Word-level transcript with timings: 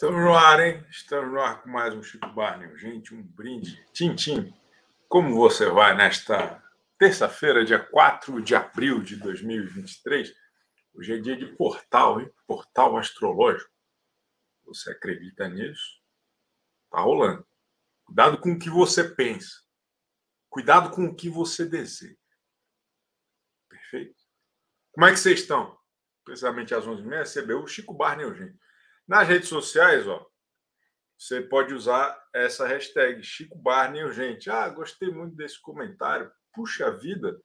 Estamos 0.00 0.22
no 0.22 0.32
ar, 0.32 0.60
hein? 0.60 0.86
Estamos 0.88 1.32
no 1.32 1.40
ar 1.40 1.60
com 1.60 1.70
mais 1.70 1.92
um 1.92 2.00
Chico 2.00 2.28
Barney. 2.28 2.72
Gente, 2.78 3.12
um 3.12 3.20
brinde. 3.20 3.84
Tintim, 3.92 4.54
como 5.08 5.34
você 5.34 5.68
vai 5.68 5.96
nesta 5.96 6.62
terça-feira, 6.96 7.64
dia 7.64 7.80
4 7.80 8.40
de 8.40 8.54
abril 8.54 9.02
de 9.02 9.16
2023? 9.16 10.32
Hoje 10.94 11.14
é 11.14 11.18
dia 11.18 11.36
de 11.36 11.46
portal, 11.46 12.20
hein? 12.20 12.32
Portal 12.46 12.96
astrológico. 12.96 13.72
Você 14.66 14.92
acredita 14.92 15.48
nisso? 15.48 16.00
Tá 16.92 17.00
rolando. 17.00 17.44
Cuidado 18.04 18.38
com 18.38 18.52
o 18.52 18.58
que 18.60 18.70
você 18.70 19.02
pensa. 19.02 19.64
Cuidado 20.48 20.94
com 20.94 21.06
o 21.06 21.14
que 21.16 21.28
você 21.28 21.66
deseja. 21.66 22.14
Perfeito? 23.68 24.14
Como 24.92 25.06
é 25.06 25.10
que 25.10 25.18
vocês 25.18 25.40
estão? 25.40 25.76
Precisamente 26.24 26.72
às 26.72 26.86
11h30, 26.86 27.18
recebeu 27.18 27.64
o 27.64 27.66
Chico 27.66 27.92
Barney, 27.92 28.32
gente. 28.36 28.67
Nas 29.08 29.26
redes 29.26 29.48
sociais, 29.48 30.06
ó, 30.06 30.26
você 31.18 31.40
pode 31.40 31.72
usar 31.72 32.22
essa 32.34 32.66
hashtag 32.66 33.22
Chico 33.24 33.58
Barney 33.58 34.04
urgente. 34.04 34.50
Ah, 34.50 34.68
gostei 34.68 35.10
muito 35.10 35.34
desse 35.34 35.60
comentário. 35.60 36.30
Puxa 36.52 36.90
vida, 36.90 37.40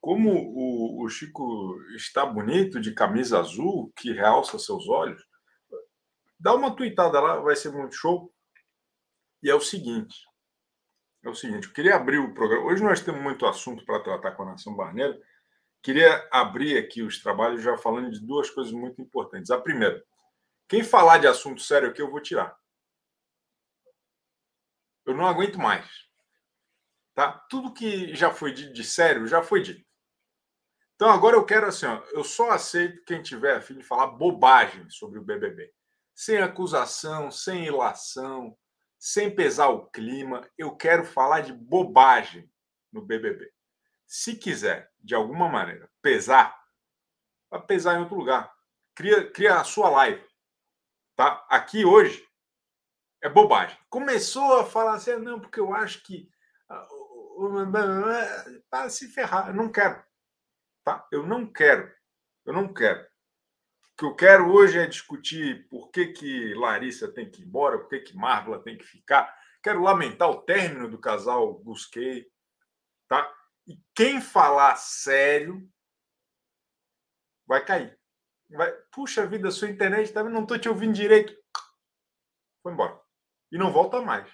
como 0.00 0.30
o, 0.32 1.04
o, 1.04 1.08
Chico 1.10 1.78
está 1.94 2.24
bonito 2.24 2.80
de 2.80 2.94
camisa 2.94 3.38
azul 3.38 3.92
que 3.96 4.12
realça 4.12 4.58
seus 4.58 4.88
olhos. 4.88 5.22
Dá 6.40 6.54
uma 6.54 6.74
tweetada 6.74 7.20
lá, 7.20 7.36
vai 7.36 7.54
ser 7.54 7.70
muito 7.70 7.94
show. 7.94 8.32
E 9.42 9.50
é 9.50 9.54
o 9.54 9.60
seguinte: 9.60 10.16
é 11.22 11.28
o 11.28 11.34
seguinte, 11.34 11.68
eu 11.68 11.72
queria 11.74 11.96
abrir 11.96 12.18
o 12.18 12.32
programa. 12.32 12.66
Hoje 12.66 12.82
nós 12.82 13.00
temos 13.00 13.20
muito 13.20 13.46
assunto 13.46 13.84
para 13.84 14.02
tratar 14.02 14.32
com 14.32 14.42
a 14.42 14.46
Nação 14.52 14.74
Barneira. 14.74 15.20
Queria 15.82 16.26
abrir 16.32 16.78
aqui 16.78 17.02
os 17.02 17.22
trabalhos 17.22 17.62
já 17.62 17.76
falando 17.76 18.10
de 18.10 18.20
duas 18.20 18.48
coisas 18.48 18.72
muito 18.72 19.02
importantes. 19.02 19.50
A 19.50 19.60
primeira, 19.60 20.02
quem 20.68 20.82
falar 20.82 21.18
de 21.18 21.26
assunto 21.26 21.60
sério 21.60 21.90
aqui, 21.90 22.00
eu 22.00 22.10
vou 22.10 22.20
tirar. 22.20 22.56
Eu 25.04 25.14
não 25.14 25.26
aguento 25.26 25.58
mais. 25.58 25.86
Tá? 27.14 27.32
Tudo 27.48 27.72
que 27.72 28.14
já 28.14 28.32
foi 28.32 28.52
dito 28.52 28.72
de 28.72 28.82
sério, 28.82 29.26
já 29.26 29.42
foi 29.42 29.62
dito. 29.62 29.84
Então 30.96 31.10
agora 31.10 31.36
eu 31.36 31.44
quero 31.44 31.66
assim, 31.66 31.86
ó, 31.86 32.02
eu 32.12 32.24
só 32.24 32.50
aceito 32.50 33.04
quem 33.04 33.22
tiver 33.22 33.56
a 33.56 33.60
fim 33.60 33.76
de 33.76 33.84
falar 33.84 34.06
bobagem 34.08 34.88
sobre 34.88 35.18
o 35.18 35.22
BBB. 35.22 35.72
Sem 36.14 36.38
acusação, 36.38 37.30
sem 37.30 37.66
ilação, 37.66 38.56
sem 38.98 39.34
pesar 39.34 39.68
o 39.68 39.86
clima, 39.90 40.48
eu 40.56 40.74
quero 40.76 41.04
falar 41.04 41.40
de 41.40 41.52
bobagem 41.52 42.50
no 42.92 43.02
BBB. 43.02 43.52
Se 44.06 44.36
quiser, 44.36 44.90
de 45.00 45.14
alguma 45.14 45.48
maneira, 45.48 45.90
pesar, 46.00 46.56
vai 47.50 47.60
pesar 47.66 47.96
em 47.96 48.00
outro 48.00 48.16
lugar. 48.16 48.52
Cria, 48.94 49.28
cria 49.30 49.60
a 49.60 49.64
sua 49.64 49.90
live. 49.90 50.24
Tá? 51.16 51.46
Aqui 51.48 51.84
hoje 51.84 52.26
é 53.22 53.28
bobagem. 53.28 53.78
Começou 53.88 54.60
a 54.60 54.66
falar 54.66 54.94
assim, 54.94 55.12
ah, 55.12 55.18
não, 55.18 55.40
porque 55.40 55.60
eu 55.60 55.72
acho 55.74 56.02
que 56.02 56.28
para 58.70 58.88
se 58.88 59.08
ferrar, 59.08 59.48
eu 59.48 59.54
não 59.54 59.70
quero. 59.70 60.02
Tá? 60.84 61.06
Eu 61.10 61.26
não 61.26 61.50
quero. 61.50 61.92
Eu 62.44 62.52
não 62.52 62.72
quero. 62.72 63.02
O 63.02 63.96
que 63.96 64.04
eu 64.04 64.14
quero 64.14 64.52
hoje 64.52 64.78
é 64.78 64.86
discutir 64.86 65.68
por 65.68 65.90
que, 65.90 66.08
que 66.08 66.54
Larissa 66.54 67.12
tem 67.12 67.30
que 67.30 67.42
ir 67.42 67.46
embora, 67.46 67.78
por 67.78 67.88
que, 67.88 68.00
que 68.00 68.16
Marvel 68.16 68.60
tem 68.60 68.76
que 68.76 68.84
ficar. 68.84 69.32
Quero 69.62 69.82
lamentar 69.82 70.28
o 70.28 70.42
término 70.42 70.88
do 70.88 70.98
casal 70.98 71.54
Busquei. 71.60 72.26
Tá? 73.08 73.32
E 73.66 73.78
quem 73.94 74.20
falar 74.20 74.76
sério 74.76 75.66
vai 77.46 77.64
cair. 77.64 77.98
Vai, 78.50 78.72
puxa 78.92 79.26
vida, 79.26 79.50
sua 79.50 79.68
internet 79.68 80.12
também 80.12 80.32
não 80.32 80.42
estou 80.42 80.58
te 80.58 80.68
ouvindo 80.68 80.92
direito. 80.92 81.34
Foi 82.62 82.72
embora. 82.72 83.00
E 83.50 83.58
não 83.58 83.72
volta 83.72 84.00
mais. 84.00 84.30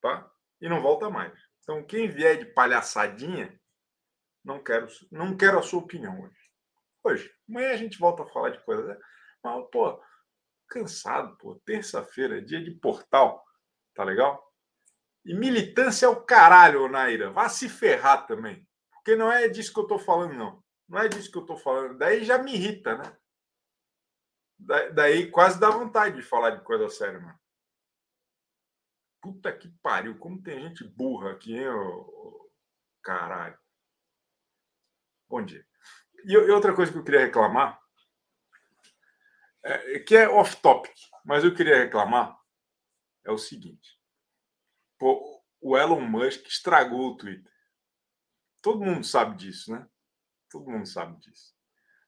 Tá? 0.00 0.30
E 0.60 0.68
não 0.68 0.80
volta 0.80 1.10
mais. 1.10 1.32
Então, 1.62 1.84
quem 1.84 2.08
vier 2.08 2.38
de 2.38 2.46
palhaçadinha, 2.46 3.58
não 4.44 4.62
quero, 4.62 4.86
não 5.10 5.36
quero 5.36 5.58
a 5.58 5.62
sua 5.62 5.80
opinião 5.80 6.20
hoje. 6.20 6.50
Hoje. 7.02 7.34
Amanhã 7.48 7.72
a 7.72 7.76
gente 7.76 7.98
volta 7.98 8.22
a 8.22 8.26
falar 8.26 8.50
de 8.50 8.62
coisas. 8.64 8.86
Né? 8.86 8.98
Mas, 9.42 9.66
pô, 9.70 10.02
cansado, 10.68 11.36
pô. 11.36 11.60
Terça-feira, 11.64 12.42
dia 12.42 12.62
de 12.62 12.70
portal. 12.72 13.44
Tá 13.94 14.02
legal? 14.02 14.42
E 15.24 15.34
militância 15.34 16.06
é 16.06 16.08
o 16.08 16.24
caralho, 16.24 16.88
Naira. 16.88 17.30
Vá 17.30 17.48
se 17.48 17.68
ferrar 17.68 18.26
também. 18.26 18.66
Porque 18.90 19.14
não 19.14 19.30
é 19.30 19.48
disso 19.48 19.72
que 19.72 19.80
eu 19.80 19.86
tô 19.86 19.98
falando, 19.98 20.34
não. 20.34 20.63
Não 20.88 20.98
é 20.98 21.08
disso 21.08 21.30
que 21.30 21.38
eu 21.38 21.42
estou 21.42 21.56
falando. 21.56 21.98
Daí 21.98 22.24
já 22.24 22.38
me 22.38 22.54
irrita, 22.54 22.96
né? 22.96 23.16
Daí 24.92 25.30
quase 25.30 25.58
dá 25.58 25.70
vontade 25.70 26.16
de 26.16 26.22
falar 26.22 26.50
de 26.50 26.62
coisa 26.62 26.88
séria, 26.88 27.20
mano. 27.20 27.38
Puta 29.20 29.56
que 29.56 29.68
pariu, 29.82 30.18
como 30.18 30.42
tem 30.42 30.60
gente 30.60 30.84
burra 30.84 31.32
aqui, 31.32 31.54
hein, 31.56 31.68
ô... 31.68 32.50
caralho. 33.02 33.58
Bom 35.28 35.44
dia. 35.44 35.66
E, 36.24 36.36
outra 36.36 36.74
coisa 36.74 36.92
que 36.92 36.98
eu 36.98 37.04
queria 37.04 37.20
reclamar, 37.20 37.80
é, 39.62 39.98
que 39.98 40.14
é 40.14 40.28
off-topic, 40.28 40.94
mas 41.24 41.42
eu 41.42 41.54
queria 41.54 41.78
reclamar, 41.78 42.38
é 43.24 43.30
o 43.30 43.38
seguinte. 43.38 43.98
Pô, 44.98 45.42
o 45.60 45.76
Elon 45.76 46.00
Musk 46.02 46.46
estragou 46.46 47.12
o 47.12 47.16
Twitter. 47.16 47.52
Todo 48.60 48.84
mundo 48.84 49.04
sabe 49.04 49.36
disso, 49.36 49.72
né? 49.72 49.88
Todo 50.54 50.70
mundo 50.70 50.86
sabe 50.86 51.18
disso. 51.18 51.52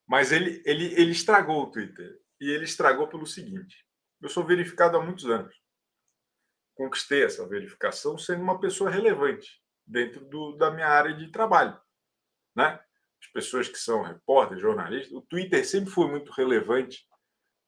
Mas 0.06 0.30
ele, 0.30 0.62
ele, 0.64 0.94
ele 0.94 1.10
estragou 1.10 1.64
o 1.64 1.70
Twitter. 1.72 2.20
E 2.40 2.48
ele 2.48 2.64
estragou 2.64 3.08
pelo 3.08 3.26
seguinte: 3.26 3.84
eu 4.22 4.28
sou 4.28 4.46
verificado 4.46 4.96
há 4.96 5.02
muitos 5.02 5.26
anos. 5.26 5.52
Conquistei 6.76 7.24
essa 7.24 7.44
verificação 7.48 8.16
sendo 8.16 8.42
uma 8.42 8.60
pessoa 8.60 8.88
relevante 8.88 9.60
dentro 9.84 10.24
do, 10.26 10.52
da 10.56 10.70
minha 10.70 10.86
área 10.86 11.12
de 11.12 11.28
trabalho. 11.32 11.76
Né? 12.54 12.78
As 13.20 13.32
pessoas 13.32 13.68
que 13.68 13.78
são 13.78 14.02
repórteres, 14.02 14.62
jornalistas, 14.62 15.12
o 15.12 15.22
Twitter 15.22 15.66
sempre 15.66 15.90
foi 15.90 16.08
muito 16.08 16.30
relevante 16.30 17.04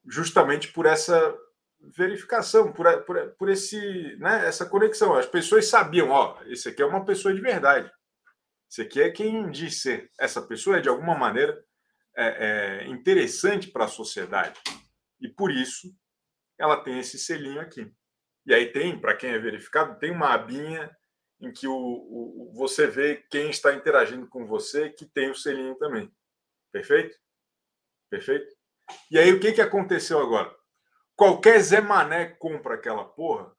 justamente 0.06 0.72
por 0.72 0.86
essa 0.86 1.36
verificação, 1.80 2.72
por, 2.72 3.02
por, 3.02 3.30
por 3.32 3.48
esse, 3.48 4.16
né, 4.18 4.46
essa 4.46 4.64
conexão. 4.64 5.14
As 5.14 5.26
pessoas 5.26 5.66
sabiam, 5.66 6.10
ó, 6.10 6.40
esse 6.44 6.68
aqui 6.68 6.82
é 6.82 6.86
uma 6.86 7.04
pessoa 7.04 7.34
de 7.34 7.40
verdade. 7.40 7.90
Isso 8.70 8.82
aqui 8.82 9.00
é 9.00 9.10
quem 9.10 9.50
diz 9.50 9.80
ser. 9.80 10.10
Essa 10.18 10.42
pessoa 10.42 10.76
é, 10.76 10.80
de 10.80 10.88
alguma 10.88 11.16
maneira, 11.16 11.58
é, 12.16 12.82
é 12.84 12.88
interessante 12.88 13.70
para 13.70 13.86
a 13.86 13.88
sociedade. 13.88 14.60
E, 15.20 15.28
por 15.28 15.50
isso, 15.50 15.88
ela 16.58 16.82
tem 16.82 16.98
esse 16.98 17.18
selinho 17.18 17.60
aqui. 17.60 17.90
E 18.44 18.54
aí 18.54 18.70
tem, 18.72 19.00
para 19.00 19.16
quem 19.16 19.30
é 19.30 19.38
verificado, 19.38 19.98
tem 19.98 20.10
uma 20.10 20.34
abinha 20.34 20.90
em 21.40 21.52
que 21.52 21.66
o, 21.66 21.74
o, 21.74 22.52
você 22.54 22.86
vê 22.86 23.24
quem 23.30 23.50
está 23.50 23.72
interagindo 23.72 24.28
com 24.28 24.46
você 24.46 24.90
que 24.90 25.06
tem 25.06 25.30
o 25.30 25.34
selinho 25.34 25.76
também. 25.76 26.12
Perfeito? 26.72 27.16
Perfeito? 28.10 28.54
E 29.10 29.18
aí, 29.18 29.32
o 29.32 29.40
que, 29.40 29.52
que 29.52 29.60
aconteceu 29.60 30.18
agora? 30.18 30.54
Qualquer 31.14 31.60
Zé 31.60 31.80
Mané 31.80 32.26
compra 32.38 32.74
aquela 32.74 33.04
porra, 33.04 33.52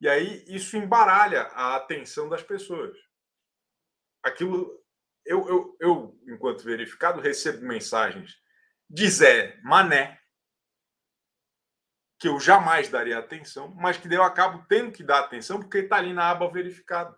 e 0.00 0.08
aí 0.08 0.44
isso 0.48 0.76
embaralha 0.76 1.42
a 1.52 1.76
atenção 1.76 2.28
das 2.28 2.42
pessoas 2.42 2.96
aquilo. 4.22 4.80
Eu, 5.24 5.48
eu, 5.48 5.76
eu, 5.80 6.20
enquanto 6.26 6.64
verificado, 6.64 7.20
recebo 7.20 7.64
mensagens 7.64 8.36
de 8.90 9.08
Zé 9.08 9.60
Mané, 9.62 10.20
que 12.18 12.28
eu 12.28 12.38
jamais 12.38 12.88
daria 12.88 13.18
atenção, 13.18 13.74
mas 13.74 13.96
que 13.96 14.12
eu 14.12 14.22
acabo 14.22 14.64
tendo 14.68 14.92
que 14.92 15.02
dar 15.02 15.20
atenção 15.20 15.60
porque 15.60 15.78
está 15.78 15.96
ali 15.96 16.12
na 16.12 16.30
aba 16.30 16.50
verificado. 16.50 17.16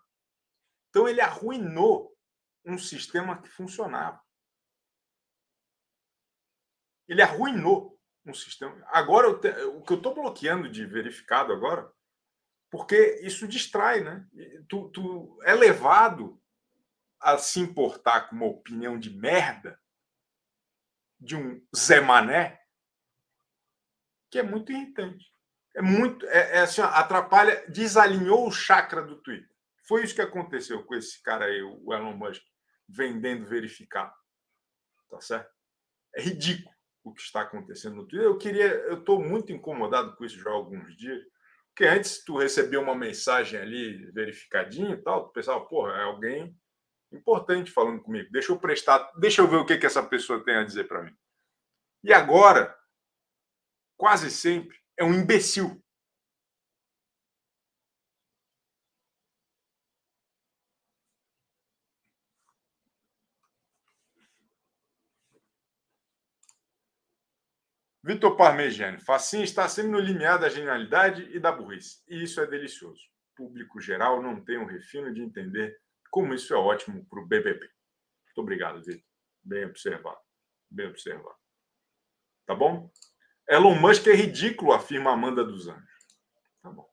Então 0.88 1.08
ele 1.08 1.20
arruinou 1.20 2.16
um 2.64 2.78
sistema 2.78 3.40
que 3.40 3.48
funcionava. 3.48 4.22
Ele 7.06 7.20
arruinou 7.20 8.00
um 8.24 8.32
sistema. 8.32 8.82
Agora, 8.88 9.38
te... 9.38 9.48
o 9.64 9.82
que 9.82 9.92
eu 9.92 9.98
estou 9.98 10.14
bloqueando 10.14 10.70
de 10.70 10.86
verificado 10.86 11.52
agora, 11.52 11.92
porque 12.70 13.20
isso 13.22 13.46
distrai, 13.46 14.02
né? 14.02 14.26
Tu, 14.68 14.88
tu 14.90 15.38
é 15.42 15.54
levado 15.54 16.42
a 17.24 17.38
se 17.38 17.58
importar 17.58 18.28
com 18.28 18.36
uma 18.36 18.46
opinião 18.46 18.98
de 18.98 19.10
merda 19.10 19.80
de 21.18 21.34
um 21.34 21.66
Zé 21.74 22.00
Mané, 22.00 22.60
que 24.30 24.38
é 24.38 24.42
muito 24.42 24.70
irritante. 24.70 25.32
É 25.74 25.80
muito. 25.80 26.26
É, 26.26 26.58
é 26.58 26.60
assim, 26.60 26.82
atrapalha, 26.82 27.64
desalinhou 27.68 28.46
o 28.46 28.52
chakra 28.52 29.02
do 29.02 29.16
Twitter. 29.22 29.50
Foi 29.88 30.04
isso 30.04 30.14
que 30.14 30.20
aconteceu 30.20 30.84
com 30.84 30.94
esse 30.94 31.22
cara 31.22 31.46
aí, 31.46 31.62
o 31.62 31.92
Elon 31.92 32.16
Musk, 32.16 32.42
vendendo 32.88 33.46
verificado. 33.46 34.14
Tá 35.10 35.20
certo? 35.20 35.50
É 36.14 36.20
ridículo 36.20 36.74
o 37.02 37.12
que 37.12 37.22
está 37.22 37.40
acontecendo 37.40 37.96
no 37.96 38.06
Twitter. 38.06 38.26
Eu 38.26 38.38
queria, 38.38 38.66
eu 38.66 38.98
estou 38.98 39.20
muito 39.20 39.52
incomodado 39.52 40.14
com 40.16 40.24
isso 40.24 40.38
já 40.38 40.50
há 40.50 40.52
alguns 40.52 40.96
dias. 40.96 41.22
Porque 41.68 41.84
antes 41.84 42.24
tu 42.24 42.38
recebia 42.38 42.80
uma 42.80 42.94
mensagem 42.94 43.58
ali 43.58 44.10
verificadinha 44.12 44.94
e 44.94 45.02
tal, 45.02 45.26
tu 45.26 45.32
pensava, 45.32 45.64
porra, 45.66 45.92
é 45.94 46.02
alguém 46.02 46.56
importante 47.14 47.70
falando 47.70 48.02
comigo. 48.02 48.31
Deixa 48.31 48.52
eu 48.52 48.58
prestar, 48.58 49.11
deixa 49.19 49.40
eu 49.40 49.49
ver 49.49 49.56
o 49.56 49.66
que, 49.66 49.78
que 49.78 49.87
essa 49.87 50.02
pessoa 50.02 50.44
tem 50.44 50.56
a 50.56 50.64
dizer 50.64 50.84
para 50.84 51.02
mim. 51.02 51.16
E 52.02 52.12
agora, 52.12 52.76
quase 53.96 54.31
sempre, 54.31 54.76
é 54.96 55.05
um 55.05 55.14
imbecil. 55.14 55.81
Vitor 68.06 68.37
Parmegiani, 68.37 68.99
Facinho 68.99 69.44
está 69.44 69.67
sempre 69.67 69.93
no 69.93 69.99
limiar 69.99 70.38
da 70.38 70.50
genialidade 70.50 71.22
e 71.34 71.40
da 71.40 71.50
burrice. 71.50 72.02
E 72.06 72.22
isso 72.22 72.38
é 72.38 72.46
delicioso. 72.46 73.00
O 73.32 73.34
público 73.34 73.81
geral 73.81 74.22
não 74.22 74.44
tem 74.44 74.58
um 74.58 74.67
refino 74.67 75.12
de 75.14 75.22
entender 75.22 75.75
como 76.14 76.32
isso 76.32 76.55
é 76.55 76.56
ótimo 76.56 77.05
para 77.06 77.20
o 77.20 77.26
BBB. 77.26 77.58
Muito 77.58 78.38
obrigado, 78.38 78.81
Vitor. 78.81 79.02
Bem 79.43 79.64
observado. 79.64 80.20
Bem 80.70 80.87
observado. 80.87 81.37
Tá 82.46 82.55
bom? 82.55 82.88
Elon 83.49 83.75
Musk 83.75 84.06
é 84.06 84.14
ridículo, 84.14 84.72
afirma 84.72 85.11
Amanda 85.11 85.44
dos 85.44 85.66
Anjos. 85.66 86.06
Tá 86.62 86.70
bom. 86.70 86.88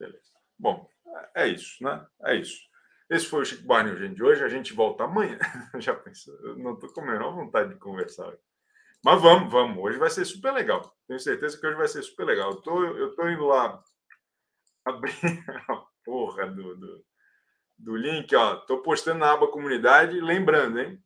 Beleza. 0.00 0.32
Bom, 0.58 0.90
é 1.36 1.46
isso, 1.46 1.84
né? 1.84 2.04
É 2.24 2.34
isso. 2.34 2.60
Esse 3.08 3.26
foi 3.26 3.42
o 3.42 3.44
Chico 3.44 3.64
Barney, 3.64 3.96
gente, 3.96 4.16
de 4.16 4.24
hoje. 4.24 4.42
A 4.42 4.48
gente 4.48 4.74
volta 4.74 5.04
amanhã. 5.04 5.38
Já 5.78 5.94
pensou? 5.94 6.34
Eu 6.40 6.56
não 6.56 6.74
estou 6.74 6.92
com 6.92 7.02
a 7.02 7.06
menor 7.06 7.36
vontade 7.36 7.72
de 7.72 7.78
conversar. 7.78 8.36
Mas 9.04 9.22
vamos, 9.22 9.52
vamos. 9.52 9.78
Hoje 9.78 9.96
vai 9.96 10.10
ser 10.10 10.24
super 10.24 10.52
legal. 10.52 10.92
Tenho 11.06 11.20
certeza 11.20 11.56
que 11.56 11.64
hoje 11.64 11.76
vai 11.76 11.86
ser 11.86 12.02
super 12.02 12.24
legal. 12.26 12.50
Eu 12.50 12.56
tô, 12.62 12.84
eu 12.84 13.14
tô 13.14 13.28
indo 13.28 13.44
lá 13.44 13.80
abrir 14.84 15.12
a 15.68 15.86
porra 16.04 16.46
do, 16.48 16.76
do, 16.76 17.04
do 17.78 17.96
link. 17.96 18.34
Ó. 18.34 18.56
Tô 18.56 18.82
postando 18.82 19.20
na 19.20 19.32
aba 19.32 19.48
comunidade. 19.48 20.20
Lembrando, 20.20 20.80
hein? 20.80 21.02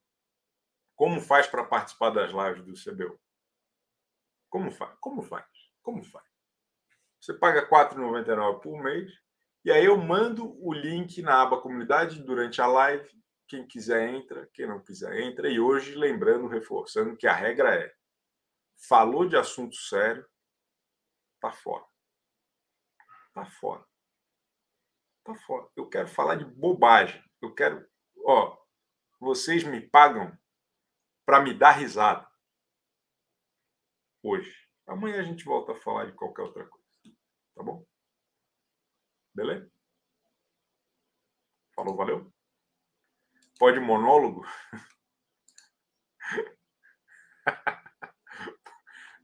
Como 0.94 1.20
faz 1.20 1.46
para 1.46 1.64
participar 1.64 2.10
das 2.10 2.32
lives 2.32 2.64
do 2.64 2.72
CBU? 2.72 3.20
Como 4.48 4.70
faz? 4.70 4.96
Como 5.00 5.22
faz? 5.22 5.46
Como 5.82 6.02
faz? 6.02 6.24
Você 7.20 7.34
paga 7.34 7.60
R$ 7.60 7.66
4,99 7.66 8.60
por 8.60 8.82
mês 8.82 9.12
e 9.66 9.70
aí 9.72 9.84
eu 9.84 9.96
mando 9.96 10.56
o 10.64 10.72
link 10.72 11.20
na 11.22 11.42
aba 11.42 11.60
comunidade 11.60 12.22
durante 12.22 12.62
a 12.62 12.68
live. 12.68 13.10
Quem 13.48 13.66
quiser 13.66 14.08
entra, 14.14 14.48
quem 14.54 14.64
não 14.64 14.80
quiser 14.80 15.20
entra. 15.20 15.48
E 15.48 15.58
hoje, 15.58 15.96
lembrando, 15.96 16.46
reforçando 16.46 17.16
que 17.16 17.26
a 17.26 17.32
regra 17.32 17.74
é: 17.74 17.92
falou 18.88 19.28
de 19.28 19.36
assunto 19.36 19.74
sério, 19.74 20.24
tá 21.40 21.50
fora. 21.50 21.84
Tá 23.36 23.44
fora. 23.44 23.84
Tá 25.22 25.34
fora. 25.34 25.68
Eu 25.76 25.90
quero 25.90 26.08
falar 26.08 26.36
de 26.36 26.46
bobagem. 26.46 27.22
Eu 27.42 27.54
quero, 27.54 27.86
ó, 28.24 28.56
vocês 29.20 29.62
me 29.62 29.78
pagam 29.90 30.34
para 31.26 31.42
me 31.42 31.52
dar 31.52 31.72
risada. 31.72 32.26
Hoje. 34.22 34.50
Amanhã 34.86 35.20
a 35.20 35.22
gente 35.22 35.44
volta 35.44 35.72
a 35.72 35.80
falar 35.82 36.06
de 36.06 36.14
qualquer 36.14 36.44
outra 36.44 36.66
coisa. 36.66 36.86
Tá 37.54 37.62
bom? 37.62 37.84
Beleza? 39.34 39.70
Falou, 41.74 41.94
valeu? 41.94 42.32
Pode 43.58 43.78
monólogo? 43.80 44.46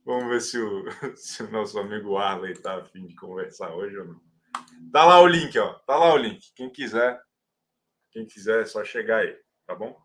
Vamos 0.05 0.29
ver 0.29 0.41
se 0.41 0.59
o, 0.59 0.85
se 1.17 1.43
o 1.43 1.51
nosso 1.51 1.79
amigo 1.79 2.17
Arley 2.17 2.53
está 2.53 2.77
afim 2.77 3.07
de 3.07 3.15
conversar 3.15 3.75
hoje 3.75 3.97
ou 3.99 4.07
não. 4.07 4.21
Tá 4.93 5.05
lá 5.05 5.21
o 5.21 5.27
link, 5.27 5.59
ó. 5.59 5.75
Tá 5.81 5.97
lá 5.97 6.13
o 6.13 6.17
link. 6.17 6.53
Quem 6.55 6.71
quiser, 6.71 7.21
quem 8.11 8.27
quiser 8.27 8.63
é 8.63 8.67
só 8.67 8.85
chegar 8.85 9.19
aí, 9.19 9.39
tá 9.67 9.75
bom? 9.75 10.01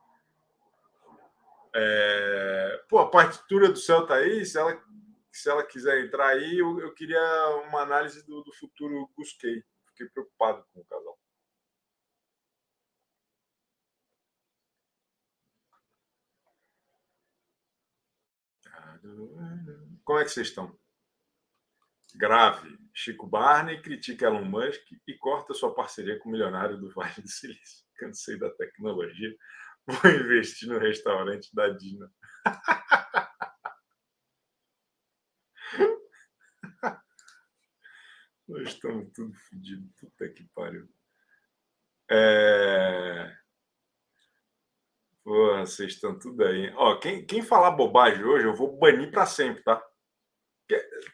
É... 1.76 2.84
Pô, 2.90 3.00
a 3.00 3.10
partitura 3.10 3.70
do 3.70 3.78
céu 3.78 4.06
tá 4.06 4.16
aí. 4.16 4.46
Se 4.46 4.58
ela, 4.58 4.82
se 5.32 5.50
ela 5.50 5.64
quiser 5.64 6.06
entrar 6.06 6.28
aí, 6.28 6.60
eu, 6.60 6.80
eu 6.80 6.94
queria 6.94 7.20
uma 7.68 7.82
análise 7.82 8.26
do, 8.26 8.42
do 8.44 8.54
futuro 8.54 9.10
Gusquei 9.18 9.64
fiquei 9.98 10.08
preocupado 10.10 10.64
com 10.72 10.82
o 10.82 10.86
casal. 10.86 11.20
Como 20.08 20.18
é 20.20 20.24
que 20.24 20.32
vocês 20.32 20.48
estão? 20.48 20.74
Grave. 22.16 22.80
Chico 22.94 23.28
Barney 23.28 23.82
critica 23.82 24.28
Elon 24.28 24.46
Musk 24.46 24.82
e 25.06 25.18
corta 25.18 25.54
sua 25.54 25.76
parceria 25.76 26.18
com 26.18 26.30
o 26.30 26.32
milionário 26.32 26.78
do 26.78 26.90
Vale 26.94 27.22
do 27.22 27.28
Silício. 27.28 27.86
Cansei 28.00 28.40
da 28.40 28.50
tecnologia. 28.52 29.36
Vou 29.86 30.10
investir 30.10 30.70
no 30.70 30.80
restaurante 30.80 31.54
da 31.54 31.68
Dina. 31.68 32.10
Nós 38.48 38.70
estamos 38.70 39.12
tudo 39.14 39.36
fodidos. 39.36 39.92
Puta 40.00 40.30
que 40.30 40.46
pariu. 40.56 40.88
É... 42.10 43.38
Porra, 45.22 45.66
vocês 45.66 45.96
estão 45.96 46.18
tudo 46.18 46.46
aí. 46.46 46.72
Ó, 46.78 46.98
quem, 46.98 47.26
quem 47.26 47.44
falar 47.44 47.72
bobagem 47.72 48.24
hoje, 48.24 48.46
eu 48.46 48.56
vou 48.56 48.80
banir 48.80 49.12
para 49.12 49.26
sempre, 49.26 49.62
tá? 49.64 49.86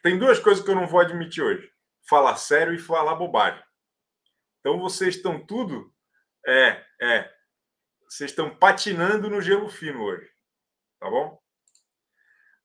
Tem 0.02 0.18
duas 0.18 0.38
coisas 0.38 0.64
que 0.64 0.70
eu 0.70 0.74
não 0.74 0.86
vou 0.86 1.00
admitir 1.00 1.42
hoje: 1.42 1.70
falar 2.08 2.36
sério 2.36 2.74
e 2.74 2.78
falar 2.78 3.14
bobagem. 3.14 3.62
Então 4.60 4.78
vocês 4.78 5.16
estão 5.16 5.44
tudo. 5.44 5.92
É, 6.46 6.84
é. 7.00 7.34
Vocês 8.08 8.30
estão 8.30 8.54
patinando 8.56 9.28
no 9.28 9.40
gelo 9.40 9.68
fino 9.68 10.02
hoje. 10.02 10.30
Tá 11.00 11.10
bom? 11.10 11.42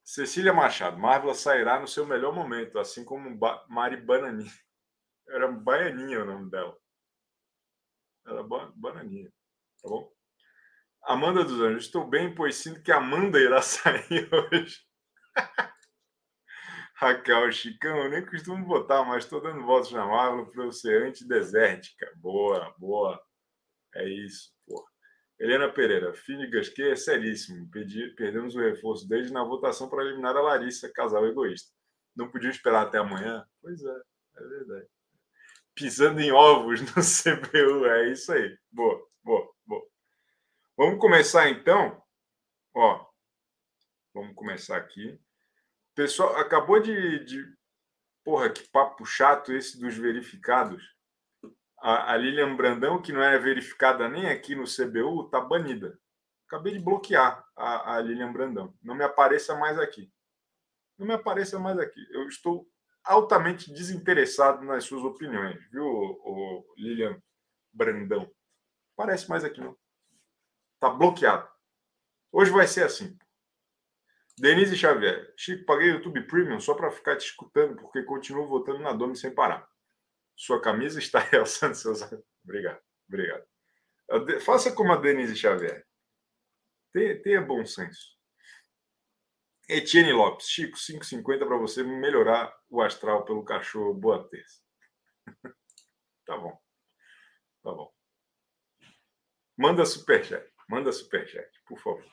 Cecília 0.03 0.51
Machado, 0.51 0.97
Marvel 0.97 1.35
sairá 1.35 1.79
no 1.79 1.87
seu 1.87 2.05
melhor 2.05 2.33
momento, 2.33 2.79
assim 2.79 3.05
como 3.05 3.37
ba 3.37 3.63
Mari 3.69 3.97
Bananinha. 3.97 4.51
Era 5.29 5.47
Baianinha 5.51 6.23
o 6.23 6.25
nome 6.25 6.49
dela. 6.49 6.75
Era 8.25 8.41
ba 8.41 8.71
Bananinha, 8.75 9.31
tá 9.81 9.89
bom? 9.89 10.11
Amanda 11.03 11.43
dos 11.43 11.61
Anjos, 11.61 11.85
estou 11.85 12.07
bem, 12.07 12.33
pois 12.33 12.55
sinto 12.55 12.81
que 12.81 12.91
Amanda 12.91 13.39
irá 13.39 13.61
sair 13.61 14.27
hoje. 14.33 14.79
Raquel 16.99 17.49
Chicão, 17.53 17.97
eu 17.97 18.09
nem 18.09 18.25
costumo 18.25 18.65
votar, 18.65 19.05
mas 19.07 19.23
estou 19.23 19.39
dando 19.39 19.65
votos 19.65 19.89
na 19.93 20.05
Marvel 20.05 20.45
para 20.47 20.65
eu 20.65 20.71
ser 20.73 21.07
antidesértica. 21.07 22.11
Boa, 22.17 22.75
boa. 22.77 23.17
É 23.95 24.05
isso, 24.05 24.51
porra. 24.67 24.85
Helena 25.39 25.71
Pereira, 25.71 26.13
Fini 26.13 26.49
Gasquet 26.49 26.91
é 26.91 26.95
seríssimo. 26.97 27.71
Perdemos 27.71 28.53
o 28.53 28.59
reforço 28.59 29.07
desde 29.07 29.31
na 29.31 29.45
votação 29.45 29.87
para 29.87 30.03
eliminar 30.03 30.35
a 30.35 30.41
Larissa, 30.41 30.91
casal 30.91 31.25
egoísta. 31.25 31.71
Não 32.13 32.29
podiam 32.29 32.51
esperar 32.51 32.87
até 32.87 32.97
amanhã? 32.97 33.47
Pois 33.61 33.81
é, 33.81 34.01
é 34.35 34.43
verdade. 34.43 34.87
Pisando 35.73 36.19
em 36.19 36.33
ovos 36.33 36.81
no 36.81 36.87
CPU, 37.01 37.85
é 37.85 38.11
isso 38.11 38.33
aí. 38.33 38.57
Boa, 38.69 39.07
boa, 39.23 39.49
boa. 39.65 39.87
Vamos 40.75 40.99
começar 40.99 41.49
então. 41.49 42.03
Ó, 42.75 43.07
vamos 44.13 44.35
começar 44.35 44.75
aqui. 44.75 45.17
Pessoal, 45.99 46.37
acabou 46.37 46.79
de, 46.79 47.25
de. 47.25 47.45
Porra, 48.23 48.49
que 48.49 48.65
papo 48.69 49.05
chato 49.05 49.51
esse 49.51 49.77
dos 49.77 49.97
verificados 49.97 50.81
a, 51.77 52.13
a 52.13 52.15
Lilian 52.15 52.55
Brandão, 52.55 53.01
que 53.01 53.11
não 53.11 53.21
é 53.21 53.37
verificada 53.37 54.07
nem 54.07 54.29
aqui 54.29 54.55
no 54.55 54.63
CBU, 54.63 55.25
está 55.25 55.41
banida. 55.41 55.99
Acabei 56.47 56.71
de 56.71 56.79
bloquear 56.79 57.45
a, 57.53 57.95
a 57.95 57.99
Lilian 57.99 58.31
Brandão. 58.31 58.73
Não 58.81 58.95
me 58.95 59.03
apareça 59.03 59.57
mais 59.57 59.77
aqui. 59.77 60.09
Não 60.97 61.05
me 61.05 61.15
apareça 61.15 61.59
mais 61.59 61.77
aqui. 61.77 61.99
Eu 62.11 62.29
estou 62.29 62.65
altamente 63.03 63.69
desinteressado 63.69 64.63
nas 64.63 64.85
suas 64.85 65.03
opiniões, 65.03 65.61
viu, 65.69 65.83
o, 65.83 66.75
Lilian 66.77 67.21
Brandão? 67.73 68.31
Aparece 68.97 69.29
mais 69.29 69.43
aqui, 69.43 69.59
não. 69.59 69.77
Está 70.75 70.91
bloqueado. 70.91 71.45
Hoje 72.31 72.51
vai 72.51 72.67
ser 72.67 72.85
assim. 72.85 73.19
Denise 74.39 74.75
Xavier. 74.75 75.33
Chico, 75.35 75.65
paguei 75.65 75.89
YouTube 75.89 76.25
Premium 76.25 76.59
só 76.59 76.73
para 76.73 76.91
ficar 76.91 77.17
te 77.17 77.25
escutando, 77.25 77.75
porque 77.75 78.03
continuo 78.03 78.47
votando 78.47 78.79
na 78.79 78.93
Domi 78.93 79.15
sem 79.15 79.33
parar. 79.33 79.67
Sua 80.35 80.61
camisa 80.61 80.97
está 80.97 81.19
realçando 81.31 81.75
seus. 81.75 82.01
Obrigado, 82.43 82.81
obrigado. 83.07 83.45
Faça 84.45 84.71
como 84.71 84.93
a 84.93 84.95
Denise 84.95 85.35
Xavier. 85.35 85.85
Tenha, 86.93 87.21
tenha 87.21 87.41
bom 87.41 87.65
senso. 87.65 88.17
Etienne 89.67 90.13
Lopes, 90.13 90.47
Chico, 90.47 90.77
5,50 90.77 91.45
para 91.45 91.57
você 91.57 91.83
melhorar 91.83 92.51
o 92.69 92.81
astral 92.81 93.23
pelo 93.25 93.43
cachorro. 93.43 93.93
Boa 93.93 94.27
terça. 94.27 94.61
tá 96.25 96.37
bom. 96.37 96.59
Tá 97.61 97.71
bom. 97.71 97.93
Manda 99.55 99.85
superchat. 99.85 100.49
Manda 100.67 100.91
superchat, 100.91 101.47
por 101.67 101.77
favor. 101.77 102.05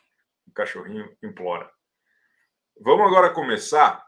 O 0.47 0.53
cachorrinho 0.53 1.17
implora. 1.23 1.73
Vamos 2.81 3.07
agora 3.07 3.31
começar. 3.31 4.05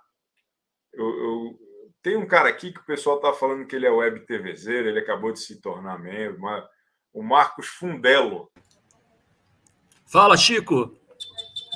Eu, 0.93 1.07
eu, 1.07 1.59
tem 2.03 2.17
um 2.17 2.27
cara 2.27 2.49
aqui 2.49 2.73
que 2.73 2.81
o 2.81 2.87
pessoal 2.87 3.17
está 3.17 3.33
falando 3.33 3.67
que 3.67 3.77
ele 3.77 3.87
é 3.87 3.91
web 3.91 4.21
TVzeiro, 4.21 4.89
ele 4.89 5.01
acabou 5.01 5.33
de 5.33 5.41
se 5.41 5.61
tornar 5.61 5.99
membro, 5.99 6.41
o 7.13 7.23
Marcos 7.23 7.67
Fundelo. 7.67 8.51
Fala, 10.07 10.37
Chico. 10.37 10.97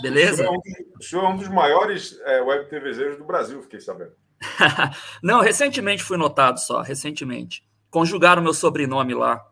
Beleza? 0.00 0.44
O 0.44 0.46
senhor 0.46 0.54
é 0.54 0.58
um, 0.58 0.98
o 0.98 1.02
senhor 1.02 1.24
é 1.24 1.28
um 1.28 1.36
dos 1.36 1.48
maiores 1.48 2.20
é, 2.20 2.40
web 2.40 2.68
TVzeiros 2.68 3.18
do 3.18 3.24
Brasil, 3.24 3.62
fiquei 3.62 3.80
sabendo. 3.80 4.12
Não, 5.22 5.40
recentemente 5.40 6.02
fui 6.02 6.16
notado 6.16 6.58
só, 6.58 6.80
recentemente. 6.80 7.64
Conjugaram 7.90 8.42
meu 8.42 8.54
sobrenome 8.54 9.14
lá. 9.14 9.44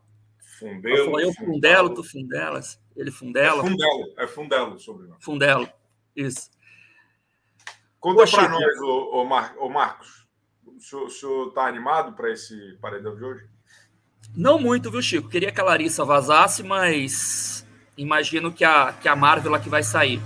Fundelo. 0.59 0.97
Eu, 0.97 1.11
falei, 1.11 1.25
eu 1.27 1.33
Fundelo, 1.33 1.93
tu 1.93 2.03
Fundelas. 2.03 2.79
Ele 2.95 3.11
Fundela. 3.11 3.61
É 3.61 3.69
Fundelo, 3.69 4.13
é 4.17 4.27
Fundelo 4.27 4.75
o 4.75 4.79
sobrenome. 4.79 5.21
Fundelo, 5.21 5.69
isso. 6.15 6.49
Conta 8.01 8.25
para 8.25 8.49
nós, 8.49 8.81
ô, 8.81 9.21
ô, 9.21 9.25
Mar, 9.25 9.55
ô 9.59 9.69
Marcos. 9.69 10.27
O 10.65 11.09
senhor 11.09 11.49
está 11.49 11.67
animado 11.67 12.13
para 12.13 12.31
esse 12.31 12.75
paredão 12.81 13.15
de 13.15 13.23
hoje? 13.23 13.47
Não 14.35 14.57
muito, 14.57 14.89
viu, 14.89 15.03
Chico? 15.03 15.29
Queria 15.29 15.51
que 15.51 15.61
a 15.61 15.63
Larissa 15.63 16.03
vazasse, 16.03 16.63
mas 16.63 17.65
imagino 17.95 18.51
que 18.51 18.65
a, 18.65 18.91
que 18.91 19.07
a 19.07 19.15
Marvel 19.15 19.55
é 19.55 19.59
que 19.59 19.69
vai 19.69 19.83
sair. 19.83 20.19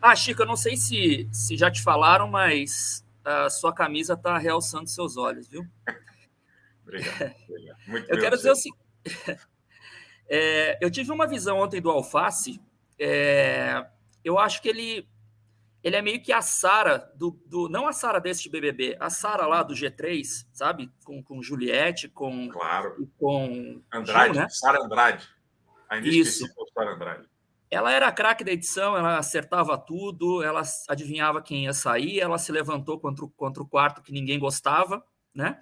Ah, 0.00 0.14
Chico, 0.14 0.42
eu 0.42 0.46
não 0.46 0.56
sei 0.56 0.76
se, 0.76 1.28
se 1.32 1.56
já 1.56 1.72
te 1.72 1.82
falaram, 1.82 2.28
mas 2.28 3.04
a 3.24 3.50
sua 3.50 3.74
camisa 3.74 4.14
está 4.14 4.38
realçando 4.38 4.88
seus 4.88 5.16
olhos, 5.16 5.48
viu? 5.48 5.66
obrigado. 6.86 7.34
obrigado. 7.48 7.78
Muito 7.88 8.08
eu 8.08 8.20
quero 8.20 8.36
dizer 8.36 8.52
o 8.52 8.56
seguinte. 8.56 8.78
É, 10.30 10.76
eu 10.84 10.90
tive 10.90 11.10
uma 11.10 11.26
visão 11.26 11.58
ontem 11.58 11.80
do 11.80 11.88
Alface. 11.88 12.60
É, 12.98 13.82
eu 14.22 14.38
acho 14.38 14.60
que 14.60 14.68
ele 14.68 15.08
ele 15.88 15.96
é 15.96 16.02
meio 16.02 16.22
que 16.22 16.32
a 16.32 16.42
Sara 16.42 17.10
do, 17.16 17.30
do, 17.46 17.68
não 17.68 17.88
a 17.88 17.92
Sara 17.92 18.20
deste 18.20 18.48
BBB, 18.48 18.96
a 19.00 19.08
Sara 19.08 19.46
lá 19.46 19.62
do 19.62 19.74
G3, 19.74 20.46
sabe? 20.52 20.90
Com, 21.04 21.22
com 21.22 21.42
Juliette, 21.42 22.08
com 22.08 22.48
claro, 22.50 23.10
com 23.18 23.82
Andrade, 23.92 24.34
Gil, 24.34 24.42
né? 24.42 24.48
Sara 24.50 24.84
Andrade. 24.84 25.28
Ainda 25.88 26.08
Isso. 26.08 26.46
Sara 26.74 26.94
Andrade. 26.94 27.28
Ela 27.70 27.92
era 27.92 28.06
a 28.06 28.12
craque 28.12 28.44
da 28.44 28.52
edição, 28.52 28.96
ela 28.96 29.18
acertava 29.18 29.76
tudo, 29.76 30.42
ela 30.42 30.62
adivinhava 30.88 31.42
quem 31.42 31.64
ia 31.64 31.72
sair, 31.72 32.20
ela 32.20 32.38
se 32.38 32.52
levantou 32.52 32.98
contra 33.00 33.24
o, 33.24 33.30
contra 33.30 33.62
o 33.62 33.68
quarto 33.68 34.02
que 34.02 34.12
ninguém 34.12 34.38
gostava, 34.38 35.02
né? 35.34 35.58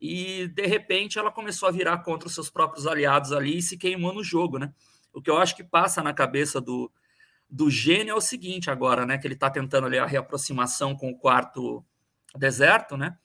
E 0.00 0.48
de 0.48 0.66
repente 0.66 1.18
ela 1.18 1.30
começou 1.30 1.68
a 1.68 1.72
virar 1.72 1.98
contra 1.98 2.28
os 2.28 2.34
seus 2.34 2.50
próprios 2.50 2.86
aliados 2.86 3.32
ali 3.32 3.58
e 3.58 3.62
se 3.62 3.76
queimou 3.76 4.12
no 4.12 4.24
jogo, 4.24 4.58
né? 4.58 4.72
O 5.12 5.20
que 5.20 5.30
eu 5.30 5.38
acho 5.38 5.56
que 5.56 5.64
passa 5.64 6.02
na 6.02 6.12
cabeça 6.12 6.60
do, 6.60 6.90
do 7.48 7.70
gênio 7.70 8.12
é 8.12 8.14
o 8.14 8.20
seguinte 8.20 8.70
agora, 8.70 9.06
né? 9.06 9.18
Que 9.18 9.26
ele 9.26 9.34
está 9.34 9.48
tentando 9.50 9.86
ali 9.86 9.98
a 9.98 10.06
reaproximação 10.06 10.96
com 10.96 11.10
o 11.10 11.18
quarto 11.18 11.84
deserto, 12.36 12.96
né? 12.96 13.16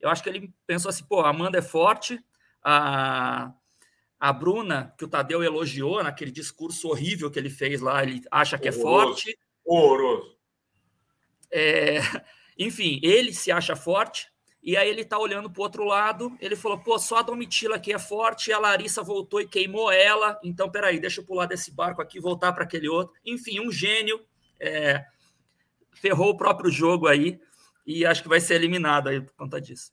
Eu 0.00 0.08
acho 0.10 0.22
que 0.22 0.28
ele 0.28 0.52
pensou 0.66 0.88
assim, 0.88 1.04
pô, 1.04 1.20
a 1.20 1.30
Amanda 1.30 1.58
é 1.58 1.62
forte, 1.62 2.22
a, 2.62 3.52
a 4.18 4.32
Bruna, 4.32 4.94
que 4.96 5.04
o 5.04 5.08
Tadeu 5.08 5.42
elogiou 5.42 6.02
naquele 6.02 6.30
discurso 6.30 6.88
horrível 6.88 7.30
que 7.30 7.38
ele 7.38 7.50
fez 7.50 7.80
lá, 7.80 8.02
ele 8.02 8.22
acha 8.30 8.58
que 8.58 8.68
é 8.68 8.72
forte. 8.72 9.36
Horroroso. 9.64 10.36
É, 11.50 11.98
enfim, 12.58 13.00
ele 13.02 13.32
se 13.32 13.50
acha 13.50 13.74
forte, 13.74 14.30
e 14.62 14.76
aí 14.76 14.88
ele 14.88 15.04
tá 15.04 15.18
olhando 15.18 15.50
pro 15.50 15.62
outro 15.62 15.84
lado, 15.84 16.36
ele 16.40 16.56
falou, 16.56 16.78
pô, 16.78 16.98
só 16.98 17.18
a 17.18 17.22
Domitila 17.22 17.76
aqui 17.76 17.92
é 17.92 17.98
forte, 17.98 18.52
a 18.52 18.58
Larissa 18.58 19.02
voltou 19.02 19.40
e 19.40 19.48
queimou 19.48 19.90
ela, 19.90 20.38
então 20.42 20.70
peraí, 20.70 20.98
deixa 20.98 21.20
eu 21.20 21.24
pular 21.24 21.46
desse 21.46 21.70
barco 21.70 22.02
aqui, 22.02 22.20
voltar 22.20 22.52
para 22.52 22.64
aquele 22.64 22.88
outro. 22.88 23.14
Enfim, 23.24 23.60
um 23.60 23.70
gênio, 23.70 24.20
é, 24.60 25.04
ferrou 25.92 26.30
o 26.30 26.36
próprio 26.36 26.70
jogo 26.70 27.06
aí, 27.06 27.40
e 27.86 28.04
acho 28.04 28.22
que 28.22 28.28
vai 28.28 28.40
ser 28.40 28.56
eliminado 28.56 29.08
aí 29.08 29.20
por 29.20 29.32
conta 29.34 29.60
disso. 29.60 29.92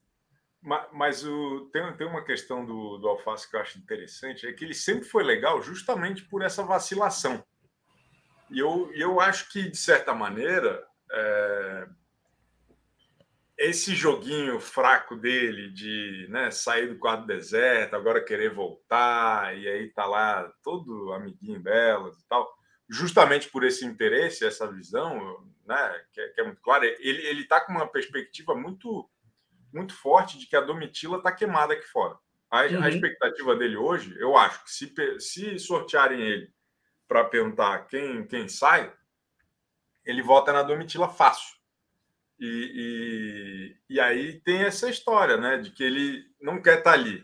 Mas, 0.61 0.87
mas 0.91 1.23
o, 1.23 1.69
tem, 1.71 1.95
tem 1.95 2.07
uma 2.07 2.25
questão 2.25 2.65
do, 2.65 2.97
do 2.97 3.07
Alface 3.07 3.49
que 3.49 3.55
eu 3.55 3.61
acho 3.61 3.77
interessante, 3.77 4.47
é 4.47 4.51
que 4.51 4.65
ele 4.65 4.73
sempre 4.73 5.05
foi 5.05 5.23
legal 5.23 5.61
justamente 5.61 6.23
por 6.23 6.41
essa 6.41 6.63
vacilação. 6.63 7.43
E 8.49 8.59
eu, 8.59 8.91
eu 8.93 9.19
acho 9.21 9.51
que, 9.51 9.69
de 9.69 9.77
certa 9.77 10.13
maneira, 10.13 10.83
é, 11.11 11.87
esse 13.57 13.95
joguinho 13.95 14.59
fraco 14.59 15.15
dele 15.15 15.69
de 15.69 16.27
né, 16.29 16.51
sair 16.51 16.87
do 16.87 16.99
quadro 16.99 17.25
deserto, 17.25 17.95
agora 17.95 18.23
querer 18.23 18.53
voltar, 18.53 19.57
e 19.57 19.67
aí 19.67 19.89
tá 19.89 20.05
lá 20.05 20.51
todo 20.61 21.13
amiguinho 21.13 21.61
delas 21.61 22.19
e 22.19 22.27
tal, 22.27 22.53
justamente 22.89 23.49
por 23.49 23.63
esse 23.63 23.85
interesse, 23.85 24.45
essa 24.45 24.69
visão, 24.69 25.47
né, 25.65 26.01
que 26.11 26.19
é, 26.19 26.27
que 26.29 26.41
é 26.41 26.43
muito 26.43 26.61
clara, 26.61 26.85
ele, 26.85 27.25
ele 27.27 27.45
tá 27.45 27.61
com 27.61 27.71
uma 27.71 27.87
perspectiva 27.87 28.53
muito, 28.53 29.09
muito 29.73 29.93
forte 29.93 30.37
de 30.37 30.47
que 30.47 30.55
a 30.55 30.61
Domitila 30.61 31.21
tá 31.21 31.31
queimada 31.31 31.73
aqui 31.73 31.87
fora. 31.87 32.17
A, 32.51 32.63
uhum. 32.63 32.83
a 32.83 32.89
expectativa 32.89 33.55
dele 33.55 33.77
hoje, 33.77 34.15
eu 34.19 34.37
acho 34.37 34.63
que 34.65 34.71
se, 34.71 35.19
se 35.19 35.59
sortearem 35.59 36.21
ele 36.21 36.53
para 37.07 37.23
perguntar 37.23 37.87
quem, 37.87 38.27
quem 38.27 38.49
sai, 38.49 38.93
ele 40.03 40.21
vota 40.21 40.51
na 40.51 40.61
Domitila 40.61 41.07
fácil 41.07 41.55
e, 42.39 43.77
e, 43.89 43.95
e, 43.95 43.99
aí 43.99 44.39
tem 44.41 44.63
essa 44.63 44.89
história, 44.89 45.37
né? 45.37 45.57
De 45.57 45.71
que 45.71 45.83
ele 45.83 46.25
não 46.41 46.61
quer 46.61 46.79
estar 46.79 46.91
tá 46.91 46.97
ali. 46.97 47.23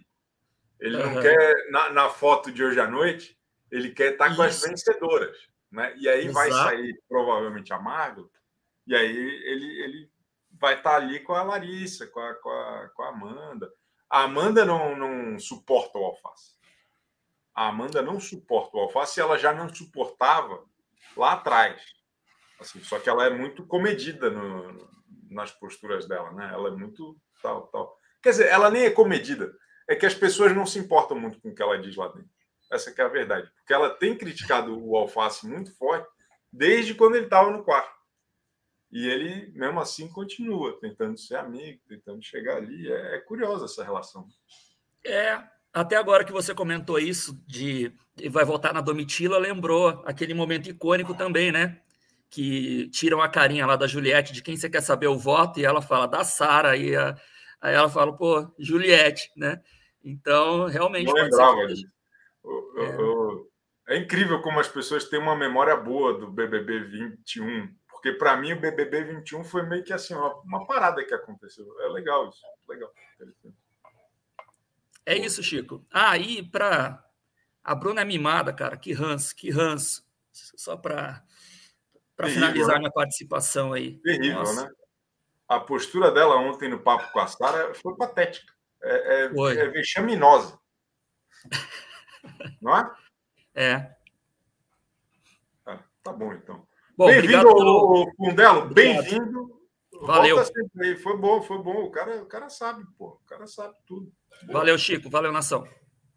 Ele 0.79 0.97
uhum. 0.97 1.13
não 1.13 1.21
quer, 1.21 1.69
na, 1.69 1.89
na, 1.91 2.09
foto 2.09 2.51
de 2.51 2.63
hoje 2.63 2.79
à 2.79 2.87
noite, 2.87 3.37
ele 3.69 3.91
quer 3.91 4.13
estar 4.13 4.29
tá 4.29 4.35
com 4.35 4.41
as 4.41 4.61
vencedoras. 4.61 5.37
Né? 5.71 5.93
E 5.97 6.09
aí 6.09 6.25
Exato. 6.25 6.33
vai 6.33 6.51
sair 6.51 7.01
provavelmente 7.07 7.71
a 7.71 7.79
Margot, 7.79 8.29
e 8.87 8.95
aí 8.95 9.15
ele, 9.15 9.83
ele 9.83 10.11
vai 10.59 10.75
estar 10.75 10.91
tá 10.91 10.95
ali 10.95 11.19
com 11.19 11.33
a 11.33 11.43
Larissa, 11.43 12.07
com 12.07 12.19
a, 12.19 12.33
com 12.35 12.49
a, 12.49 12.89
com 12.95 13.03
a 13.03 13.09
Amanda. 13.09 13.71
A 14.09 14.23
Amanda 14.23 14.65
não, 14.65 14.95
não 14.95 15.39
suporta 15.39 15.97
o 15.97 16.05
alface. 16.05 16.55
A 17.53 17.67
Amanda 17.67 18.01
não 18.01 18.19
suporta 18.19 18.75
o 18.77 18.81
alface 18.81 19.19
e 19.19 19.21
ela 19.21 19.37
já 19.37 19.53
não 19.53 19.73
suportava 19.73 20.63
lá 21.15 21.33
atrás. 21.33 21.81
Assim, 22.59 22.81
só 22.83 22.99
que 22.99 23.09
ela 23.09 23.25
é 23.25 23.29
muito 23.29 23.65
comedida 23.65 24.29
no, 24.29 24.73
nas 25.31 25.51
posturas 25.51 26.07
dela, 26.07 26.31
né? 26.33 26.49
Ela 26.53 26.69
é 26.69 26.71
muito 26.71 27.17
tal, 27.41 27.67
tal. 27.67 27.97
Quer 28.21 28.31
dizer, 28.31 28.47
ela 28.49 28.69
nem 28.69 28.83
é 28.83 28.91
comedida. 28.91 29.51
É 29.87 29.95
que 29.95 30.05
as 30.05 30.13
pessoas 30.13 30.55
não 30.55 30.65
se 30.65 30.77
importam 30.77 31.19
muito 31.19 31.39
com 31.41 31.49
o 31.49 31.55
que 31.55 31.61
ela 31.61 31.79
diz 31.79 31.95
lá 31.95 32.07
dentro. 32.07 32.29
Essa 32.71 32.93
é 32.95 33.01
a 33.01 33.07
verdade. 33.07 33.51
Porque 33.55 33.73
ela 33.73 33.89
tem 33.89 34.17
criticado 34.17 34.77
o 34.77 34.95
Alface 34.95 35.47
muito 35.47 35.75
forte 35.75 36.07
desde 36.51 36.93
quando 36.93 37.15
ele 37.15 37.25
estava 37.25 37.49
no 37.49 37.63
quarto. 37.63 37.91
E 38.91 39.07
ele, 39.07 39.51
mesmo 39.53 39.79
assim, 39.79 40.07
continua 40.09 40.77
tentando 40.79 41.17
ser 41.17 41.35
amigo, 41.37 41.79
tentando 41.87 42.21
chegar 42.21 42.57
ali. 42.57 42.91
É, 42.91 43.15
é 43.15 43.19
curiosa 43.19 43.65
essa 43.65 43.83
relação. 43.83 44.27
É, 45.05 45.41
até 45.73 45.95
agora 45.95 46.25
que 46.25 46.33
você 46.33 46.53
comentou 46.53 46.99
isso 46.99 47.41
de 47.47 47.93
vai 48.29 48.43
voltar 48.43 48.73
na 48.73 48.81
Domitila, 48.81 49.37
lembrou 49.37 50.03
aquele 50.05 50.33
momento 50.33 50.69
icônico 50.69 51.13
também, 51.15 51.51
né? 51.51 51.81
Que 52.31 52.89
tiram 52.91 53.21
a 53.21 53.27
carinha 53.27 53.65
lá 53.65 53.75
da 53.75 53.85
Juliette 53.85 54.31
de 54.31 54.41
quem 54.41 54.55
você 54.55 54.69
quer 54.69 54.81
saber 54.81 55.07
o 55.07 55.17
voto, 55.17 55.59
e 55.59 55.65
ela 55.65 55.81
fala 55.81 56.07
da 56.07 56.23
Sara, 56.23 56.77
e 56.77 56.95
a, 56.95 57.15
aí 57.59 57.75
ela 57.75 57.89
fala, 57.89 58.15
pô, 58.15 58.49
Juliette, 58.57 59.29
né? 59.35 59.61
Então, 60.03 60.65
realmente. 60.65 61.07
Não 61.07 61.13
lembrava. 61.13 61.59
É. 63.87 63.95
é 63.95 63.97
incrível 63.97 64.41
como 64.41 64.61
as 64.61 64.69
pessoas 64.69 65.05
têm 65.09 65.19
uma 65.19 65.35
memória 65.35 65.75
boa 65.75 66.17
do 66.17 66.31
BBB 66.31 66.85
21, 66.85 67.75
porque 67.89 68.13
para 68.13 68.37
mim 68.37 68.53
o 68.53 68.61
BBB 68.61 69.03
21 69.03 69.43
foi 69.43 69.63
meio 69.63 69.83
que 69.83 69.91
assim, 69.91 70.15
uma, 70.15 70.33
uma 70.41 70.65
parada 70.65 71.03
que 71.03 71.13
aconteceu. 71.13 71.67
É 71.81 71.89
legal 71.89 72.29
isso, 72.29 72.41
legal. 72.67 72.91
É 75.05 75.17
isso, 75.17 75.43
Chico. 75.43 75.85
Ah, 75.91 76.17
e 76.17 76.41
para 76.41 77.03
a 77.61 77.75
Bruna 77.75 78.01
é 78.01 78.05
mimada, 78.05 78.53
cara, 78.53 78.77
que 78.77 78.93
ranço, 78.93 79.35
que 79.35 79.51
ranço. 79.51 80.09
Só 80.31 80.77
para 80.77 81.21
para 82.21 82.29
finalizar 82.29 82.75
né? 82.75 82.79
minha 82.79 82.91
participação 82.91 83.73
aí. 83.73 83.97
Terrível, 83.97 84.39
Nossa. 84.39 84.63
né? 84.63 84.71
A 85.47 85.59
postura 85.59 86.11
dela 86.11 86.37
ontem 86.37 86.69
no 86.69 86.79
papo 86.79 87.11
com 87.11 87.19
a 87.19 87.27
Sara 87.27 87.73
foi 87.73 87.95
patética. 87.97 88.53
É, 88.83 89.25
é, 89.25 89.57
é 89.57 89.67
vexaminosa. 89.69 90.57
Não 92.61 92.77
é? 92.77 92.91
É. 93.53 93.95
Ah, 95.65 95.79
tá 96.03 96.13
bom, 96.13 96.31
então. 96.33 96.65
Bem-vindo, 96.97 97.43
pelo... 97.43 98.11
Fundelo. 98.15 98.69
Bem-vindo. 98.69 99.59
Valeu. 100.01 100.37
Foi 101.01 101.17
bom, 101.17 101.41
foi 101.41 101.57
bom. 101.57 101.83
O 101.83 101.91
cara, 101.91 102.21
o 102.21 102.25
cara 102.25 102.49
sabe, 102.49 102.83
pô. 102.97 103.19
O 103.21 103.25
cara 103.25 103.45
sabe 103.47 103.75
tudo. 103.85 104.11
Valeu, 104.47 104.77
Chico. 104.77 105.09
Valeu, 105.09 105.31
nação. 105.31 105.67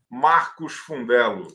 Marcos 0.08 0.74
Fundelo. 0.74 1.48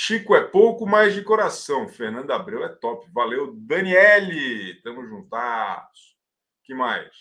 Chico 0.00 0.36
é 0.36 0.46
pouco, 0.46 0.86
mas 0.86 1.12
de 1.12 1.24
coração. 1.24 1.88
Fernando 1.88 2.30
Abreu 2.30 2.62
é 2.62 2.68
top. 2.68 3.10
Valeu, 3.10 3.52
Daniele. 3.52 4.80
Tamo 4.80 5.04
juntos. 5.04 6.16
que 6.62 6.72
mais? 6.72 7.12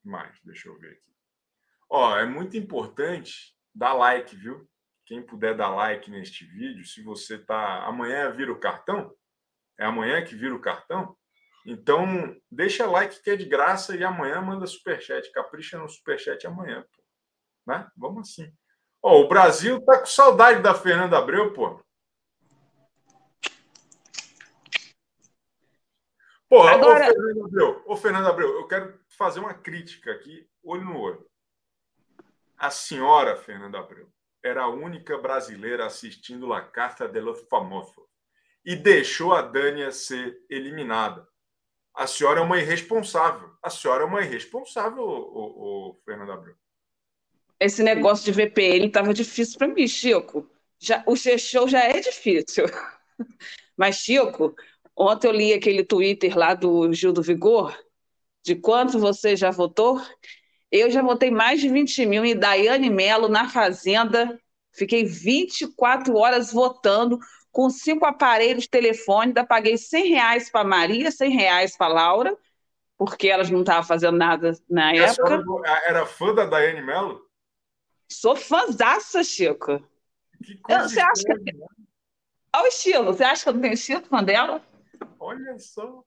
que 0.00 0.08
mais? 0.08 0.40
Deixa 0.44 0.70
eu 0.70 0.78
ver 0.78 0.92
aqui. 0.92 1.14
Ó, 1.90 2.16
é 2.16 2.24
muito 2.24 2.56
importante 2.56 3.54
dar 3.74 3.92
like, 3.92 4.34
viu? 4.34 4.66
Quem 5.04 5.22
puder 5.22 5.54
dar 5.54 5.68
like 5.68 6.10
neste 6.10 6.46
vídeo, 6.46 6.86
se 6.86 7.02
você 7.02 7.38
tá 7.38 7.84
amanhã 7.84 8.30
vira 8.30 8.50
o 8.50 8.58
cartão, 8.58 9.14
é 9.78 9.84
amanhã 9.84 10.24
que 10.24 10.34
vira 10.34 10.54
o 10.54 10.60
cartão. 10.62 11.14
Então, 11.66 12.34
deixa 12.50 12.86
like 12.86 13.22
que 13.22 13.28
é 13.28 13.36
de 13.36 13.44
graça 13.44 13.94
e 13.94 14.02
amanhã 14.02 14.40
manda 14.40 14.66
superchat, 14.66 15.30
capricha 15.32 15.78
no 15.78 15.86
superchat 15.86 16.46
amanhã, 16.46 16.82
pô. 16.82 17.04
Né? 17.66 17.86
Vamos 17.94 18.30
assim. 18.30 18.50
Oh, 19.02 19.22
o 19.22 19.28
Brasil 19.28 19.84
tá 19.84 19.98
com 19.98 20.06
saudade 20.06 20.62
da 20.62 20.74
Fernanda 20.74 21.18
Abreu, 21.18 21.52
pô. 21.52 21.80
Pô, 26.48 26.62
Agora... 26.62 27.08
ô, 27.08 27.14
Fernanda 27.14 27.44
Abreu, 27.44 27.82
ô 27.86 27.96
Fernanda 27.96 28.28
Abreu, 28.28 28.48
eu 28.60 28.68
quero 28.68 29.00
fazer 29.08 29.40
uma 29.40 29.54
crítica 29.54 30.12
aqui, 30.12 30.48
olho 30.62 30.84
no 30.84 31.00
olho. 31.00 31.26
A 32.56 32.70
senhora 32.70 33.36
Fernanda 33.36 33.80
Abreu 33.80 34.08
era 34.44 34.62
a 34.62 34.68
única 34.68 35.18
brasileira 35.18 35.84
assistindo 35.84 36.46
La 36.46 36.60
Carta 36.60 37.08
de 37.08 37.20
los 37.20 37.40
Famosos 37.48 38.06
e 38.64 38.76
deixou 38.76 39.34
a 39.34 39.42
Dânia 39.42 39.90
ser 39.90 40.44
eliminada. 40.48 41.26
A 41.94 42.06
senhora 42.06 42.40
é 42.40 42.42
uma 42.42 42.58
irresponsável. 42.58 43.50
A 43.62 43.68
senhora 43.68 44.04
é 44.04 44.06
uma 44.06 44.22
irresponsável, 44.22 45.02
o, 45.04 46.00
Fernanda 46.04 46.34
Abreu. 46.34 46.56
Esse 47.62 47.80
negócio 47.80 48.24
de 48.24 48.32
VPN 48.32 48.86
estava 48.86 49.14
difícil 49.14 49.56
para 49.56 49.68
mim, 49.68 49.86
Chico. 49.86 50.50
Já, 50.80 51.04
o 51.06 51.14
G-Show 51.14 51.68
já 51.68 51.84
é 51.84 52.00
difícil. 52.00 52.64
Mas, 53.76 53.96
Chico, 53.96 54.52
ontem 54.96 55.28
eu 55.28 55.32
li 55.32 55.52
aquele 55.52 55.84
Twitter 55.84 56.36
lá 56.36 56.54
do 56.54 56.92
Gil 56.92 57.12
do 57.12 57.22
Vigor, 57.22 57.72
de 58.44 58.56
quanto 58.56 58.98
você 58.98 59.36
já 59.36 59.52
votou. 59.52 60.02
Eu 60.72 60.90
já 60.90 61.02
votei 61.02 61.30
mais 61.30 61.60
de 61.60 61.68
20 61.68 62.04
mil 62.04 62.24
em 62.24 62.36
Daiane 62.36 62.90
Melo 62.90 63.28
na 63.28 63.48
Fazenda. 63.48 64.36
Fiquei 64.72 65.04
24 65.04 66.16
horas 66.16 66.52
votando 66.52 67.20
com 67.52 67.70
cinco 67.70 68.04
aparelhos 68.04 68.64
de 68.64 68.70
telefone, 68.70 69.28
ainda 69.28 69.44
paguei 69.44 69.78
100 69.78 70.08
reais 70.08 70.50
para 70.50 70.66
Maria, 70.66 71.12
100 71.12 71.30
reais 71.30 71.76
para 71.76 71.92
Laura, 71.92 72.36
porque 72.98 73.28
elas 73.28 73.50
não 73.50 73.60
estavam 73.60 73.84
fazendo 73.84 74.16
nada 74.16 74.52
na 74.68 74.92
época. 74.92 75.44
era 75.86 76.06
fã 76.06 76.34
da 76.34 76.46
Daiane 76.46 76.82
Mello? 76.82 77.30
Sou 78.14 78.36
fãzaça, 78.36 79.22
Chico. 79.24 79.82
Que 80.44 80.56
coisa 80.58 80.88
você 80.88 81.00
acha 81.00 81.22
que... 81.22 81.56
Olha 82.54 82.64
o 82.64 82.66
estilo. 82.66 83.04
Você 83.06 83.24
acha 83.24 83.42
que 83.44 83.48
eu 83.48 83.54
não 83.54 83.60
tenho 83.60 83.74
estilo 83.74 84.02
fã 84.02 84.22
dela? 84.22 84.62
Olha 85.18 85.58
só. 85.58 86.02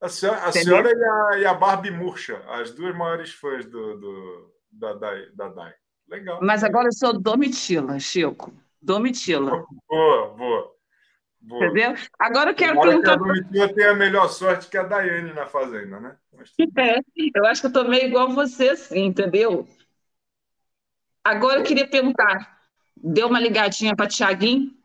A 0.00 0.08
senhora, 0.08 0.44
a 0.44 0.52
senhora 0.52 0.90
e, 0.90 1.04
a, 1.04 1.38
e, 1.40 1.46
a, 1.46 1.54
Barbie 1.54 1.90
Murcha, 1.90 2.40
as 2.48 2.70
duas 2.70 2.94
maiores 2.94 3.32
fãs 3.32 3.66
do, 3.66 3.98
do 3.98 4.54
da, 4.70 4.94
da, 4.94 5.10
da 5.34 5.48
Dai. 5.48 5.74
Legal. 6.08 6.38
Mas 6.40 6.62
agora 6.62 6.86
eu 6.86 6.92
sou 6.92 7.18
Domitila, 7.18 7.98
Chico. 7.98 8.52
Domitila. 8.80 9.64
Boa, 9.88 10.28
boa. 10.36 10.74
Boa. 11.40 11.64
Entendeu? 11.64 11.94
Agora 12.18 12.50
eu 12.50 12.54
quero 12.54 12.72
Agora 12.72 12.90
perguntar. 12.90 13.18
Que 13.18 13.24
a 13.24 13.26
Domitila 13.26 13.74
tem 13.74 13.84
a 13.86 13.94
melhor 13.94 14.28
sorte 14.28 14.68
que 14.68 14.76
a 14.76 14.84
Daiane 14.84 15.32
na 15.32 15.46
Fazenda, 15.46 15.98
né? 16.00 16.16
É, 16.78 17.00
eu 17.34 17.44
acho 17.46 17.60
que 17.60 17.66
eu 17.66 17.72
tô 17.72 17.84
meio 17.84 18.06
igual 18.06 18.30
você, 18.30 18.70
assim, 18.70 19.06
entendeu? 19.06 19.66
Agora 21.24 21.60
eu 21.60 21.64
queria 21.64 21.88
perguntar: 21.88 22.60
deu 22.96 23.28
uma 23.28 23.40
ligadinha 23.40 23.94
para 23.94 24.08
Tiaguinho? 24.08 24.76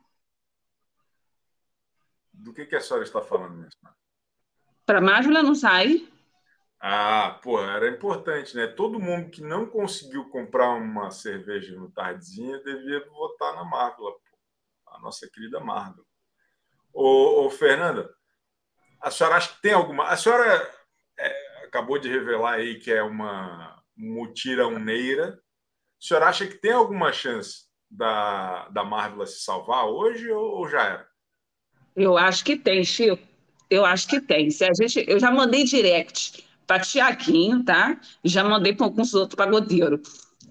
Do 2.34 2.54
que, 2.54 2.66
que 2.66 2.76
a 2.76 2.82
senhora 2.82 3.04
está 3.04 3.22
falando 3.22 3.56
mesmo? 3.56 3.80
Para 4.86 5.00
Mávila 5.00 5.42
não 5.42 5.56
sai. 5.56 6.08
Ah, 6.80 7.40
pô, 7.42 7.62
era 7.62 7.88
importante, 7.88 8.54
né? 8.58 8.68
Todo 8.68 9.00
mundo 9.00 9.30
que 9.30 9.42
não 9.42 9.66
conseguiu 9.66 10.30
comprar 10.30 10.72
uma 10.72 11.10
cerveja 11.12 11.74
no 11.74 11.90
Tardezinha 11.90 12.62
devia 12.62 13.00
votar 13.08 13.56
na 13.56 13.64
Marvel, 13.64 14.14
a 14.88 15.00
nossa 15.00 15.26
querida 15.32 15.62
Marvel. 15.62 16.06
Ô, 16.94 17.46
ô, 17.46 17.50
Fernanda, 17.50 18.14
a 19.00 19.10
senhora 19.10 19.38
acha 19.38 19.54
que 19.56 19.62
tem 19.62 19.74
alguma. 19.74 20.10
A 20.10 20.18
senhora 20.18 20.70
é, 21.18 21.66
acabou 21.66 21.98
de 21.98 22.10
revelar 22.10 22.56
aí 22.56 22.78
que 22.80 22.92
é 22.92 23.02
uma 23.02 23.82
mutirãoneira. 23.96 25.42
A 26.04 26.06
senhora 26.06 26.28
acha 26.28 26.46
que 26.46 26.56
tem 26.56 26.74
alguma 26.74 27.14
chance 27.14 27.64
da, 27.90 28.68
da 28.68 28.84
Marvel 28.84 29.26
se 29.26 29.42
salvar 29.42 29.86
hoje 29.86 30.30
ou, 30.30 30.58
ou 30.58 30.68
já 30.68 30.84
era? 30.84 31.08
Eu 31.96 32.18
acho 32.18 32.44
que 32.44 32.58
tem, 32.58 32.84
Chico. 32.84 33.26
Eu 33.70 33.86
acho 33.86 34.10
que 34.10 34.20
tem. 34.20 34.52
Se 34.52 34.66
a 34.66 34.74
gente, 34.74 35.06
eu 35.08 35.18
já 35.18 35.32
mandei 35.32 35.64
direct 35.64 36.46
para 36.68 36.84
Tiaguinho, 36.84 37.64
tá? 37.64 37.98
Já 38.22 38.44
mandei 38.44 38.76
para 38.76 38.86
alguns 38.86 39.14
outros 39.14 39.38
pagodeiros. 39.38 40.02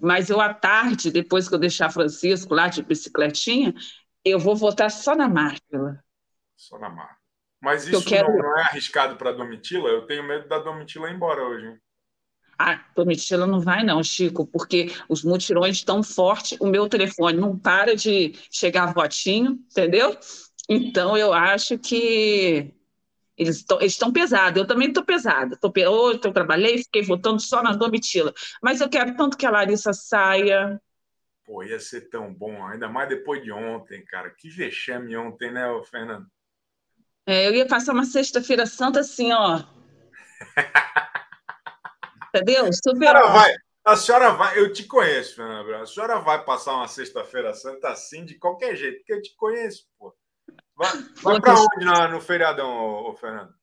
Mas 0.01 0.31
eu, 0.31 0.41
à 0.41 0.51
tarde, 0.51 1.11
depois 1.11 1.47
que 1.47 1.53
eu 1.53 1.59
deixar 1.59 1.91
Francisco 1.91 2.55
lá 2.55 2.67
de 2.67 2.81
bicicletinha, 2.81 3.75
eu 4.25 4.39
vou 4.39 4.55
votar 4.55 4.89
só 4.89 5.15
na 5.15 5.29
Marvel. 5.29 5.95
Só 6.57 6.79
na 6.79 6.89
Marvel. 6.89 7.15
Mas 7.61 7.87
isso 7.87 8.03
quero... 8.03 8.27
não, 8.27 8.39
não, 8.39 8.57
é 8.57 8.63
arriscado 8.63 9.17
para 9.17 9.29
a 9.29 9.33
Domitila? 9.33 9.87
Eu 9.89 10.07
tenho 10.07 10.23
medo 10.23 10.47
da 10.49 10.57
Domitila 10.57 11.09
ir 11.09 11.15
embora 11.15 11.43
hoje. 11.43 11.67
Hein? 11.67 11.82
Ah, 12.57 12.83
Domitila 12.95 13.47
não 13.47 13.59
vai 13.59 13.83
não, 13.83 14.03
Chico, 14.03 14.45
porque 14.45 14.91
os 15.09 15.23
mutirões 15.23 15.77
estão 15.77 16.03
fortes, 16.03 16.57
o 16.59 16.67
meu 16.67 16.87
telefone 16.87 17.37
não 17.37 17.57
para 17.57 17.95
de 17.95 18.33
chegar 18.51 18.93
votinho, 18.93 19.59
entendeu? 19.71 20.17
Então, 20.69 21.17
eu 21.17 21.33
acho 21.33 21.77
que 21.77 22.73
eles 23.37 23.65
estão 23.81 24.13
pesados. 24.13 24.61
Eu 24.61 24.67
também 24.67 24.89
estou 24.89 25.03
pesada. 25.03 25.57
Tô, 25.57 25.71
hoje 25.75 26.19
eu 26.23 26.31
trabalhei, 26.31 26.77
fiquei 26.77 27.01
votando 27.01 27.41
só 27.41 27.61
na 27.61 27.73
Domitila. 27.73 28.33
Mas 28.61 28.79
eu 28.79 28.89
quero 28.89 29.15
tanto 29.15 29.37
que 29.37 29.45
a 29.45 29.51
Larissa 29.51 29.91
saia. 29.91 30.79
Pô, 31.45 31.63
ia 31.63 31.79
ser 31.79 32.09
tão 32.09 32.33
bom, 32.33 32.65
ainda 32.65 32.87
mais 32.87 33.09
depois 33.09 33.43
de 33.43 33.51
ontem, 33.51 34.05
cara. 34.05 34.29
Que 34.29 34.49
vexame 34.49 35.17
ontem, 35.17 35.51
né, 35.51 35.65
Fernando? 35.89 36.25
É, 37.25 37.47
eu 37.47 37.53
ia 37.53 37.67
passar 37.67 37.93
uma 37.93 38.05
sexta-feira 38.05 38.65
santa 38.65 38.99
assim, 39.01 39.31
ó. 39.33 39.63
Entendeu? 42.33 42.69
Super. 42.73 43.15
A 43.15 43.27
vai, 43.27 43.53
a 43.85 43.95
senhora 43.95 44.31
vai, 44.31 44.57
eu 44.57 44.71
te 44.71 44.85
conheço, 44.85 45.35
Fernanda 45.35 45.81
A 45.81 45.85
senhora 45.85 46.19
vai 46.19 46.43
passar 46.43 46.73
uma 46.73 46.87
sexta-feira 46.87 47.53
santa 47.53 47.89
assim 47.89 48.23
de 48.25 48.35
qualquer 48.35 48.75
jeito, 48.75 48.99
porque 48.99 49.13
eu 49.13 49.21
te 49.21 49.35
conheço, 49.35 49.85
pô. 49.99 50.15
Vai, 50.75 50.91
vai 51.21 51.41
para 51.41 51.53
onde 51.53 51.85
no, 51.85 52.07
no 52.13 52.21
feriadão, 52.21 52.69
ô, 52.69 53.11
ô, 53.11 53.15
Fernando? 53.15 53.53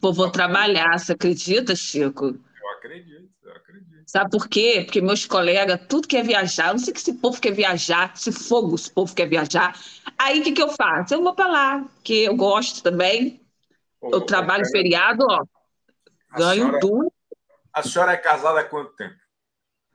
Pô, 0.00 0.12
vou 0.12 0.30
trabalhar, 0.30 0.98
você 0.98 1.12
acredita, 1.12 1.74
Chico? 1.74 2.26
Eu 2.26 2.70
acredito, 2.76 3.30
eu 3.42 3.52
acredito. 3.52 4.04
Sabe 4.06 4.30
por 4.30 4.48
quê? 4.48 4.82
Porque 4.84 5.00
meus 5.00 5.24
colegas, 5.24 5.80
tudo 5.88 6.06
quer 6.06 6.24
viajar. 6.24 6.68
Eu 6.68 6.72
não 6.72 6.78
sei 6.78 6.92
que 6.92 7.00
esse 7.00 7.14
povo 7.14 7.40
quer 7.40 7.52
viajar, 7.52 8.14
se 8.16 8.30
fogo 8.32 8.74
esse 8.74 8.92
povo 8.92 9.14
quer 9.14 9.28
viajar. 9.28 9.78
Aí 10.18 10.40
o 10.40 10.42
que, 10.42 10.52
que 10.52 10.62
eu 10.62 10.68
faço? 10.70 11.14
Eu 11.14 11.22
vou 11.22 11.34
para 11.34 11.46
lá, 11.46 11.80
porque 11.94 12.12
eu 12.12 12.36
gosto 12.36 12.82
também. 12.82 13.40
Ô, 14.00 14.10
eu 14.16 14.20
trabalho 14.22 14.66
feriado, 14.66 15.24
ó. 15.30 15.44
Ganho 16.36 16.66
senhora. 16.66 16.78
A 17.74 17.82
senhora 17.82 18.12
é 18.12 18.16
casada 18.16 18.60
há 18.60 18.64
quanto 18.64 18.94
tempo? 18.94 19.16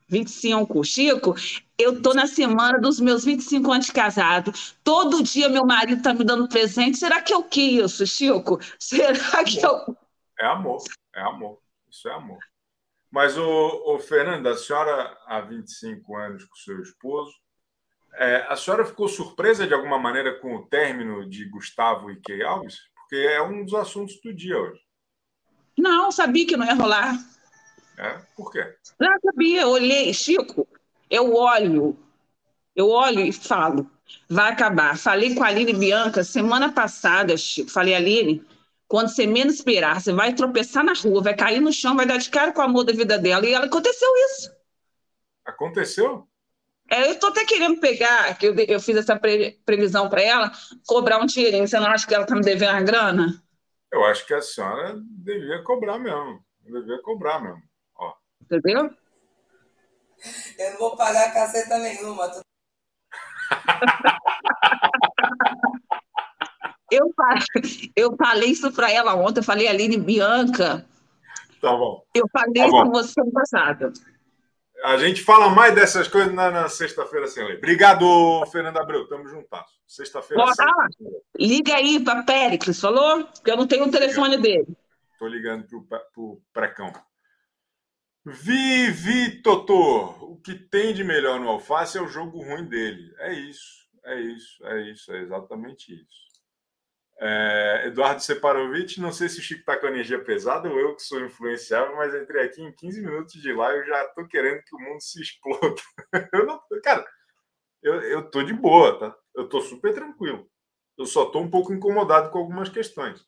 25. 0.09 0.83
Chico, 0.83 1.35
eu 1.77 2.01
tô 2.01 2.13
na 2.13 2.27
semana 2.27 2.79
dos 2.79 2.99
meus 2.99 3.23
25 3.23 3.71
anos 3.71 3.85
de 3.85 3.93
casado. 3.93 4.51
Todo 4.83 5.23
dia 5.23 5.47
meu 5.47 5.65
marido 5.65 6.01
tá 6.01 6.13
me 6.13 6.23
dando 6.23 6.49
presente. 6.49 6.97
Será 6.97 7.21
que 7.21 7.33
o 7.33 7.43
que 7.43 7.79
isso, 7.79 8.05
Chico? 8.05 8.59
Será 8.79 9.43
que 9.43 9.63
eu. 9.63 9.95
É 10.39 10.45
amor, 10.47 10.83
é 11.15 11.21
amor. 11.21 11.59
Isso 11.87 12.09
é 12.09 12.13
amor. 12.13 12.39
Mas, 13.11 13.37
o, 13.37 13.95
o 13.95 13.99
Fernanda, 13.99 14.51
a 14.51 14.57
senhora 14.57 15.17
há 15.25 15.41
25 15.41 16.15
anos 16.15 16.43
com 16.45 16.55
seu 16.55 16.79
esposo, 16.81 17.31
é, 18.13 18.45
a 18.47 18.55
senhora 18.55 18.85
ficou 18.85 19.07
surpresa 19.07 19.65
de 19.65 19.73
alguma 19.73 19.97
maneira 19.97 20.39
com 20.39 20.55
o 20.55 20.67
término 20.67 21.27
de 21.27 21.45
Gustavo 21.45 22.11
e 22.11 22.19
Key 22.19 22.43
Alves? 22.43 22.77
Porque 22.95 23.15
é 23.15 23.41
um 23.41 23.63
dos 23.63 23.73
assuntos 23.73 24.19
do 24.21 24.33
dia 24.33 24.57
hoje. 24.59 24.81
Não, 25.77 26.11
sabia 26.11 26.45
que 26.45 26.57
não 26.57 26.65
ia 26.65 26.75
rolar. 26.75 27.15
É? 27.99 28.17
Por 28.35 28.49
quê? 28.49 28.75
Não 28.97 29.19
sabia, 29.19 29.63
eu 29.63 29.69
olhei, 29.69 30.13
Chico, 30.13 30.65
eu 31.09 31.35
olho, 31.35 31.97
eu 32.73 32.89
olho 32.89 33.19
e 33.19 33.33
falo, 33.33 33.91
vai 34.29 34.53
acabar. 34.53 34.97
Falei 34.97 35.35
com 35.35 35.43
a 35.43 35.47
Aline 35.47 35.73
Bianca 35.73 36.23
semana 36.23 36.71
passada, 36.71 37.35
Chico, 37.35 37.69
falei, 37.69 37.93
Aline, 37.93 38.41
quando 38.87 39.09
você 39.09 39.27
menos 39.27 39.55
esperar, 39.55 39.99
você 39.99 40.13
vai 40.13 40.33
tropeçar 40.33 40.83
na 40.83 40.93
rua, 40.93 41.21
vai 41.21 41.35
cair 41.35 41.59
no 41.59 41.73
chão, 41.73 41.95
vai 41.95 42.05
dar 42.05 42.17
de 42.17 42.29
cara 42.29 42.53
com 42.53 42.61
o 42.61 42.63
amor 42.63 42.85
da 42.85 42.93
vida 42.93 43.19
dela. 43.19 43.45
E 43.45 43.53
ela 43.53 43.65
aconteceu 43.65 44.09
isso. 44.29 44.51
Aconteceu? 45.45 46.25
É, 46.89 47.05
eu 47.07 47.11
estou 47.11 47.29
até 47.29 47.45
querendo 47.45 47.79
pegar, 47.79 48.35
que 48.37 48.47
eu, 48.47 48.55
eu 48.55 48.79
fiz 48.79 48.95
essa 48.95 49.15
pre, 49.15 49.59
previsão 49.65 50.09
para 50.09 50.21
ela, 50.23 50.51
cobrar 50.87 51.19
um 51.19 51.25
dinheirinho. 51.25 51.67
Você 51.67 51.79
não 51.79 51.87
acha 51.87 52.07
que 52.07 52.15
ela 52.15 52.23
está 52.23 52.33
me 52.33 52.41
devendo 52.41 52.71
uma 52.71 52.81
grana? 52.81 53.43
Eu 53.91 54.05
acho 54.05 54.25
que 54.25 54.33
a 54.33 54.41
senhora 54.41 54.95
devia 54.97 55.61
cobrar 55.63 55.99
mesmo. 55.99 56.43
Devia 56.63 56.99
cobrar 57.03 57.39
mesmo. 57.41 57.68
Entendeu? 58.51 58.89
Eu 60.57 60.71
não 60.71 60.79
vou 60.79 60.97
pagar 60.97 61.33
caceta 61.33 61.77
nenhuma. 61.77 62.29
eu, 66.91 67.13
eu 67.95 68.15
falei 68.17 68.49
isso 68.49 68.71
para 68.71 68.91
ela 68.91 69.15
ontem, 69.15 69.39
eu 69.39 69.43
falei, 69.43 69.67
Aline 69.67 69.97
Bianca. 69.97 70.85
Tá 71.61 71.71
bom. 71.71 72.03
Eu 72.13 72.25
falei 72.31 72.53
tá 72.53 72.67
isso 72.67 72.83
com 72.83 72.91
você 72.91 73.21
no 73.21 73.31
passado. 73.31 73.93
A 74.83 74.97
gente 74.97 75.21
fala 75.21 75.49
mais 75.49 75.75
dessas 75.75 76.07
coisas 76.07 76.33
na, 76.33 76.49
na 76.49 76.69
sexta-feira 76.69 77.27
sem 77.27 77.45
lei. 77.45 77.57
Obrigado, 77.57 78.05
Fernando 78.49 78.77
Abreu. 78.77 79.07
Tamo 79.07 79.27
juntas. 79.27 79.59
Sexta-feira. 79.85 80.43
Liga 81.37 81.75
aí 81.75 82.01
para 82.01 82.23
Péricles, 82.23 82.79
falou? 82.79 83.25
Porque 83.25 83.51
eu 83.51 83.57
não 83.57 83.67
tenho 83.67 83.85
o 83.85 83.91
telefone 83.91 84.37
dele. 84.37 84.67
Tô 85.17 85.27
ligando 85.27 85.67
pro, 85.67 85.85
pro 86.13 86.41
Precão. 86.53 86.93
Vivi 88.25 89.41
Totô, 89.41 90.09
o 90.21 90.41
que 90.41 90.53
tem 90.53 90.93
de 90.93 91.03
melhor 91.03 91.39
no 91.39 91.49
Alface 91.49 91.97
é 91.97 92.01
o 92.01 92.07
jogo 92.07 92.43
ruim 92.43 92.65
dele. 92.67 93.13
É 93.19 93.33
isso, 93.33 93.87
é 94.03 94.19
isso, 94.19 94.65
é 94.65 94.81
isso, 94.91 95.13
é 95.13 95.21
exatamente 95.21 95.93
isso. 95.93 96.29
É, 97.21 97.83
Eduardo 97.87 98.21
Separovic, 98.21 98.99
não 98.99 99.11
sei 99.11 99.27
se 99.27 99.39
o 99.39 99.41
Chico 99.41 99.59
está 99.59 99.77
com 99.77 99.87
energia 99.87 100.23
pesada 100.23 100.69
ou 100.69 100.79
eu 100.79 100.95
que 100.95 101.01
sou 101.01 101.19
influenciável, 101.19 101.95
mas 101.97 102.15
entrei 102.15 102.45
aqui 102.45 102.61
em 102.61 102.73
15 102.73 103.01
minutos 103.01 103.33
de 103.33 103.51
live 103.51 103.79
eu 103.79 103.87
já 103.87 104.05
estou 104.05 104.27
querendo 104.27 104.63
que 104.63 104.75
o 104.75 104.79
mundo 104.79 105.01
se 105.01 105.21
exploda. 105.21 105.81
eu 106.33 106.45
não, 106.45 106.61
cara, 106.83 107.05
eu, 107.83 108.01
eu 108.03 108.29
tô 108.29 108.43
de 108.43 108.53
boa, 108.53 108.97
tá? 108.99 109.15
Eu 109.35 109.49
tô 109.49 109.61
super 109.61 109.93
tranquilo. 109.93 110.49
Eu 110.97 111.05
só 111.05 111.25
tô 111.25 111.39
um 111.39 111.49
pouco 111.49 111.73
incomodado 111.73 112.29
com 112.31 112.39
algumas 112.39 112.69
questões. 112.69 113.25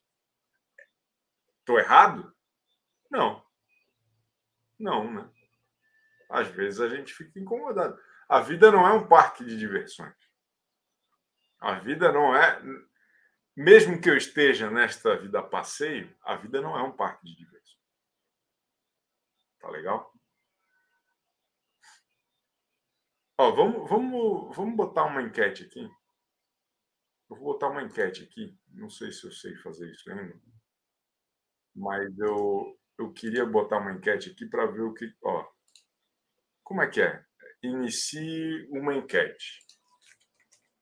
Tô 1.66 1.78
errado? 1.80 2.34
Não. 3.10 3.44
Não, 4.82 5.14
né? 5.14 5.30
Às 6.30 6.48
vezes 6.48 6.80
a 6.80 6.90
gente 6.90 7.14
fica 7.14 7.40
incomodado. 7.40 8.00
A 8.28 8.40
vida 8.40 8.72
não 8.72 8.88
é 8.88 8.94
um 8.94 9.08
parque 9.08 9.44
de 9.46 9.58
diversões. 9.58 10.16
A 11.60 11.80
vida 11.80 12.12
não 12.12 12.36
é 12.36 12.62
mesmo 13.56 14.00
que 14.02 14.10
eu 14.10 14.18
esteja 14.18 14.70
nesta 14.72 15.16
vida 15.18 15.40
a 15.40 15.44
passeio, 15.44 16.16
a 16.24 16.36
vida 16.36 16.62
não 16.62 16.78
é 16.78 16.82
um 16.82 16.96
parque 16.96 17.26
de 17.26 17.36
diversão. 17.36 17.80
Tá 19.60 19.70
legal? 19.70 20.12
Ó, 23.38 23.52
vamos, 23.52 23.90
vamos, 23.90 24.56
vamos 24.56 24.76
botar 24.76 25.04
uma 25.06 25.22
enquete 25.22 25.64
aqui. 25.64 25.84
Eu 27.30 27.36
vou 27.36 27.54
botar 27.54 27.70
uma 27.70 27.84
enquete 27.84 28.24
aqui. 28.24 28.58
Não 28.70 28.90
sei 28.90 29.12
se 29.12 29.26
eu 29.26 29.32
sei 29.32 29.56
fazer 29.58 29.92
isso 29.92 30.10
ainda. 30.12 30.40
Mas 31.76 32.18
eu, 32.20 32.80
eu 33.02 33.12
queria 33.12 33.46
botar 33.46 33.80
uma 33.80 33.94
enquete 33.94 34.30
aqui 34.30 34.46
para 34.46 34.68
ver 34.68 34.82
o 34.82 34.94
que. 34.94 35.12
Ó, 35.24 35.46
como 36.64 36.82
é 36.82 36.88
que 36.88 37.02
é? 37.02 37.26
Inicie 37.64 38.68
uma 38.70 38.96
enquete. 38.96 39.66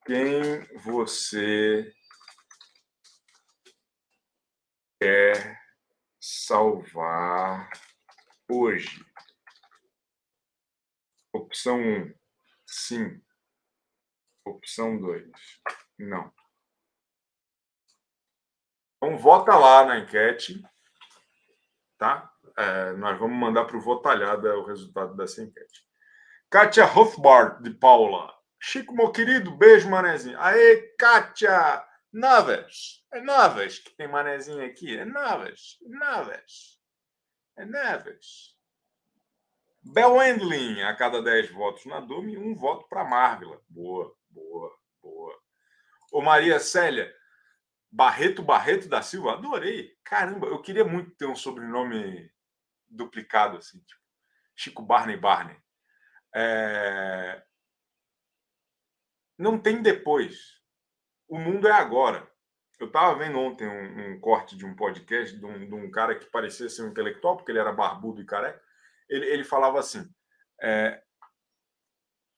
Quem 0.04 0.60
você 0.82 1.92
quer 5.00 5.58
salvar 6.20 7.70
hoje? 8.50 9.04
Opção 11.32 11.78
1, 11.78 12.02
um, 12.02 12.14
sim. 12.66 13.22
Opção 14.44 14.98
2, 14.98 15.30
não. 15.98 16.32
Então, 18.96 19.16
vota 19.16 19.56
lá 19.56 19.86
na 19.86 19.98
enquete, 20.00 20.62
tá? 22.00 22.32
É, 22.56 22.92
nós 22.94 23.18
vamos 23.18 23.38
mandar 23.38 23.66
para 23.66 23.76
o 23.76 23.80
Votalhada 23.80 24.58
o 24.58 24.64
resultado 24.64 25.14
dessa 25.14 25.42
enquete. 25.42 25.86
Kátia 26.50 26.84
Rothbard, 26.84 27.62
de 27.62 27.70
Paula. 27.70 28.34
Chico, 28.58 28.94
meu 28.94 29.12
querido, 29.12 29.56
beijo, 29.56 29.88
manezinho. 29.88 30.40
Aê, 30.40 30.94
Kátia! 30.98 31.84
Novas. 32.12 33.04
É 33.12 33.20
Novas 33.20 33.78
que 33.78 33.90
tem 33.90 34.08
manezinho 34.08 34.64
aqui. 34.64 34.98
É 34.98 35.04
Novas. 35.04 35.78
Novas. 35.82 36.80
É 37.56 37.64
Novas. 37.64 38.56
Bel 39.82 40.14
Wendling, 40.14 40.82
a 40.82 40.96
cada 40.96 41.22
10 41.22 41.52
votos 41.52 41.86
na 41.86 42.00
Dume, 42.00 42.36
um 42.36 42.54
voto 42.54 42.88
para 42.88 43.04
Marvila. 43.04 43.60
Boa, 43.68 44.14
boa, 44.28 44.76
boa. 45.00 45.38
Ô 46.12 46.20
Maria 46.20 46.58
Célia, 46.58 47.10
Barreto 47.90 48.42
Barreto 48.42 48.88
da 48.88 49.02
Silva, 49.02 49.32
adorei. 49.32 49.96
Caramba, 50.04 50.46
eu 50.46 50.62
queria 50.62 50.84
muito 50.84 51.10
ter 51.12 51.26
um 51.26 51.34
sobrenome 51.34 52.30
duplicado 52.88 53.56
assim, 53.56 53.78
tipo 53.80 54.00
Chico 54.54 54.82
Barney 54.82 55.16
Barney. 55.16 55.56
É... 56.34 57.42
Não 59.38 59.58
tem 59.58 59.82
depois 59.82 60.60
o 61.30 61.38
mundo 61.38 61.68
é 61.68 61.72
agora. 61.72 62.28
Eu 62.78 62.88
estava 62.88 63.16
vendo 63.16 63.38
ontem 63.38 63.66
um, 63.68 64.14
um, 64.14 64.20
corte 64.20 64.56
de 64.56 64.66
um 64.66 64.74
podcast 64.74 65.38
de 65.38 65.44
um, 65.44 65.66
de 65.68 65.74
um, 65.74 65.90
cara 65.90 66.18
que 66.18 66.26
parecia 66.26 66.68
ser 66.68 66.82
um 66.82 66.88
intelectual, 66.88 67.36
porque 67.36 67.52
ele 67.52 67.58
era 67.58 67.72
barbudo 67.72 68.20
e 68.20 68.26
careca. 68.26 68.60
Ele, 69.08 69.26
ele 69.26 69.44
falava 69.44 69.78
assim: 69.78 70.12
é, 70.60 71.02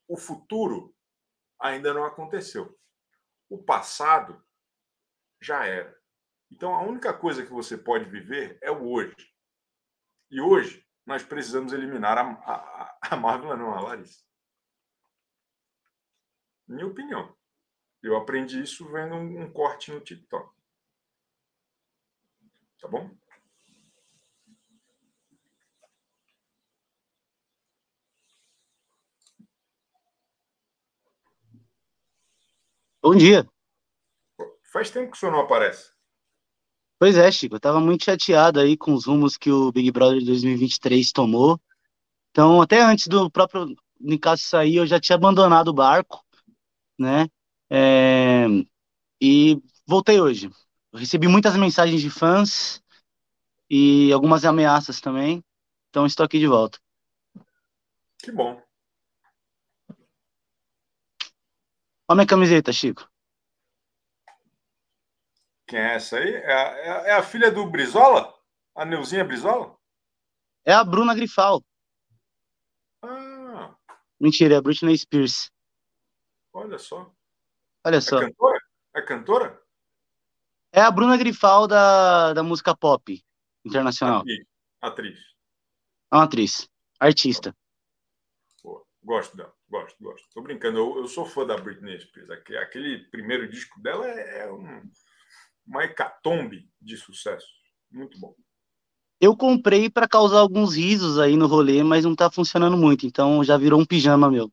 o 0.07 0.17
futuro 0.17 0.95
ainda 1.59 1.95
não 1.95 2.05
aconteceu. 2.05 2.79
O 3.49 3.63
passado 3.63 4.42
já 5.43 5.67
era. 5.67 5.99
Então 6.51 6.75
a 6.75 6.83
única 6.83 7.13
coisa 7.13 7.45
que 7.45 7.53
você 7.53 7.77
pode 7.77 8.05
viver 8.05 8.59
é 8.63 8.71
o 8.71 8.89
hoje. 8.89 9.17
E 10.31 10.41
hoje 10.41 10.87
nós 11.05 11.23
precisamos 11.23 11.73
eliminar 11.73 12.17
a, 12.17 12.31
a, 12.31 12.99
a 13.11 13.17
Marvel, 13.17 13.57
não, 13.57 13.75
a 13.75 13.81
Larissa. 13.81 14.23
Minha 16.67 16.87
opinião. 16.87 17.37
Eu 18.03 18.17
aprendi 18.17 18.63
isso 18.63 18.91
vendo 18.91 19.15
um, 19.15 19.43
um 19.43 19.53
corte 19.53 19.91
no 19.91 20.01
TikTok. 20.01 20.55
Tá 22.81 22.89
bom? 22.89 23.11
Bom 33.03 33.17
dia. 33.17 33.52
Faz 34.73 34.91
tempo 34.91 35.11
que 35.11 35.17
o 35.19 35.21
senhor 35.21 35.33
não 35.33 35.41
aparece. 35.41 35.93
Pois 36.99 37.17
é, 37.17 37.31
Chico, 37.31 37.57
eu 37.57 37.61
tava 37.61 37.79
muito 37.79 38.05
chateado 38.05 38.59
aí 38.59 38.75
com 38.75 38.95
os 38.95 39.05
rumos 39.05 39.37
que 39.37 39.51
o 39.51 39.71
Big 39.71 39.91
Brother 39.91 40.25
2023 40.25 41.13
tomou. 41.13 41.61
Então, 42.31 42.63
até 42.63 42.81
antes 42.81 43.07
do 43.07 43.31
próprio 43.31 43.77
Nicasso 44.01 44.45
sair, 44.45 44.77
eu 44.77 44.87
já 44.87 44.99
tinha 44.99 45.17
abandonado 45.17 45.69
o 45.69 45.75
barco, 45.75 46.25
né? 46.99 47.29
É, 47.69 48.47
e 49.21 49.61
voltei 49.87 50.19
hoje. 50.19 50.51
Eu 50.91 50.99
recebi 50.99 51.29
muitas 51.29 51.55
mensagens 51.57 52.01
de 52.01 52.09
fãs 52.09 52.83
e 53.69 54.11
algumas 54.11 54.45
ameaças 54.45 55.01
também. 55.03 55.45
Então 55.91 56.07
estou 56.07 56.25
aqui 56.25 56.39
de 56.39 56.47
volta. 56.47 56.79
Que 58.19 58.33
bom. 58.33 58.63
Olha 62.09 62.17
minha 62.17 62.27
camiseta, 62.27 62.73
Chico. 62.73 63.12
Quem 65.73 65.81
é 65.81 65.95
essa 65.95 66.19
aí? 66.19 66.35
É 66.35 66.53
a, 66.53 67.07
é 67.07 67.13
a 67.13 67.17
é 67.17 67.23
filha 67.23 67.51
do 67.51 67.65
Brizola? 67.65 68.31
A 68.75 68.85
Neuzinha 68.85 69.25
Brizola? 69.25 69.75
É 70.67 70.75
a 70.75 70.85
Bruna 70.85 71.15
Grifal. 71.15 71.65
Ah. 73.01 73.75
Mentira, 74.21 74.53
é 74.53 74.59
a 74.59 74.61
Britney 74.61 74.99
Spears. 74.99 75.51
Olha 76.53 76.79
só. 76.79 77.11
Olha 77.87 78.03
só. 78.03 78.19
É 78.19 78.27
cantora? 78.27 78.61
É 78.95 79.01
cantora? 79.01 79.63
É 80.73 80.83
a 80.83 80.91
Bruna 80.91 81.17
Grifal 81.17 81.67
da, 81.67 82.35
da 82.35 82.43
música 82.43 82.77
pop 82.77 83.25
internacional. 83.65 84.21
Atriz. 84.21 84.47
Atriz. 84.79 85.19
É 86.13 86.17
uma 86.17 86.25
atriz. 86.25 86.69
Artista. 87.01 87.57
Pô, 88.63 88.87
gosto 89.03 89.35
dela. 89.39 89.55
Gosto, 89.71 89.97
gosto. 90.05 90.29
Tô 90.35 90.43
brincando. 90.43 90.77
Eu, 90.77 90.99
eu 90.99 91.07
sou 91.09 91.25
fã 91.25 91.47
da 91.47 91.57
Britney 91.57 91.99
Spears. 91.99 92.29
Aquele 92.61 92.99
primeiro 93.07 93.49
disco 93.49 93.81
dela 93.81 94.07
é, 94.07 94.41
é 94.41 94.53
um, 94.53 94.83
uma 95.67 95.85
hecatombe 95.85 96.69
de 96.81 96.97
sucesso. 96.97 97.47
Muito 97.91 98.19
bom. 98.19 98.35
Eu 99.21 99.37
comprei 99.37 99.89
para 99.89 100.09
causar 100.09 100.41
alguns 100.41 100.75
risos 100.77 101.19
aí 101.19 101.37
no 101.37 101.47
rolê, 101.47 101.83
mas 101.83 102.05
não 102.05 102.15
tá 102.15 102.31
funcionando 102.31 102.77
muito. 102.77 103.07
Então 103.07 103.45
já 103.45 103.57
virou 103.57 103.81
um 103.81 103.85
pijama 103.85 104.31
meu. 104.31 104.51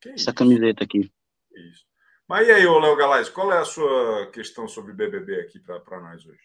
Que 0.00 0.10
Essa 0.10 0.30
isso? 0.30 0.34
camiseta 0.34 0.84
aqui. 0.84 1.10
Isso. 1.54 1.84
Mas 2.26 2.48
e 2.48 2.52
aí, 2.52 2.64
Léo 2.64 2.96
Galais, 2.96 3.28
qual 3.28 3.52
é 3.52 3.58
a 3.58 3.64
sua 3.64 4.30
questão 4.32 4.66
sobre 4.66 4.94
BBB 4.94 5.40
aqui 5.40 5.58
para 5.60 6.00
nós 6.00 6.24
hoje? 6.24 6.40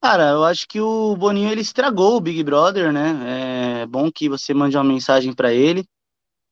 Cara, 0.00 0.30
eu 0.30 0.44
acho 0.44 0.68
que 0.68 0.80
o 0.80 1.16
Boninho 1.16 1.50
ele 1.50 1.62
estragou 1.62 2.16
o 2.16 2.20
Big 2.20 2.42
Brother, 2.44 2.92
né? 2.92 3.82
É 3.82 3.86
bom 3.86 4.12
que 4.12 4.28
você 4.28 4.52
mande 4.52 4.76
uma 4.76 4.84
mensagem 4.84 5.32
para 5.32 5.52
ele 5.52 5.84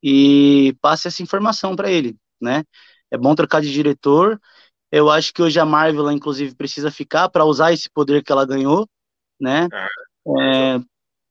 e 0.03 0.75
passe 0.81 1.07
essa 1.09 1.23
informação 1.23 1.77
para 1.77 1.91
ele, 1.91 2.17
né? 2.41 2.65
É 3.11 3.19
bom 3.19 3.35
trocar 3.35 3.61
de 3.61 3.73
diretor. 3.73 4.41
Eu 4.93 5.09
acho 5.09 5.33
que 5.33 5.43
hoje 5.43 5.59
a 5.59 5.65
Marvel, 5.65 6.13
inclusive, 6.13 6.55
precisa 6.55 6.91
ficar 6.91 7.31
para 7.31 7.47
usar 7.47 7.73
esse 7.73 7.89
poder 7.89 8.23
que 8.23 8.31
ela 8.31 8.45
ganhou, 8.45 8.87
né? 9.41 9.67
É, 9.73 10.75
é, 10.75 10.79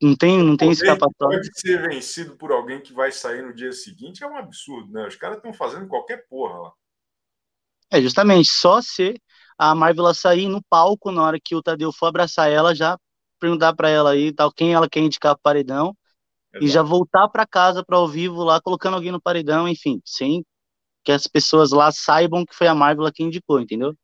não 0.02 0.16
tem, 0.16 0.44
não 0.44 0.58
tem 0.58 0.72
escapatória. 0.72 1.38
Pode 1.38 1.60
ser 1.60 1.88
vencido 1.88 2.36
por 2.36 2.52
alguém 2.52 2.82
que 2.82 2.92
vai 2.92 3.12
sair 3.12 3.44
no 3.44 3.54
dia 3.54 3.72
seguinte 3.72 4.24
é 4.24 4.28
um 4.28 4.36
absurdo, 4.36 4.92
né? 4.92 5.08
Os 5.08 5.16
caras 5.16 5.38
estão 5.38 5.54
fazendo 5.54 5.88
qualquer 5.88 6.28
porra 6.28 6.58
lá. 6.58 6.72
É, 7.92 8.02
justamente, 8.02 8.50
só 8.50 8.82
se 8.82 9.22
a 9.56 9.76
Marvel 9.76 10.12
sair 10.16 10.48
no 10.48 10.64
palco 10.68 11.12
na 11.12 11.22
hora 11.22 11.40
que 11.40 11.56
o 11.56 11.62
Tadeu 11.62 11.92
for 11.92 12.08
abraçar 12.08 12.50
ela, 12.50 12.74
já 12.74 12.98
perguntar 13.40 13.76
para 13.76 13.90
ela 13.90 14.12
aí 14.12 14.34
tal 14.34 14.52
quem 14.52 14.74
ela 14.74 14.90
quer 14.90 15.02
indicar 15.02 15.36
pro 15.36 15.44
paredão 15.44 15.96
Exato. 16.52 16.66
e 16.66 16.68
já 16.68 16.82
voltar 16.82 17.28
para 17.28 17.46
casa 17.46 17.86
para 17.86 17.98
ao 17.98 18.08
vivo 18.08 18.44
lá 18.44 18.60
colocando 18.60 18.96
alguém 18.96 19.12
no 19.12 19.22
paredão, 19.22 19.68
enfim, 19.68 20.02
sem 20.04 20.44
que 21.04 21.12
as 21.12 21.28
pessoas 21.28 21.72
lá 21.72 21.92
saibam 21.92 22.46
que 22.46 22.56
foi 22.56 22.68
a 22.68 22.76
Marvel 22.76 23.12
quem 23.12 23.28
indicou, 23.28 23.60
entendeu? 23.60 23.96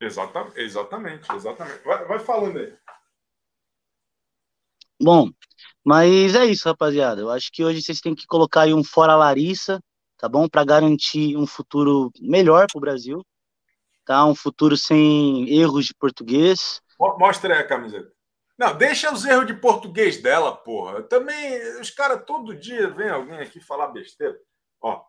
Exatamente, 0.00 0.58
exatamente, 0.60 1.32
exatamente. 1.32 1.84
Vai, 1.84 2.04
vai 2.04 2.18
falando 2.18 2.58
aí. 2.58 2.74
Bom, 5.00 5.30
mas 5.84 6.34
é 6.34 6.44
isso, 6.44 6.68
rapaziada. 6.68 7.20
Eu 7.20 7.30
acho 7.30 7.50
que 7.52 7.64
hoje 7.64 7.82
vocês 7.82 8.00
têm 8.00 8.14
que 8.14 8.26
colocar 8.26 8.62
aí 8.62 8.74
um 8.74 8.84
fora 8.84 9.16
Larissa, 9.16 9.82
tá 10.16 10.28
bom? 10.28 10.48
Para 10.48 10.64
garantir 10.64 11.36
um 11.36 11.46
futuro 11.46 12.10
melhor 12.20 12.66
para 12.70 12.78
o 12.78 12.80
Brasil, 12.80 13.24
tá? 14.04 14.24
Um 14.24 14.34
futuro 14.34 14.76
sem 14.76 15.48
erros 15.48 15.86
de 15.86 15.94
português. 15.94 16.80
Mostra 16.98 17.54
aí 17.54 17.60
a 17.60 17.66
camiseta. 17.66 18.12
Não, 18.56 18.76
deixa 18.76 19.12
os 19.12 19.24
erros 19.24 19.46
de 19.46 19.54
português 19.54 20.22
dela, 20.22 20.54
porra. 20.54 21.02
Também, 21.02 21.80
os 21.80 21.90
caras 21.90 22.24
todo 22.24 22.54
dia 22.54 22.88
vem 22.90 23.08
alguém 23.08 23.38
aqui 23.38 23.58
falar 23.60 23.88
besteira. 23.88 24.38
Ó. 24.80 25.02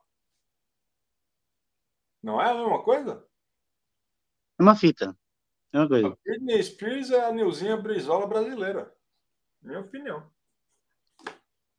Não 2.24 2.42
é 2.42 2.50
a 2.50 2.54
mesma 2.54 2.82
coisa? 2.82 3.28
É 4.58 4.64
uma 4.64 4.76
fita. 4.76 5.16
É 5.74 5.80
uma 5.80 5.88
coisa. 5.88 6.08
A 6.08 6.18
Britney 6.24 6.64
Spears 6.64 7.12
é 7.12 7.26
a 7.26 7.32
Nilzinha 7.32 7.76
Brizola 7.76 8.26
brasileira. 8.26 8.94
Minha 9.62 9.82
opinião. 9.82 10.32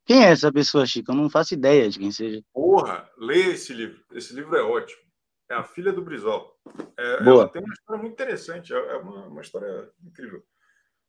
Quem 0.05 0.23
é 0.23 0.29
essa 0.29 0.51
pessoa, 0.53 0.85
Chico? 0.85 1.11
Eu 1.11 1.15
não 1.15 1.29
faço 1.29 1.55
ideia 1.55 1.89
de 1.89 1.97
quem 1.97 2.11
seja. 2.11 2.43
Porra, 2.53 3.09
lê 3.17 3.53
esse 3.53 3.73
livro. 3.73 4.03
Esse 4.11 4.35
livro 4.35 4.55
é 4.55 4.61
ótimo. 4.61 5.01
É 5.49 5.55
a 5.55 5.63
filha 5.63 5.91
do 5.91 6.01
Brizola. 6.03 6.51
É, 6.97 7.23
Boa. 7.23 7.43
ela 7.43 7.49
tem 7.49 7.63
uma 7.63 7.73
história 7.73 8.01
muito 8.01 8.13
interessante. 8.13 8.73
É 8.73 8.77
é 8.77 8.97
uma, 8.97 9.27
uma 9.27 9.41
história 9.41 9.89
incrível. 10.03 10.45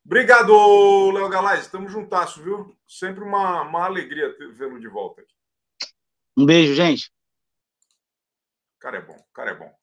Obrigado, 0.04 0.52
Léo 1.10 1.28
Galaz. 1.28 1.62
Estamos 1.62 1.92
juntasso, 1.92 2.42
viu? 2.42 2.74
Sempre 2.86 3.24
uma, 3.24 3.62
uma 3.62 3.84
alegria 3.84 4.34
vê-lo 4.52 4.78
de 4.78 4.88
volta 4.88 5.20
aqui. 5.20 5.34
Um 6.36 6.46
beijo, 6.46 6.74
gente. 6.74 7.10
Cara 8.86 8.98
é 8.98 9.00
bom, 9.00 9.28
cara 9.34 9.50
é 9.50 9.54
bom. 9.56 9.78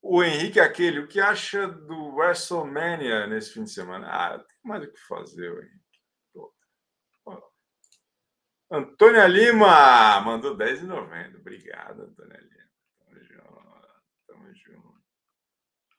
O 0.00 0.24
Henrique 0.24 0.58
é 0.58 0.62
aquele, 0.62 1.00
o 1.00 1.06
que 1.06 1.20
acha 1.20 1.68
do 1.68 2.14
WrestleMania 2.14 3.26
nesse 3.26 3.52
fim 3.52 3.64
de 3.64 3.70
semana? 3.70 4.08
Ah, 4.08 4.38
tem 4.38 4.56
mais 4.64 4.82
o 4.82 4.90
que 4.90 4.98
fazer, 5.00 5.52
o 5.52 5.62
Henrique. 5.62 5.84
Antônia 8.70 9.26
Lima 9.26 10.18
mandou 10.22 10.56
10,90. 10.56 11.40
Obrigado, 11.40 12.04
Antônia 12.04 12.40
Lima. 12.40 12.70
Tamo 12.96 13.22
junto, 13.22 14.02
tamo 14.26 14.54
junto. 14.54 15.04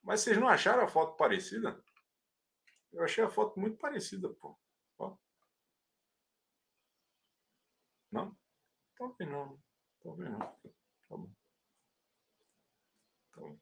Mas 0.01 0.21
vocês 0.21 0.39
não 0.39 0.47
acharam 0.47 0.85
a 0.85 0.87
foto 0.87 1.15
parecida? 1.17 1.79
Eu 2.93 3.03
achei 3.03 3.23
a 3.23 3.29
foto 3.29 3.59
muito 3.59 3.77
parecida, 3.77 4.27
pô. 4.41 4.59
Ó. 4.97 5.15
Não? 8.11 8.35
Talvez 8.97 9.29
não. 9.29 9.61
Talvez 10.01 10.31
não. 10.31 10.39
Tá 10.39 10.55
bom. 11.11 11.31
Tá 13.37 13.41
bom. 13.41 13.59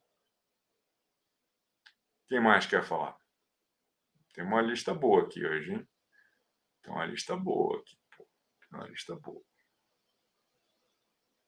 Quem 2.27 2.39
mais 2.39 2.65
quer 2.65 2.83
falar? 2.83 3.15
Tem 4.33 4.43
uma 4.43 4.61
lista 4.61 4.93
boa 4.93 5.23
aqui 5.23 5.45
hoje, 5.45 5.73
hein? 5.73 5.87
Tem 6.81 6.91
uma 6.91 7.05
lista 7.05 7.35
boa 7.35 7.79
aqui, 7.79 7.97
pô. 8.17 8.27
Tem 8.59 8.79
uma 8.79 8.87
lista 8.87 9.15
boa. 9.15 9.41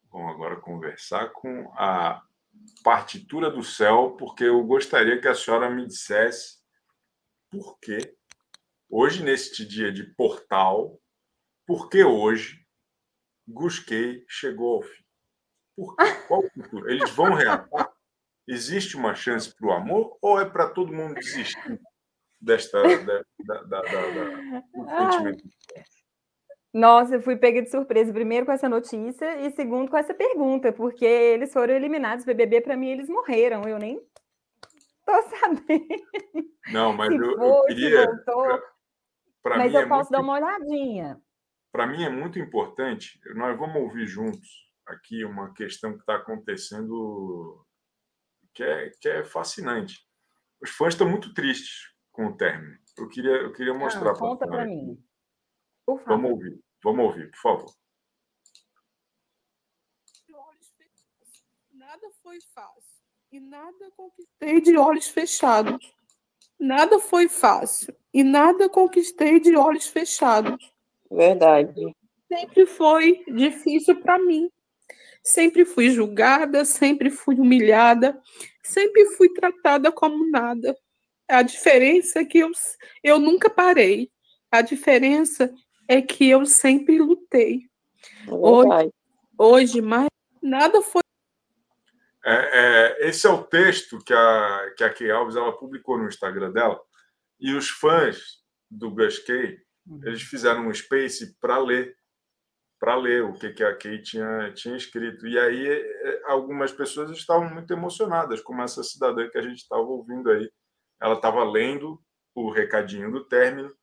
Vamos 0.10 0.34
agora 0.34 0.62
conversar 0.62 1.30
com 1.32 1.72
a 1.74 2.24
partitura 2.84 3.52
do 3.52 3.64
céu, 3.64 4.16
porque 4.18 4.46
eu 4.46 4.64
gostaria 4.64 5.20
que 5.20 5.28
a 5.28 5.36
senhora 5.36 5.70
me 5.70 5.86
dissesse 5.86 6.58
por 7.50 7.78
que 7.80 8.16
hoje, 8.90 9.24
neste 9.24 9.66
dia 9.66 9.92
de 9.92 10.04
portal, 10.16 11.02
por 11.66 11.90
que 11.90 12.04
hoje 12.04 12.66
Gusquei 13.48 14.26
chegou 14.28 14.76
ao 14.76 14.82
fim? 14.84 15.04
Por 15.76 15.96
quê? 15.96 16.04
Qual? 16.28 16.44
Eles 16.88 17.12
vão 17.12 17.34
reatar? 17.34 17.87
Existe 18.48 18.96
uma 18.96 19.14
chance 19.14 19.54
para 19.54 19.68
o 19.68 19.72
amor 19.72 20.18
ou 20.22 20.40
é 20.40 20.46
para 20.50 20.70
todo 20.70 20.94
mundo 20.94 21.16
desistir 21.16 21.80
desta 22.40 22.82
da, 22.82 23.24
da, 23.46 23.62
da, 23.64 23.82
da, 23.82 24.64
Ai. 24.88 25.12
sentimento? 25.12 25.44
Nossa, 26.74 27.16
eu 27.16 27.22
fui 27.22 27.36
pega 27.36 27.62
de 27.62 27.70
surpresa, 27.72 28.14
primeiro 28.14 28.46
com 28.46 28.52
essa 28.52 28.70
notícia 28.70 29.42
e 29.42 29.52
segundo 29.52 29.90
com 29.90 29.98
essa 29.98 30.14
pergunta, 30.14 30.72
porque 30.72 31.06
eles 31.06 31.52
foram 31.52 31.74
eliminados 31.74 32.24
do 32.24 32.28
BBB, 32.28 32.62
para 32.62 32.78
mim 32.78 32.90
eles 32.90 33.10
morreram, 33.10 33.64
eu 33.68 33.80
nem 33.80 34.00
tô 35.06 35.14
sabendo 35.30 35.88
Não, 36.72 36.94
mas 36.94 37.10
eu, 37.12 37.22
eu 37.22 37.38
foi, 37.38 37.72
se 37.72 37.76
queria. 37.76 38.06
voltou, 38.06 38.62
Para 39.42 39.58
mas 39.58 39.72
mim, 39.72 39.78
é 39.78 39.84
eu 39.84 39.88
posso 39.88 40.12
muito, 40.12 40.12
dar 40.12 40.22
uma 40.22 40.34
olhadinha. 40.34 41.22
pra 41.72 41.88
mim 41.88 42.04
é 42.04 42.10
muito 42.10 42.38
importante. 42.38 43.20
Nós 43.36 43.58
vamos 43.58 43.78
ouvir 43.82 44.06
juntos 44.06 44.48
aqui 44.86 45.26
uma 45.26 45.54
questão 45.54 45.94
que 45.94 46.00
está 46.00 46.16
acontecendo 46.16 47.66
que 48.58 48.64
é, 48.64 48.90
que 49.00 49.08
é 49.08 49.24
fascinante. 49.24 50.04
Os 50.60 50.72
fãs 50.72 50.96
estão 50.96 51.08
muito 51.08 51.32
tristes 51.32 51.94
com 52.12 52.26
o 52.26 52.36
término. 52.36 52.76
Eu 52.98 53.08
queria, 53.08 53.32
eu 53.34 53.54
queria 53.54 53.74
mostrar 53.76 54.10
Ah, 54.10 54.14
pra 54.14 54.16
conta 54.16 54.48
para 54.48 54.66
mim, 54.66 54.98
por 55.86 56.00
favor. 56.00 56.10
Vamos 56.10 56.32
ouvir, 56.32 56.60
vamos 56.84 57.06
ouvir, 57.06 57.30
por 57.30 57.40
favor. 57.40 57.72
de 60.26 60.34
olhos 60.36 60.68
fechados. 60.76 61.46
Nada 61.72 62.10
foi 62.24 62.40
fácil 62.56 63.04
e 63.32 63.40
nada 63.40 63.92
conquistei 63.96 64.62
de 64.62 64.76
olhos 64.76 65.08
fechados. 65.08 65.96
Nada 66.60 67.00
foi 67.00 67.30
fácil 67.30 67.96
e 68.12 68.24
nada 68.24 68.68
conquistei 68.68 69.40
de 69.40 69.56
olhos 69.56 69.86
fechados. 69.86 70.74
Verdade. 71.12 71.96
Sempre 72.28 72.66
foi 72.66 73.24
difícil 73.28 74.02
para 74.02 74.18
mim. 74.18 74.52
Sempre 75.28 75.66
fui 75.66 75.90
julgada, 75.90 76.64
sempre 76.64 77.10
fui 77.10 77.36
humilhada, 77.36 78.18
sempre 78.64 79.08
fui 79.08 79.28
tratada 79.34 79.92
como 79.92 80.32
nada. 80.32 80.74
A 81.28 81.42
diferença 81.42 82.20
é 82.20 82.26
que 82.26 82.38
eu, 82.38 82.50
eu 83.04 83.20
nunca 83.20 83.50
parei. 83.50 84.10
A 84.50 84.62
diferença 84.62 85.54
é 85.86 86.02
que 86.02 86.30
eu 86.30 86.46
sempre 86.46 86.98
lutei. 86.98 87.64
Verdade. 88.26 88.90
Hoje, 89.38 89.82
mais 89.82 90.08
nada 90.42 90.82
foi 90.82 91.02
É, 92.24 92.96
é, 93.04 93.10
esse 93.10 93.28
é 93.28 93.30
o 93.30 93.44
texto 93.44 94.00
que 94.00 94.14
a, 94.14 94.74
que 94.78 94.84
a 94.86 94.94
Key 94.94 95.12
Alves 95.12 95.36
ela 95.36 95.52
publicou 95.52 95.98
no 95.98 96.08
Instagram 96.08 96.54
dela. 96.54 96.80
E 97.38 97.54
os 97.54 97.70
fãs 97.70 98.42
do 98.72 98.90
Gus 98.92 99.20
Kay, 99.20 99.60
eles 100.06 100.22
fizeram 100.22 100.70
um 100.70 100.74
space 100.74 101.36
para 101.42 101.58
ler, 101.58 101.97
para 102.80 102.96
ler 102.96 103.24
o 103.24 103.34
que, 103.34 103.52
que 103.52 103.64
a 103.64 103.76
Kay 103.76 104.02
tinha, 104.02 104.52
tinha 104.54 104.76
escrito. 104.76 105.28
E 105.28 105.38
aí 105.38 105.68
é, 105.68 106.22
algumas 106.26 106.72
pessoas 106.72 107.10
estavam 107.12 107.50
muito 107.54 107.72
emocionadas, 107.74 108.42
como 108.42 108.62
essa 108.62 108.84
cidadã 108.84 109.28
que 109.30 109.38
a 109.38 109.42
gente 109.42 109.58
estava 109.60 109.82
ouvindo 109.82 110.30
aí. 110.30 110.52
Ela 111.02 111.16
estava 111.16 111.44
lendo 111.44 112.00
o 112.36 112.52
recadinho 112.52 113.12
do 113.12 113.26
término 113.28 113.74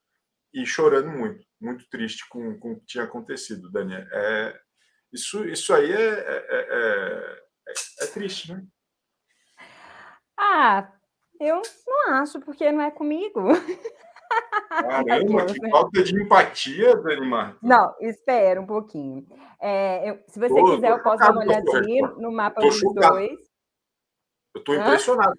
e 0.52 0.64
chorando 0.64 1.08
muito, 1.10 1.44
muito 1.60 1.88
triste 1.88 2.28
com, 2.28 2.58
com 2.58 2.72
o 2.72 2.80
que 2.80 2.86
tinha 2.86 3.04
acontecido, 3.04 3.70
Daniel. 3.70 4.06
É, 4.12 4.60
isso, 5.12 5.44
isso 5.44 5.74
aí 5.74 5.92
é, 5.92 5.96
é, 5.96 6.46
é, 6.50 7.44
é- 7.68 8.04
é 8.04 8.06
triste, 8.06 8.52
né? 8.52 8.64
Ah, 10.38 10.92
eu 11.40 11.62
não 11.86 12.12
acho, 12.14 12.40
porque 12.40 12.70
não 12.70 12.82
é 12.82 12.90
comigo. 12.90 13.40
Caramba, 14.68 15.46
que 15.46 15.60
né? 15.60 15.70
falta 15.70 16.02
de 16.02 16.20
empatia, 16.20 16.96
Dani 16.96 17.26
Marta. 17.26 17.58
Não, 17.62 17.94
espera 18.00 18.60
um 18.60 18.66
pouquinho. 18.66 19.26
É, 19.60 20.10
eu- 20.10 20.22
se 20.26 20.38
você 20.38 20.54
Tô- 20.54 20.74
quiser, 20.74 20.88
tô 20.90 20.96
eu 20.98 21.02
posso 21.02 21.18
dar 21.18 21.30
uma 21.32 21.40
olhadinha 21.42 22.08
no 22.18 22.32
mapa 22.32 22.60
Tô 22.60 22.68
dos 22.68 22.78
chocado. 22.78 23.14
dois. 23.14 23.38
Eu 24.54 24.58
estou 24.58 24.74
impressionado. 24.74 25.38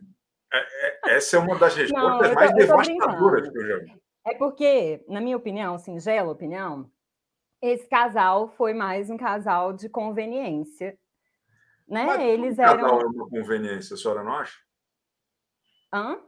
É- 0.53 0.87
é- 1.11 1.15
essa 1.17 1.35
é 1.37 1.39
uma 1.39 1.57
das 1.57 1.75
respostas 1.75 2.33
mais 2.33 2.51
tô 2.51 2.57
devastadoras 2.57 3.49
que 3.49 3.57
eu 3.57 3.67
já 3.67 3.77
vi. 3.79 4.01
É 4.27 4.35
porque, 4.35 5.03
na 5.07 5.21
minha 5.21 5.37
opinião, 5.37 5.77
singela 5.77 6.31
opinião, 6.31 6.89
esse 7.61 7.87
casal 7.87 8.47
foi 8.49 8.73
mais 8.73 9.09
um 9.09 9.17
casal 9.17 9.73
de 9.73 9.89
conveniência. 9.89 10.97
Né? 11.87 12.05
Mas 12.05 12.21
Eles 12.21 12.55
todo 12.55 12.65
casal 12.65 12.87
eram. 12.99 13.01
é 13.01 13.05
uma 13.05 13.29
conveniência, 13.29 13.93
a 13.93 13.97
senhora 13.97 14.23
não 14.23 14.33
acha? 14.33 14.57
Hã? 15.93 16.19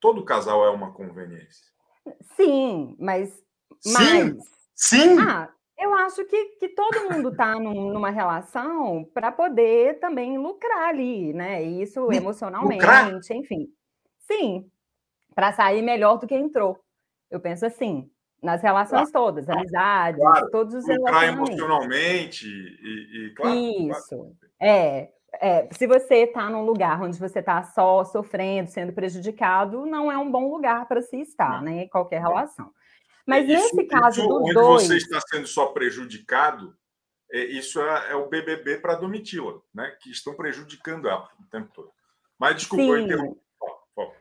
Todo 0.00 0.24
casal 0.24 0.64
é 0.64 0.70
uma 0.70 0.92
conveniência. 0.92 1.74
Sim, 2.36 2.96
mas 2.98 3.30
Sim, 3.80 3.92
mais. 3.92 4.36
sim. 4.74 5.18
Ah, 5.20 5.50
eu 5.78 5.94
acho 5.94 6.24
que, 6.24 6.44
que 6.58 6.68
todo 6.70 7.10
mundo 7.10 7.30
está 7.30 7.54
numa 7.58 8.10
relação 8.10 9.04
para 9.12 9.30
poder 9.30 9.98
também 10.00 10.38
lucrar 10.38 10.88
ali, 10.88 11.32
né? 11.32 11.62
Isso 11.62 12.00
Lucrar? 12.00 12.16
emocionalmente, 12.16 13.32
enfim. 13.34 13.68
Sim, 14.20 14.70
para 15.34 15.52
sair 15.52 15.82
melhor 15.82 16.18
do 16.18 16.26
que 16.26 16.34
entrou. 16.34 16.78
Eu 17.30 17.40
penso 17.40 17.66
assim, 17.66 18.10
nas 18.42 18.62
relações 18.62 19.10
todas, 19.10 19.48
amizades, 19.48 20.20
Claro. 20.20 20.50
todos 20.50 20.74
os 20.74 20.84
Lucrar 20.86 21.20
relacionamentos. 21.20 21.50
emocionalmente 21.50 22.46
e, 22.46 23.26
e 23.26 23.34
claro, 23.34 23.56
claro. 23.60 23.90
Isso. 23.90 24.36
É, 24.60 25.10
é, 25.40 25.68
se 25.72 25.86
você 25.86 26.24
está 26.24 26.48
num 26.50 26.64
lugar 26.64 27.00
onde 27.02 27.18
você 27.18 27.38
está 27.40 27.62
só 27.62 28.04
sofrendo, 28.04 28.70
sendo 28.70 28.92
prejudicado, 28.92 29.86
não 29.86 30.10
é 30.10 30.16
um 30.18 30.30
bom 30.30 30.50
lugar 30.50 30.86
para 30.86 31.02
se 31.02 31.16
estar, 31.20 31.58
Não. 31.58 31.62
né? 31.62 31.82
Em 31.84 31.88
qualquer 31.88 32.20
relação. 32.20 32.70
Mas 33.26 33.48
Isso- 33.48 33.74
nesse 33.76 33.84
caso 33.88 34.20
isso, 34.20 34.28
dos 34.28 34.42
onde 34.42 34.54
dois. 34.54 34.86
você 34.86 34.96
está 34.96 35.20
sendo 35.20 35.46
só 35.46 35.66
prejudicado, 35.66 36.76
é, 37.32 37.44
isso 37.44 37.80
é, 37.80 38.12
é 38.12 38.14
o 38.14 38.28
BBB 38.28 38.78
para 38.78 38.94
Domitila, 38.94 39.60
né? 39.74 39.96
Que 40.00 40.10
estão 40.10 40.34
prejudicando 40.34 41.08
ela 41.08 41.28
o 41.40 41.44
tempo 41.50 41.68
todo. 41.74 41.90
Mas 42.38 42.56
desculpa, 42.56 42.84
eu 42.84 42.96
Sim. 42.98 43.04
interrompi. 43.04 43.40
Fala, 43.58 43.76
fala. 43.94 44.12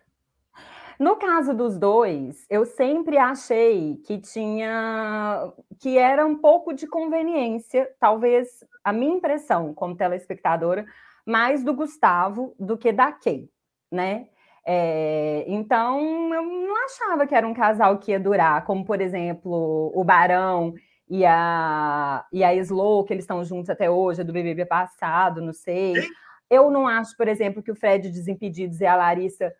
No 0.97 1.17
caso 1.17 1.53
dos 1.53 1.77
dois, 1.77 2.45
eu 2.49 2.65
sempre 2.65 3.17
achei 3.17 3.97
que 4.05 4.17
tinha 4.17 5.51
que 5.79 5.97
era 5.97 6.25
um 6.25 6.37
pouco 6.37 6.73
de 6.73 6.87
conveniência, 6.87 7.93
talvez 7.99 8.63
a 8.83 8.93
minha 8.93 9.15
impressão 9.15 9.73
como 9.73 9.95
telespectadora, 9.95 10.85
mais 11.25 11.63
do 11.63 11.73
Gustavo 11.73 12.55
do 12.59 12.77
que 12.77 12.91
da 12.91 13.11
Kay. 13.11 13.49
né? 13.91 14.27
É, 14.67 15.45
então, 15.47 16.33
eu 16.33 16.43
não 16.43 16.85
achava 16.85 17.27
que 17.27 17.35
era 17.35 17.47
um 17.47 17.53
casal 17.53 17.99
que 17.99 18.11
ia 18.11 18.19
durar, 18.19 18.65
como, 18.65 18.83
por 18.83 18.99
exemplo, 18.99 19.91
o 19.93 20.03
Barão 20.03 20.73
e 21.07 21.23
a, 21.25 22.25
e 22.33 22.43
a 22.43 22.53
Slow, 22.55 23.03
que 23.05 23.13
eles 23.13 23.23
estão 23.25 23.43
juntos 23.43 23.69
até 23.69 23.89
hoje, 23.89 24.21
é 24.21 24.23
do 24.23 24.33
BBB 24.33 24.65
passado, 24.65 25.39
não 25.41 25.53
sei. 25.53 25.93
Eu 26.49 26.71
não 26.71 26.87
acho, 26.87 27.15
por 27.15 27.27
exemplo, 27.27 27.61
que 27.61 27.71
o 27.71 27.75
Fred 27.75 28.09
Desimpedidos 28.09 28.81
e 28.81 28.85
a 28.85 28.95
Larissa 28.95 29.53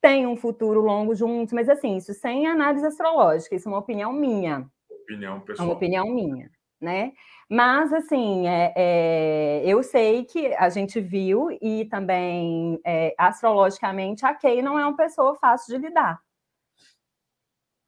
têm 0.00 0.26
um 0.26 0.36
futuro 0.36 0.80
longo 0.80 1.14
juntos, 1.14 1.52
mas 1.52 1.68
assim, 1.68 1.96
isso 1.96 2.14
sem 2.14 2.46
análise 2.46 2.86
astrológica, 2.86 3.56
isso 3.56 3.68
é 3.68 3.72
uma 3.72 3.78
opinião 3.78 4.12
minha. 4.12 4.66
Opinião 5.02 5.38
É 5.38 5.40
pessoal. 5.40 5.68
uma 5.68 5.74
opinião 5.74 6.06
minha, 6.06 6.48
né? 6.80 7.12
Mas, 7.50 7.92
assim, 7.94 8.46
é, 8.46 8.72
é, 8.76 9.62
eu 9.64 9.82
sei 9.82 10.24
que 10.24 10.54
a 10.54 10.68
gente 10.68 11.00
viu 11.00 11.48
e 11.62 11.86
também, 11.86 12.78
é, 12.84 13.14
astrologicamente, 13.16 14.26
a 14.26 14.34
Kay 14.34 14.60
não 14.60 14.78
é 14.78 14.84
uma 14.84 14.96
pessoa 14.96 15.34
fácil 15.34 15.74
de 15.74 15.86
lidar. 15.86 16.20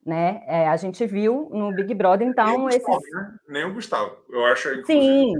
Né? 0.03 0.43
É, 0.47 0.67
a 0.67 0.75
gente 0.77 1.05
viu 1.05 1.47
no 1.53 1.71
Big 1.75 1.93
Brother, 1.93 2.27
Nem 2.27 2.29
o 2.29 2.31
então, 2.31 2.63
Gustavo, 2.63 2.97
esses... 2.97 3.13
né? 3.13 3.37
Nem 3.47 3.65
o 3.65 3.73
Gustavo. 3.75 4.17
Eu 4.29 4.45
acho, 4.45 4.83
Sim, 4.83 5.35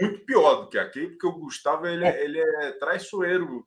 muito 0.00 0.24
pior 0.24 0.54
do 0.62 0.68
que 0.70 0.78
aqui, 0.78 1.08
porque 1.08 1.26
o 1.26 1.38
Gustavo 1.38 1.86
ele 1.86 2.06
é, 2.06 2.24
ele 2.24 2.40
é 2.40 2.72
traiçoeiro. 2.72 3.66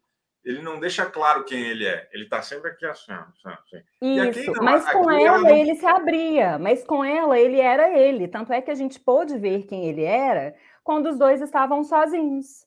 Ele 0.49 0.63
não 0.63 0.79
deixa 0.79 1.05
claro 1.05 1.45
quem 1.45 1.61
ele 1.61 1.85
é. 1.85 2.09
Ele 2.11 2.27
tá 2.27 2.41
sempre 2.41 2.71
aqui 2.71 2.83
assim. 2.83 3.11
assim, 3.11 4.39
isso. 4.39 4.51
não, 4.53 4.63
Mas 4.63 4.91
com 4.91 5.11
ela 5.11 5.21
ela 5.21 5.37
não- 5.41 5.55
ele 5.55 5.75
se 5.75 5.85
abria, 5.85 6.57
mas 6.57 6.83
com 6.83 7.03
ela 7.05 7.37
ele 7.37 7.59
era 7.59 7.95
ele. 7.95 8.27
Tanto 8.27 8.51
é 8.51 8.59
que 8.59 8.71
a 8.71 8.75
gente 8.75 8.99
pôde 8.99 9.37
ver 9.37 9.67
quem 9.67 9.85
ele 9.85 10.01
era 10.01 10.55
quando 10.83 11.07
os 11.07 11.19
dois 11.19 11.39
estavam 11.39 11.83
sozinhos. 11.83 12.65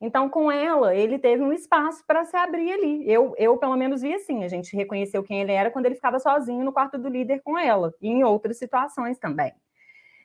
Então, 0.00 0.26
com 0.30 0.50
ela, 0.50 0.96
ele 0.96 1.18
teve 1.18 1.42
um 1.42 1.52
espaço 1.52 2.02
para 2.06 2.24
se 2.24 2.34
abrir 2.34 2.72
ali. 2.72 3.06
Eu, 3.06 3.34
eu, 3.36 3.58
pelo 3.58 3.76
menos, 3.76 4.00
vi 4.00 4.14
assim. 4.14 4.42
A 4.42 4.48
gente 4.48 4.74
reconheceu 4.74 5.22
quem 5.22 5.42
ele 5.42 5.52
era 5.52 5.70
quando 5.70 5.84
ele 5.84 5.96
ficava 5.96 6.18
sozinho 6.18 6.64
no 6.64 6.72
quarto 6.72 6.96
do 6.96 7.10
líder 7.10 7.42
com 7.42 7.58
ela, 7.58 7.92
e 8.00 8.08
em 8.08 8.24
outras 8.24 8.56
situações 8.58 9.18
também. 9.18 9.52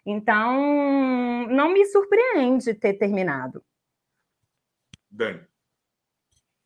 Então, 0.05 1.45
não 1.49 1.73
me 1.73 1.85
surpreende 1.85 2.73
ter 2.73 2.93
terminado. 2.93 3.61
Dani, 5.11 5.41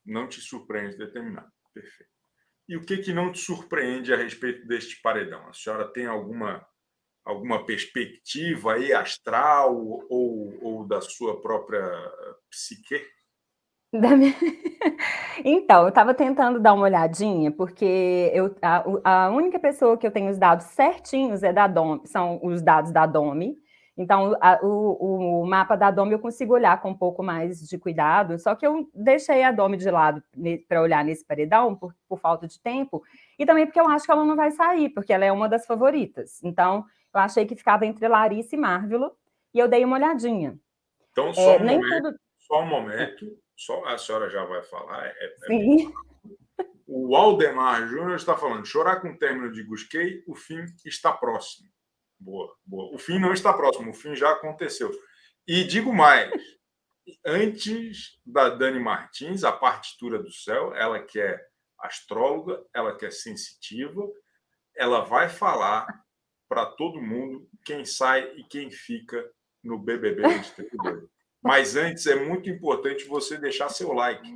não 0.06 0.28
te 0.28 0.42
surpreende 0.42 0.98
determinado. 0.98 1.52
Perfeito. 1.74 2.12
E 2.70 2.78
o 2.78 2.82
que, 2.86 2.98
que 2.98 3.14
não 3.14 3.32
te 3.32 3.40
surpreende 3.40 4.14
a 4.14 4.18
respeito 4.18 4.66
deste 4.68 5.02
paredão? 5.02 5.48
A 5.48 5.54
senhora 5.54 5.92
tem 5.92 6.06
alguma, 6.06 6.66
alguma 7.26 7.66
perspectiva 7.66 8.74
aí 8.74 8.94
astral 8.94 9.76
ou, 10.10 10.58
ou 10.62 10.88
da 10.88 11.02
sua 11.02 11.42
própria 11.42 11.84
psique? 12.50 13.02
Da 13.94 14.16
minha- 14.16 14.34
Então, 15.44 15.84
eu 15.84 15.90
estava 15.90 16.14
tentando 16.14 16.60
dar 16.60 16.74
uma 16.74 16.84
olhadinha, 16.84 17.52
porque 17.52 18.32
eu, 18.34 18.56
a, 18.62 19.26
a 19.26 19.30
única 19.32 19.60
pessoa 19.60 19.98
que 19.98 20.06
eu 20.06 20.12
tenho 20.12 20.30
os 20.30 20.38
dados 20.38 20.66
certinhos 20.68 21.42
é 21.44 21.52
da 21.52 21.68
Dom, 21.68 22.06
são 22.06 22.40
os 22.44 22.62
dados 22.62 22.92
da 22.92 23.06
Domi. 23.06 23.58
Então, 24.02 24.36
a- 24.42 24.60
o, 24.64 25.42
o 25.44 25.46
mapa 25.46 25.76
da 25.76 25.92
Domi 25.92 26.14
eu 26.14 26.20
consigo 26.20 26.54
olhar 26.54 26.82
com 26.82 26.90
um 26.90 26.98
pouco 26.98 27.22
mais 27.22 27.60
de 27.68 27.78
cuidado, 27.78 28.40
só 28.40 28.56
que 28.56 28.66
eu 28.66 28.90
deixei 28.94 29.44
a 29.44 29.52
Domi 29.52 29.78
de 29.78 29.90
lado 29.92 30.24
para 30.68 30.82
olhar 30.82 31.06
nesse 31.06 31.24
paredão 31.24 31.76
por, 31.76 31.94
por 32.10 32.20
falta 32.20 32.48
de 32.48 32.60
tempo, 32.60 33.04
e 33.38 33.46
também 33.46 33.66
porque 33.66 33.80
eu 33.80 33.88
acho 33.88 34.06
que 34.06 34.12
ela 34.12 34.26
não 34.26 34.36
vai 34.36 34.50
sair, 34.52 34.90
porque 34.90 35.14
ela 35.14 35.24
é 35.26 35.32
uma 35.32 35.48
das 35.48 35.66
favoritas. 35.66 36.42
Então, 36.44 36.84
eu 37.14 37.20
achei 37.20 37.46
que 37.46 37.56
ficava 37.56 37.86
entre 37.86 38.08
Larissa 38.08 38.56
e 38.56 38.60
Marvila, 38.60 39.12
e 39.54 39.60
eu 39.60 39.68
dei 39.68 39.86
uma 39.86 39.98
olhadinha. 39.98 40.58
Então, 41.12 41.34
só 41.34 41.42
É, 41.54 41.58
um 41.58 41.60
momento, 41.60 42.04
tudo. 42.04 42.20
só 42.40 42.62
um 42.62 42.68
momento, 42.68 43.26
só 43.56 43.86
a 43.86 43.98
senhora 43.98 44.30
já 44.30 44.44
vai 44.46 44.64
falar. 44.64 45.06
é- 45.06 45.10
é- 45.10 45.48
Sim. 45.48 45.94
O 46.88 47.16
Aldemar 47.16 47.88
Júnior 47.88 48.16
está 48.16 48.36
falando: 48.36 48.66
chorar 48.66 49.00
com 49.02 49.10
o 49.10 49.18
término 49.18 49.52
de 49.52 49.64
Gusquei, 49.64 50.24
o 50.28 50.36
fim 50.36 50.66
está 50.86 51.12
próximo. 51.12 51.70
Boa, 52.22 52.56
boa. 52.64 52.94
O 52.94 53.00
fim 53.00 53.18
não 53.18 53.34
está 53.34 53.52
próximo, 53.52 53.90
o 53.90 53.96
fim 53.96 54.16
já 54.16 54.32
aconteceu. 54.32 54.92
E 55.48 55.64
digo 55.64 55.92
mais: 55.92 56.32
antes 57.26 58.20
da 58.24 58.50
Dani 58.50 58.80
Martins, 58.80 59.44
a 59.44 59.52
partitura 59.52 60.22
do 60.22 60.32
céu, 60.32 60.72
ela 60.76 61.02
que 61.02 61.20
é 61.20 61.40
astróloga, 61.80 62.64
ela 62.76 62.96
que 62.96 63.08
é 63.08 63.10
sensitiva, 63.12 64.08
ela 64.78 65.02
vai 65.02 65.30
falar 65.30 65.88
para 66.48 66.68
todo 66.68 67.02
mundo 67.02 67.50
quem 67.66 67.84
sai 67.86 68.36
e 68.36 68.44
quem 68.44 68.70
fica 68.70 69.28
no 69.64 69.80
BBB 69.80 70.22
2032. 70.22 71.10
Mas 71.42 71.76
antes 71.76 72.06
é 72.06 72.16
muito 72.24 72.48
importante 72.52 73.04
você 73.06 73.36
deixar 73.36 73.70
seu 73.70 73.94
like. 73.94 74.32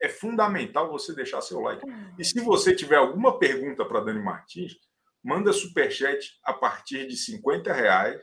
É 0.00 0.08
fundamental 0.08 0.90
você 0.90 1.14
deixar 1.14 1.42
seu 1.42 1.60
like. 1.60 1.84
E 2.18 2.24
se 2.24 2.40
você 2.40 2.74
tiver 2.74 2.96
alguma 2.96 3.38
pergunta 3.38 3.84
para 3.84 4.00
Dani 4.00 4.22
Martins, 4.22 4.74
manda 5.26 5.52
superchat 5.52 6.38
a 6.44 6.52
partir 6.52 7.08
de 7.08 7.16
50 7.16 7.72
reais, 7.72 8.22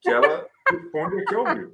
que 0.00 0.10
ela 0.10 0.44
responde 0.68 1.22
aqui 1.22 1.34
ao 1.36 1.54
vivo. 1.54 1.72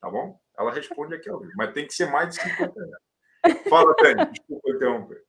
Tá 0.00 0.10
bom? 0.10 0.36
Ela 0.58 0.72
responde 0.72 1.14
aqui 1.14 1.30
ao 1.30 1.38
vivo. 1.38 1.52
Mas 1.56 1.72
tem 1.72 1.86
que 1.86 1.94
ser 1.94 2.10
mais 2.10 2.30
de 2.30 2.42
50 2.42 2.72
reais. 2.74 3.62
Fala, 3.68 3.94
Dani, 4.02 4.32
desculpa 4.32 4.70
interromper. 4.70 5.22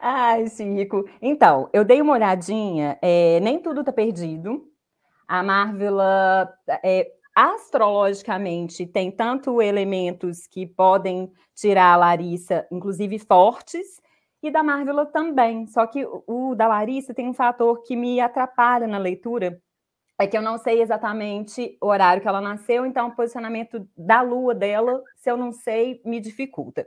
Ai, 0.00 0.48
Chico. 0.48 1.04
Então, 1.20 1.68
eu 1.72 1.84
dei 1.84 2.00
uma 2.00 2.12
olhadinha, 2.12 2.96
é, 3.02 3.40
nem 3.40 3.60
tudo 3.60 3.80
está 3.80 3.92
perdido. 3.92 4.64
A 5.26 5.42
Marvela, 5.42 6.54
é, 6.84 7.10
astrologicamente, 7.34 8.86
tem 8.86 9.10
tanto 9.10 9.60
elementos 9.60 10.46
que 10.46 10.64
podem 10.64 11.32
tirar 11.54 11.94
a 11.94 11.96
Larissa, 11.96 12.66
inclusive 12.70 13.18
fortes, 13.18 14.00
e 14.42 14.50
da 14.50 14.62
Marvela 14.62 15.06
também. 15.06 15.66
Só 15.66 15.86
que 15.86 16.06
o, 16.26 16.54
da 16.54 16.66
Larissa 16.68 17.14
tem 17.14 17.28
um 17.28 17.34
fator 17.34 17.82
que 17.82 17.96
me 17.96 18.20
atrapalha 18.20 18.86
na 18.86 18.98
leitura, 18.98 19.60
é 20.18 20.26
que 20.26 20.36
eu 20.36 20.42
não 20.42 20.56
sei 20.56 20.80
exatamente 20.80 21.76
o 21.80 21.88
horário 21.88 22.22
que 22.22 22.28
ela 22.28 22.40
nasceu, 22.40 22.86
então 22.86 23.08
o 23.08 23.14
posicionamento 23.14 23.86
da 23.96 24.22
lua 24.22 24.54
dela, 24.54 25.02
se 25.16 25.30
eu 25.30 25.36
não 25.36 25.52
sei, 25.52 26.00
me 26.04 26.20
dificulta 26.20 26.86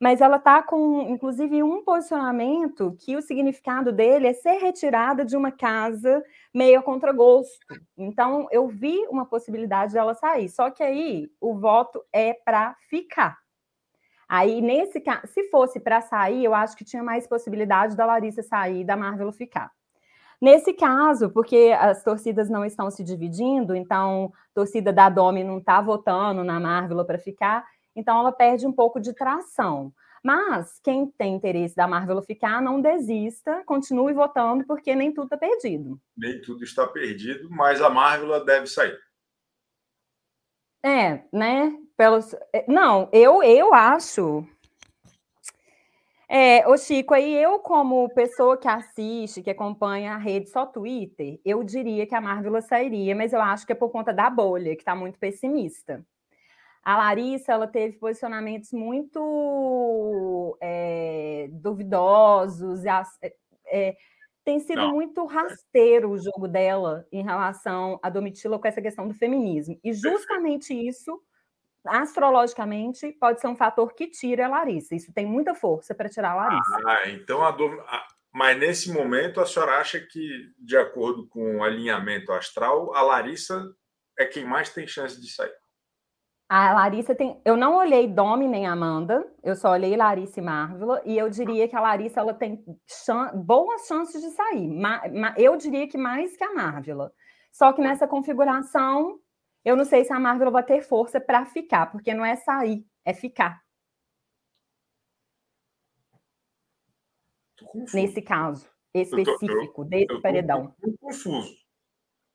mas 0.00 0.20
ela 0.20 0.36
está 0.36 0.62
com, 0.62 1.02
inclusive, 1.08 1.62
um 1.62 1.82
posicionamento 1.82 2.96
que 3.00 3.16
o 3.16 3.22
significado 3.22 3.92
dele 3.92 4.28
é 4.28 4.32
ser 4.32 4.58
retirada 4.58 5.24
de 5.24 5.36
uma 5.36 5.50
casa 5.50 6.22
meio 6.52 6.78
a 6.78 6.82
contragosto. 6.82 7.66
Então, 7.96 8.46
eu 8.50 8.68
vi 8.68 8.98
uma 9.08 9.26
possibilidade 9.26 9.94
dela 9.94 10.14
sair, 10.14 10.48
só 10.48 10.70
que 10.70 10.82
aí 10.82 11.30
o 11.40 11.54
voto 11.54 12.04
é 12.12 12.34
para 12.34 12.76
ficar. 12.88 13.38
Aí, 14.28 14.60
nesse 14.60 15.00
caso, 15.00 15.26
se 15.28 15.44
fosse 15.50 15.78
para 15.78 16.00
sair, 16.00 16.44
eu 16.44 16.54
acho 16.54 16.76
que 16.76 16.84
tinha 16.84 17.02
mais 17.02 17.26
possibilidade 17.26 17.96
da 17.96 18.04
Larissa 18.04 18.42
sair 18.42 18.80
e 18.80 18.84
da 18.84 18.96
Marvel 18.96 19.30
ficar. 19.32 19.70
Nesse 20.40 20.72
caso, 20.72 21.30
porque 21.30 21.74
as 21.78 22.02
torcidas 22.02 22.50
não 22.50 22.64
estão 22.64 22.90
se 22.90 23.02
dividindo, 23.02 23.74
então 23.74 24.32
a 24.50 24.54
torcida 24.54 24.92
da 24.92 25.08
Domi 25.08 25.42
não 25.42 25.58
está 25.58 25.80
votando 25.80 26.44
na 26.44 26.60
Marvel 26.60 27.04
para 27.04 27.18
ficar, 27.18 27.64
então 27.94 28.18
ela 28.18 28.32
perde 28.32 28.66
um 28.66 28.72
pouco 28.72 29.00
de 29.00 29.14
tração. 29.14 29.92
Mas 30.22 30.80
quem 30.82 31.06
tem 31.06 31.36
interesse 31.36 31.74
da 31.74 31.86
Marvel 31.86 32.20
ficar, 32.20 32.60
não 32.60 32.80
desista, 32.80 33.62
continue 33.64 34.12
votando, 34.12 34.66
porque 34.66 34.94
nem 34.94 35.12
tudo 35.12 35.26
está 35.26 35.36
perdido. 35.36 36.00
Nem 36.16 36.40
tudo 36.40 36.64
está 36.64 36.86
perdido, 36.86 37.48
mas 37.48 37.80
a 37.80 37.88
Marvel 37.88 38.44
deve 38.44 38.66
sair. 38.66 38.98
É, 40.84 41.24
né? 41.32 41.72
Pelos... 41.96 42.34
Não, 42.68 43.08
eu, 43.12 43.42
eu 43.42 43.72
acho. 43.72 44.46
É, 46.28 46.66
ô 46.68 46.76
Chico, 46.76 47.14
aí 47.14 47.34
eu, 47.34 47.60
como 47.60 48.08
pessoa 48.10 48.56
que 48.56 48.66
assiste, 48.66 49.42
que 49.42 49.50
acompanha 49.50 50.14
a 50.14 50.18
rede 50.18 50.50
só 50.50 50.66
Twitter, 50.66 51.40
eu 51.44 51.62
diria 51.62 52.06
que 52.06 52.14
a 52.16 52.20
Marvel 52.20 52.60
sairia, 52.60 53.14
mas 53.14 53.32
eu 53.32 53.40
acho 53.40 53.64
que 53.64 53.72
é 53.72 53.76
por 53.76 53.90
conta 53.90 54.12
da 54.12 54.28
bolha, 54.28 54.74
que 54.74 54.82
está 54.82 54.94
muito 54.94 55.18
pessimista. 55.20 56.04
A 56.82 56.96
Larissa 56.96 57.52
ela 57.52 57.66
teve 57.66 57.96
posicionamentos 57.98 58.72
muito 58.72 60.56
é, 60.60 61.48
duvidosos, 61.50 62.84
é, 63.68 63.96
tem 64.44 64.60
sido 64.60 64.82
Não. 64.82 64.92
muito 64.92 65.24
rasteiro 65.26 66.10
o 66.10 66.18
jogo 66.18 66.46
dela 66.46 67.04
em 67.10 67.22
relação 67.24 67.98
a 68.00 68.08
Domitila 68.08 68.58
com 68.58 68.68
essa 68.68 68.80
questão 68.80 69.08
do 69.08 69.14
feminismo. 69.14 69.78
E 69.82 69.92
justamente 69.92 70.72
isso, 70.72 71.20
astrologicamente, 71.88 73.12
pode 73.20 73.40
ser 73.40 73.48
um 73.48 73.56
fator 73.56 73.92
que 73.94 74.08
tira 74.08 74.46
a 74.46 74.48
Larissa. 74.48 74.94
Isso 74.94 75.12
tem 75.12 75.26
muita 75.26 75.54
força 75.54 75.94
para 75.94 76.08
tirar 76.08 76.32
a 76.32 76.34
Larissa. 76.36 76.78
Ah, 76.86 77.08
então 77.08 77.44
a 77.44 77.50
Dom... 77.50 77.76
Mas 78.32 78.58
nesse 78.58 78.92
momento 78.92 79.40
a 79.40 79.46
senhora 79.46 79.78
acha 79.78 79.98
que, 79.98 80.52
de 80.58 80.76
acordo 80.76 81.26
com 81.26 81.56
o 81.56 81.64
alinhamento 81.64 82.32
astral, 82.32 82.94
a 82.94 83.00
Larissa 83.00 83.64
é 84.18 84.26
quem 84.26 84.44
mais 84.44 84.68
tem 84.68 84.86
chance 84.86 85.18
de 85.20 85.30
sair? 85.30 85.54
A 86.48 86.74
Larissa 86.74 87.14
tem. 87.14 87.40
Eu 87.44 87.56
não 87.56 87.76
olhei 87.76 88.06
Domi 88.06 88.46
nem 88.46 88.66
Amanda, 88.66 89.26
eu 89.42 89.56
só 89.56 89.70
olhei 89.70 89.96
Larissa 89.96 90.38
e 90.38 90.42
Marvel, 90.42 91.00
e 91.04 91.18
eu 91.18 91.28
diria 91.28 91.66
que 91.66 91.74
a 91.74 91.80
Larissa 91.80 92.20
ela 92.20 92.34
tem 92.34 92.62
chan... 92.86 93.32
boas 93.34 93.86
chances 93.86 94.22
de 94.22 94.30
sair. 94.30 94.68
Ma... 94.68 95.02
Ma... 95.08 95.34
Eu 95.36 95.56
diria 95.56 95.88
que 95.88 95.98
mais 95.98 96.36
que 96.36 96.44
a 96.44 96.52
Marvel. 96.54 97.10
Só 97.50 97.72
que 97.72 97.80
nessa 97.80 98.06
configuração, 98.06 99.18
eu 99.66 99.74
não 99.76 99.84
sei 99.84 100.04
se 100.04 100.12
a 100.12 100.20
Marvel 100.20 100.50
vai 100.52 100.62
ter 100.64 100.80
força 100.80 101.20
para 101.20 101.44
ficar, 101.44 101.86
porque 101.90 102.14
não 102.14 102.24
é 102.24 102.36
sair, 102.36 102.86
é 103.04 103.12
ficar. 103.12 103.60
nesse 107.92 108.22
caso 108.22 108.68
Eu 108.94 109.10
tô- 109.10 109.16
eu- 109.16 109.22
específico 109.22 109.84
desse 109.84 110.04
Eu 110.04 110.16
tô 110.16 110.22
paredão. 110.22 110.74
pouco 110.80 110.98
confuso. 110.98 111.54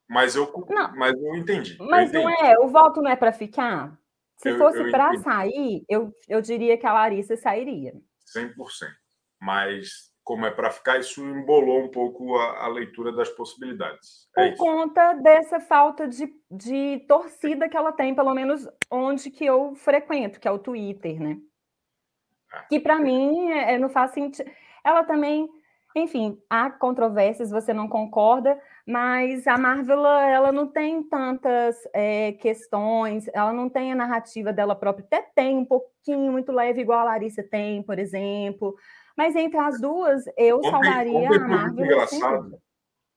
Mas 0.09 0.35
eu, 0.35 0.51
Não. 0.69 0.95
mas 0.95 1.13
eu 1.13 1.35
entendi. 1.37 1.77
eu 1.79 1.85
Mas 1.87 2.11
não 2.11 2.29
entendi. 2.29 2.43
é, 2.43 2.59
o 2.59 2.67
voto 2.67 3.01
não 3.01 3.09
é 3.09 3.15
para 3.15 3.31
ficar? 3.31 3.97
Se 4.37 4.49
Eu- 4.49 4.57
fosse 4.57 4.79
eu 4.79 4.91
para 4.91 5.17
sair, 5.19 5.85
eu, 5.87 6.13
eu 6.27 6.41
diria 6.41 6.77
que 6.77 6.85
a 6.85 6.93
Larissa 6.93 7.37
sairia. 7.37 7.93
100%. 8.25 8.91
Mas, 9.39 10.10
como 10.31 10.45
é 10.45 10.49
para 10.49 10.71
ficar, 10.71 10.97
isso 10.97 11.21
embolou 11.21 11.83
um 11.83 11.89
pouco 11.89 12.37
a, 12.37 12.63
a 12.63 12.67
leitura 12.69 13.11
das 13.11 13.27
possibilidades. 13.27 14.29
É 14.37 14.51
Por 14.51 14.59
conta 14.59 15.11
dessa 15.15 15.59
falta 15.59 16.07
de, 16.07 16.33
de 16.49 17.03
torcida 17.05 17.67
que 17.67 17.75
ela 17.75 17.91
tem, 17.91 18.15
pelo 18.15 18.33
menos 18.33 18.65
onde 18.89 19.29
que 19.29 19.45
eu 19.45 19.75
frequento, 19.75 20.39
que 20.39 20.47
é 20.47 20.51
o 20.51 20.57
Twitter, 20.57 21.19
né? 21.19 21.37
Ah. 22.49 22.63
Que 22.69 22.79
para 22.79 22.97
mim 22.97 23.51
é, 23.51 23.73
é- 23.73 23.77
não 23.77 23.89
faz 23.89 24.11
sentido. 24.11 24.49
Ela 24.85 25.03
também, 25.03 25.49
enfim, 25.93 26.41
há 26.49 26.69
controvérsias, 26.69 27.51
você 27.51 27.73
não 27.73 27.89
concorda, 27.89 28.57
mas 28.87 29.45
a 29.45 29.57
Marvel 29.57 30.05
ela 30.07 30.53
não 30.53 30.65
tem 30.65 31.03
tantas 31.03 31.75
é, 31.93 32.31
questões, 32.39 33.27
ela 33.33 33.51
não 33.51 33.67
tem 33.67 33.91
a 33.91 33.95
narrativa 33.95 34.53
dela 34.53 34.77
própria, 34.77 35.03
até 35.03 35.29
tem 35.35 35.57
um 35.57 35.65
pouquinho 35.65 36.31
muito 36.31 36.53
leve, 36.53 36.79
igual 36.79 36.99
a 36.99 37.03
Larissa 37.03 37.43
tem, 37.43 37.83
por 37.83 37.99
exemplo. 37.99 38.77
Mas 39.21 39.35
entre 39.35 39.59
as 39.59 39.79
duas, 39.79 40.23
eu 40.35 40.57
Ontem- 40.57 40.71
salvaria 40.71 41.13
ontem 41.13 41.35
a 41.35 41.47
Marvel. 41.47 41.85
engraçado. 41.85 42.57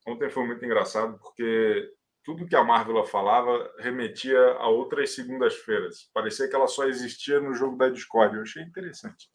Ontem 0.06 0.28
foi 0.28 0.46
muito 0.46 0.62
engraçado 0.62 1.18
porque 1.18 1.90
tudo 2.22 2.46
que 2.46 2.54
a 2.54 2.62
Marvel 2.62 3.02
falava 3.06 3.72
remetia 3.78 4.38
a 4.58 4.68
outras 4.68 5.14
segundas-feiras. 5.14 6.10
Parecia 6.12 6.46
que 6.46 6.54
ela 6.54 6.66
só 6.66 6.84
existia 6.84 7.40
no 7.40 7.54
jogo 7.54 7.78
da 7.78 7.88
Discord. 7.88 8.36
Eu 8.36 8.42
achei 8.42 8.62
interessante. 8.62 9.28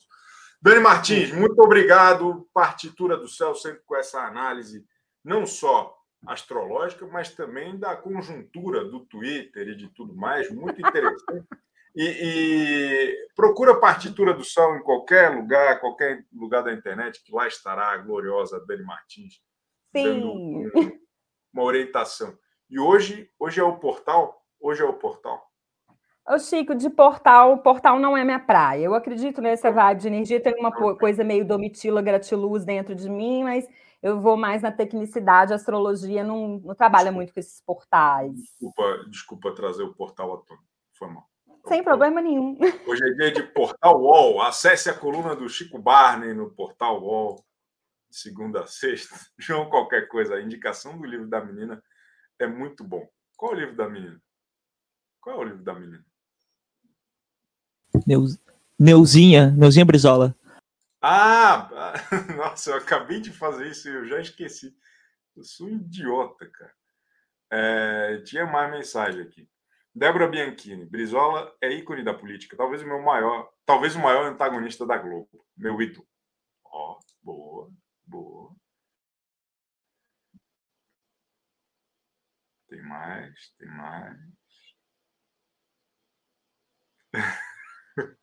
Dani 0.62 0.80
Martins, 0.80 1.32
muito 1.34 1.60
obrigado. 1.60 2.48
Partitura 2.54 3.18
do 3.18 3.28
Céu, 3.28 3.56
sempre 3.56 3.82
com 3.84 3.96
essa 3.96 4.22
análise, 4.22 4.86
não 5.26 5.48
só 5.48 5.98
astrológica, 6.28 7.08
mas 7.08 7.34
também 7.34 7.80
da 7.80 7.96
conjuntura 7.96 8.86
do 8.86 9.00
Twitter 9.08 9.70
e 9.70 9.76
de 9.76 9.90
tudo 9.90 10.16
mais. 10.16 10.52
Muito 10.52 10.80
interessante. 10.86 11.48
E, 11.96 12.04
e 12.04 13.28
procura 13.36 13.72
a 13.74 13.80
partitura 13.80 14.34
do 14.34 14.44
Céu 14.44 14.76
em 14.76 14.84
qualquer 14.84 15.30
lugar, 15.36 15.80
qualquer 15.80 16.26
lugar 16.34 16.64
da 16.64 16.72
internet, 16.74 17.22
que 17.24 17.34
lá 17.34 17.48
estará 17.48 17.92
a 17.94 17.98
gloriosa 17.98 18.64
Dani 18.68 18.84
Martins 18.84 19.42
dando 19.94 20.32
Sim. 20.32 20.68
um- 20.76 21.00
uma 21.54 21.64
orientação. 21.64 22.38
E 22.70 22.80
hoje, 22.80 23.30
hoje 23.40 23.60
é 23.60 23.64
o 23.64 23.78
portal. 23.78 24.40
Hoje 24.62 24.82
é 24.84 24.86
o 24.86 24.94
portal. 24.94 25.44
Ô, 26.28 26.38
Chico, 26.38 26.76
de 26.76 26.90
portal, 26.92 27.58
portal 27.64 27.98
não 27.98 28.16
é 28.16 28.24
minha 28.24 28.40
praia. 28.40 28.84
Eu 28.84 28.94
acredito 28.94 29.42
nessa 29.42 29.72
vibe 29.72 30.02
de 30.02 30.08
energia, 30.08 30.40
tem 30.40 30.54
uma 30.60 30.72
coisa 30.96 31.24
meio 31.24 31.44
domitila, 31.44 32.04
gratiluz 32.04 32.64
dentro 32.64 32.94
de 32.94 33.10
mim, 33.10 33.44
mas 33.44 33.68
eu 34.04 34.20
vou 34.22 34.38
mais 34.38 34.62
na 34.62 34.72
tecnicidade, 34.72 35.52
a 35.54 35.56
astrologia 35.56 36.24
não, 36.24 36.60
não 36.60 36.76
trabalha 36.76 37.12
muito 37.12 37.34
com 37.34 37.40
esses 37.40 37.60
portais. 37.66 38.32
Desculpa, 38.36 39.06
desculpa 39.10 39.56
trazer 39.56 39.82
o 39.84 39.96
portal 39.96 40.34
à 40.36 40.38
tona. 40.38 40.62
Foi 40.94 41.08
mal. 41.08 41.29
Sem 41.70 41.84
problema 41.84 42.20
nenhum. 42.22 42.58
Hoje 42.88 43.04
é 43.04 43.14
dia 43.14 43.32
de 43.32 43.44
Portal 43.44 44.02
UOL. 44.02 44.42
Acesse 44.42 44.90
a 44.90 44.94
coluna 44.94 45.36
do 45.36 45.48
Chico 45.48 45.78
Barney 45.80 46.34
no 46.34 46.50
Portal 46.52 47.02
UOL, 47.02 47.46
segunda 48.10 48.62
a 48.64 48.68
sexta. 48.68 49.16
João, 49.38 49.70
qualquer 49.70 50.08
coisa. 50.08 50.36
A 50.36 50.42
indicação 50.42 50.98
do 50.98 51.06
livro 51.06 51.28
da 51.28 51.40
menina 51.46 51.82
é 52.40 52.48
muito 52.48 52.84
bom. 52.84 53.08
Qual 53.38 53.54
é 53.54 53.56
o 53.56 53.60
livro 53.60 53.76
da 53.76 53.88
menina? 53.88 54.20
Qual 55.22 55.36
é 55.36 55.40
o 55.40 55.44
livro 55.44 55.64
da 55.64 55.74
menina? 55.76 56.04
Neus- 58.06 58.40
Neuzinha, 58.78 59.52
Neuzinha 59.52 59.86
Brizola. 59.86 60.36
Ah, 61.02 61.70
nossa, 62.36 62.72
eu 62.72 62.78
acabei 62.78 63.20
de 63.22 63.32
fazer 63.32 63.68
isso 63.68 63.88
e 63.88 63.94
eu 63.94 64.06
já 64.06 64.20
esqueci. 64.20 64.76
Eu 65.36 65.44
sou 65.44 65.68
um 65.68 65.76
idiota, 65.76 66.50
cara. 66.50 66.74
É, 67.52 68.18
tinha 68.26 68.46
mais 68.46 68.72
mensagem 68.72 69.22
aqui. 69.22 69.48
Débora 70.00 70.30
Bianchini, 70.30 70.86
Brizola 70.86 71.54
é 71.62 71.70
ícone 71.74 72.06
da 72.06 72.14
política, 72.14 72.56
talvez 72.56 72.82
o 72.82 72.88
meu 72.88 73.02
maior, 73.02 73.52
talvez 73.66 73.96
o 73.98 74.00
maior 74.00 74.28
antagonista 74.28 74.86
da 74.86 74.98
Globo, 74.98 75.46
meu 75.58 75.82
ídolo. 75.82 76.08
Ó, 76.64 77.00
boa, 77.22 77.70
boa. 78.06 78.56
Tem 82.70 82.82
mais, 82.82 83.52
tem 83.58 83.68
mais. 83.68 84.18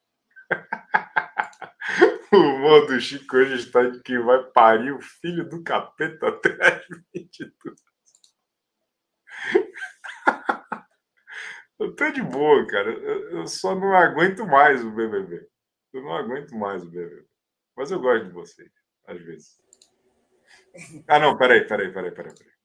O 2.33 2.37
humor 2.37 2.87
do 2.87 3.01
Chico 3.01 3.37
hoje 3.37 3.55
está 3.55 3.83
de 3.83 4.03
que 4.03 4.19
vai 4.19 4.43
parir 4.51 4.93
o 4.93 5.01
filho 5.01 5.49
do 5.49 5.63
capeta 5.63 6.29
até 6.29 6.51
as 6.67 6.87
22. 7.15 7.81
Eu 11.79 11.95
tô 11.95 12.11
de 12.11 12.23
boa, 12.23 12.67
cara. 12.67 12.91
Eu, 12.91 13.39
eu 13.39 13.47
só 13.47 13.75
não 13.75 13.95
aguento 13.95 14.47
mais 14.47 14.83
o 14.85 14.91
BBB. 14.91 15.47
Eu 15.93 16.03
não 16.03 16.17
aguento 16.17 16.55
mais 16.57 16.83
o 16.83 16.91
BBB. 16.91 17.27
Mas 17.77 17.91
eu 17.91 18.01
gosto 18.01 18.27
de 18.27 18.33
vocês, 18.33 18.71
às 19.07 19.21
vezes. 19.21 19.61
Ah, 21.09 21.19
não, 21.19 21.37
peraí, 21.37 21.67
peraí, 21.67 21.93
peraí, 21.93 22.13
peraí. 22.13 22.35
peraí. 22.35 22.57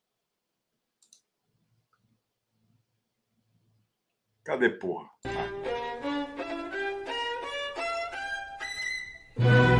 Cadê 4.43 4.69
porra? 4.69 5.09
Oi, 9.37 9.70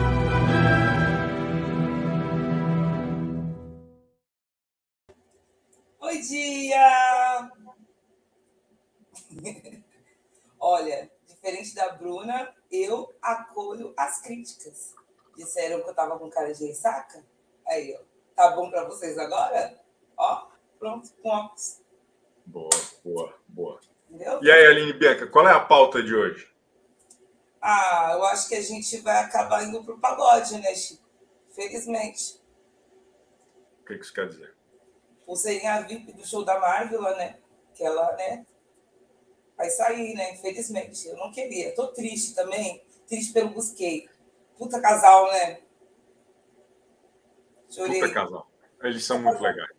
da 11.82 11.94
Bruna, 11.94 12.54
eu 12.72 13.12
acolho 13.22 13.94
as 13.98 14.22
críticas. 14.22 14.94
Disseram 15.36 15.82
que 15.82 15.90
eu 15.90 15.96
tava 15.96 16.20
com 16.20 16.30
cara 16.30 16.54
de 16.54 16.68
ressaca? 16.68 17.26
Aí, 17.68 17.98
ó. 18.00 18.04
Tá 18.36 18.52
bom 18.52 18.70
pra 18.70 18.84
vocês 18.86 19.18
agora? 19.18 19.80
Ó, 20.16 20.48
pronto, 20.78 21.10
óculos. 21.24 21.82
Boa, 22.46 22.70
boa, 23.04 23.36
boa. 23.48 23.80
Entendeu? 24.10 24.40
E 24.44 24.52
aí, 24.52 24.66
Aline 24.68 24.94
Bianca, 24.94 25.26
qual 25.28 25.48
é 25.48 25.52
a 25.52 25.60
pauta 25.60 26.04
de 26.04 26.14
hoje? 26.14 26.52
Ah, 27.62 28.12
eu 28.14 28.24
acho 28.26 28.48
que 28.48 28.56
a 28.56 28.62
gente 28.62 28.98
vai 29.00 29.24
acabar 29.24 29.64
indo 29.64 29.84
pro 29.84 30.00
pagode, 30.00 30.58
né, 30.60 30.74
Chico? 30.76 31.04
Felizmente. 31.50 32.42
O 33.82 33.86
que 33.86 33.96
que 33.96 34.04
isso 34.04 34.14
quer 34.14 34.28
dizer? 34.28 34.56
Pulseirinha 35.26 35.82
VIP 35.82 36.14
do 36.14 36.26
show 36.26 36.44
da 36.44 36.60
Marvel, 36.60 37.02
né? 37.18 37.40
Que 37.74 37.84
ela, 37.84 38.16
né? 38.16 38.46
Vai 39.62 39.70
sair, 39.70 40.16
né? 40.16 40.32
Infelizmente. 40.32 41.08
Eu 41.08 41.18
não 41.18 41.32
queria. 41.32 41.76
Tô 41.76 41.90
triste 41.90 42.34
também. 42.34 42.84
Triste 43.08 43.32
pelo 43.32 43.50
Busquei. 43.50 44.10
Puta 44.58 44.82
casal, 44.82 45.32
né? 45.32 45.62
Chorei. 47.70 48.02
Puta 48.02 48.12
casal. 48.12 48.52
Eles 48.82 49.06
são 49.06 49.22
muito 49.22 49.40
legais. 49.40 49.70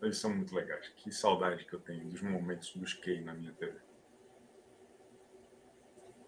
Eles 0.00 0.18
são 0.18 0.32
muito 0.32 0.54
legais. 0.54 0.88
Que 0.90 1.10
saudade 1.10 1.64
que 1.64 1.74
eu 1.74 1.80
tenho 1.80 2.04
dos 2.04 2.22
momentos 2.22 2.72
Key 3.02 3.20
na 3.22 3.34
minha 3.34 3.52
TV. 3.54 3.76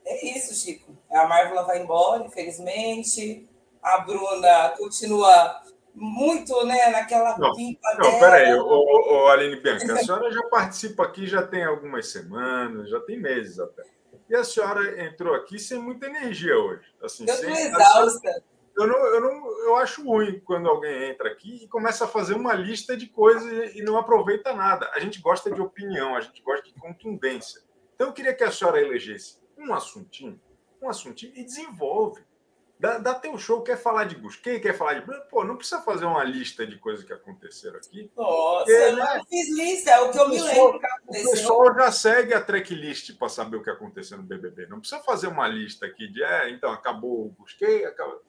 É 0.05 0.37
isso, 0.37 0.53
Chico. 0.53 0.99
A 1.09 1.25
Marvel 1.29 1.65
vai 1.65 1.81
embora, 1.81 2.27
infelizmente. 2.27 3.49
A 3.81 3.99
Bruna 3.99 4.71
continua 4.71 5.63
muito, 5.95 6.65
né, 6.67 6.89
naquela 6.91 7.39
Não, 7.39 7.53
pimpa 7.55 7.89
Não, 7.99 8.19
peraí, 8.19 8.53
ô, 8.55 8.65
ô, 8.67 9.23
ô, 9.25 9.29
Aline 9.29 9.57
Bianca, 9.61 9.93
a 9.95 9.99
senhora 9.99 10.31
já 10.33 10.43
participa 10.45 11.05
aqui 11.05 11.27
já 11.27 11.47
tem 11.47 11.65
algumas 11.65 12.09
semanas, 12.11 12.91
já 12.91 13.01
tem 13.01 13.19
meses 13.19 13.59
até. 13.61 13.83
E 14.29 14.35
a 14.35 14.43
senhora 14.43 15.05
entrou 15.05 15.35
aqui 15.35 15.59
sem 15.59 15.79
muita 15.79 16.07
energia 16.07 16.59
hoje. 16.59 16.83
Assim, 17.03 17.25
Eu 17.29 17.35
senhora- 17.35 17.61
exausta. 17.61 18.43
eu, 18.77 18.87
não, 18.87 18.97
eu, 18.97 19.21
não, 19.21 19.61
eu 19.67 19.77
acho 19.77 20.03
ruim 20.05 20.41
quando 20.45 20.69
alguém 20.69 21.11
entra 21.11 21.29
aqui 21.31 21.63
e 21.63 21.69
começa 21.69 22.07
a 22.07 22.09
fazer 22.09 22.35
uma 22.35 22.55
lista 22.55 22.97
de 22.97 23.07
coisas 23.07 23.75
e 23.77 23.83
não 23.83 23.97
aproveita 23.99 24.53
nada. 24.53 24.91
A 24.95 24.99
gente 24.99 25.21
gosta 25.21 25.51
de 25.51 25.61
opinião, 25.61 26.17
a 26.17 26.21
gente 26.21 26.43
gosta 26.43 26.67
de 26.67 26.75
contundência. 26.75 27.61
Então 27.95 28.09
eu 28.09 28.13
queria 28.13 28.35
que 28.35 28.43
a 28.43 28.51
senhora 28.51 28.81
elegesse 28.81 29.39
um 29.57 29.73
assuntinho, 29.73 30.41
um 30.83 30.89
assuntinho 30.89 31.33
e 31.37 31.45
desenvolve. 31.45 32.21
Dá, 32.85 32.99
dá 32.99 33.15
teu 33.15 33.39
show, 33.39 33.63
quer 33.63 33.79
falar 33.79 34.05
de 34.05 34.15
Busquei, 34.15 34.61
quer 34.61 34.77
falar 34.77 35.01
de. 35.01 35.07
Pô, 35.31 35.43
não 35.43 35.57
precisa 35.57 35.81
fazer 35.81 36.05
uma 36.05 36.23
lista 36.23 36.67
de 36.67 36.79
coisas 36.79 37.03
que 37.03 37.15
aconteceram 37.15 37.79
aqui. 37.79 38.13
Nossa, 38.15 38.71
eu 38.71 38.97
né? 38.97 39.03
não 39.17 39.25
fiz 39.25 39.49
lista, 39.57 39.91
é 39.91 40.01
o 40.01 40.11
que 40.11 40.19
eu 40.19 40.29
me 40.29 40.39
lembro 40.39 40.79
O 41.09 41.13
pessoal 41.13 41.75
já 41.75 41.91
segue 41.91 42.35
a 42.35 42.43
tracklist 42.43 43.17
para 43.17 43.31
saber 43.31 43.57
o 43.57 43.63
que 43.63 43.71
aconteceu 43.71 44.19
no 44.19 44.23
BBB. 44.23 44.67
Não 44.67 44.81
precisa 44.81 45.01
fazer 45.03 45.29
uma 45.29 45.49
lista 45.49 45.87
aqui 45.87 46.07
de, 46.09 46.23
é, 46.23 46.51
então, 46.51 46.71
acabou 46.71 47.25
o 47.25 47.31
Busquei, 47.31 47.87
acabou. 47.87 48.21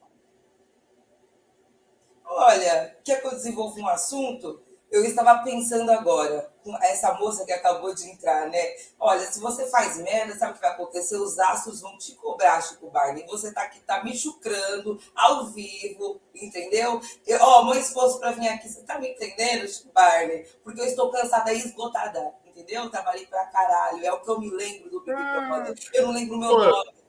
Olha, 2.24 2.96
quer 3.04 3.20
que 3.20 3.28
eu 3.28 3.32
desenvolva 3.32 3.78
um 3.78 3.90
assunto? 3.90 4.64
Eu 4.92 5.04
estava 5.04 5.44
pensando 5.44 5.92
agora, 5.92 6.50
com 6.64 6.76
essa 6.78 7.14
moça 7.14 7.46
que 7.46 7.52
acabou 7.52 7.94
de 7.94 8.10
entrar, 8.10 8.50
né? 8.50 8.76
Olha, 9.00 9.22
se 9.22 9.40
você 9.40 9.68
faz 9.68 9.98
merda, 9.98 10.36
sabe 10.36 10.54
o 10.54 10.56
que 10.56 10.62
vai 10.62 10.72
acontecer? 10.72 11.16
Os 11.18 11.38
astros 11.38 11.82
vão 11.82 11.98
te 11.98 12.16
cobrar, 12.16 12.62
Chico 12.62 12.90
Barney. 12.90 13.26
Você 13.28 13.54
tá 13.54 13.64
aqui, 13.64 13.80
tá 13.82 14.04
me 14.04 14.16
chucrando 14.16 15.00
ao 15.16 15.48
vivo, 15.48 16.22
entendeu? 16.34 17.02
Eu, 17.28 17.40
ó, 17.42 17.66
meu 17.66 17.76
esforço 17.76 18.20
para 18.20 18.32
vir 18.32 18.48
aqui, 18.48 18.70
você 18.70 18.82
tá 18.84 18.98
me 19.00 19.10
entendendo, 19.10 19.68
Chico 19.68 19.92
Barney? 19.94 20.48
Porque 20.64 20.82
eu 20.82 20.86
estou 20.86 21.12
cansada 21.12 21.54
e 21.54 21.60
esgotada, 21.60 22.34
entendeu? 22.46 22.84
Eu 22.84 22.90
trabalhei 22.90 23.26
pra 23.28 23.46
caralho, 23.48 24.06
é 24.06 24.12
o 24.12 24.22
que 24.22 24.30
eu 24.30 24.40
me 24.40 24.50
lembro 24.50 24.90
do 24.90 25.02
Big 25.02 25.16
Brother. 25.16 25.76
Eu 25.94 26.08
não 26.08 26.14
lembro 26.14 26.36
o 26.36 26.40
meu 26.40 26.58
nome. 26.58 27.05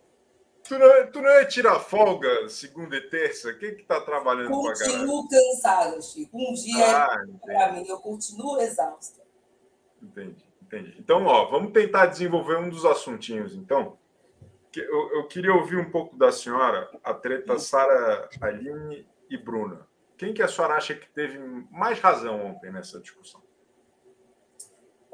Tu 0.69 0.79
não, 0.79 0.87
é- 0.87 1.07
tu 1.07 1.21
não 1.23 1.29
é 1.31 1.45
tirar 1.45 1.79
folga 1.81 2.49
segunda 2.49 2.97
e 2.97 3.01
terça? 3.09 3.53
Quem 3.55 3.75
que 3.77 3.85
tá 3.85 4.01
trabalhando 4.01 4.49
pra 4.63 4.75
caralho? 4.75 5.07
Continuo 5.07 5.29
cansada, 5.29 6.03
Chico. 6.03 6.37
Um 6.37 6.53
dia 6.55 7.05
Ah, 7.05 7.25
para 7.45 7.73
mim, 7.73 7.87
eu 7.87 7.99
continuo 7.99 8.61
exausta. 8.61 9.23
Entendi, 10.03 10.45
entendi. 10.63 10.97
Então, 10.99 11.25
ó, 11.27 11.47
vamos 11.47 11.73
tentar 11.73 12.07
desenvolver 12.07 12.57
um 12.59 12.69
dos 12.69 12.85
assuntinhos, 12.85 13.55
então. 13.55 13.99
Eu, 14.75 15.11
eu 15.17 15.27
queria 15.27 15.55
ouvir 15.55 15.79
um 15.79 15.91
pouco 15.91 16.15
da 16.17 16.31
senhora, 16.31 16.91
a 17.03 17.15
treta 17.15 17.59
Sara 17.59 18.29
Aline 18.43 19.09
e 19.31 19.37
Bruna. 19.39 19.87
Quem 20.19 20.35
que 20.35 20.43
a 20.43 20.49
senhora 20.49 20.75
acha 20.75 20.95
que 20.95 21.09
teve 21.11 21.39
mais 21.71 21.99
razão 21.99 22.45
ontem 22.45 22.71
nessa 22.71 23.01
discussão? 23.01 23.43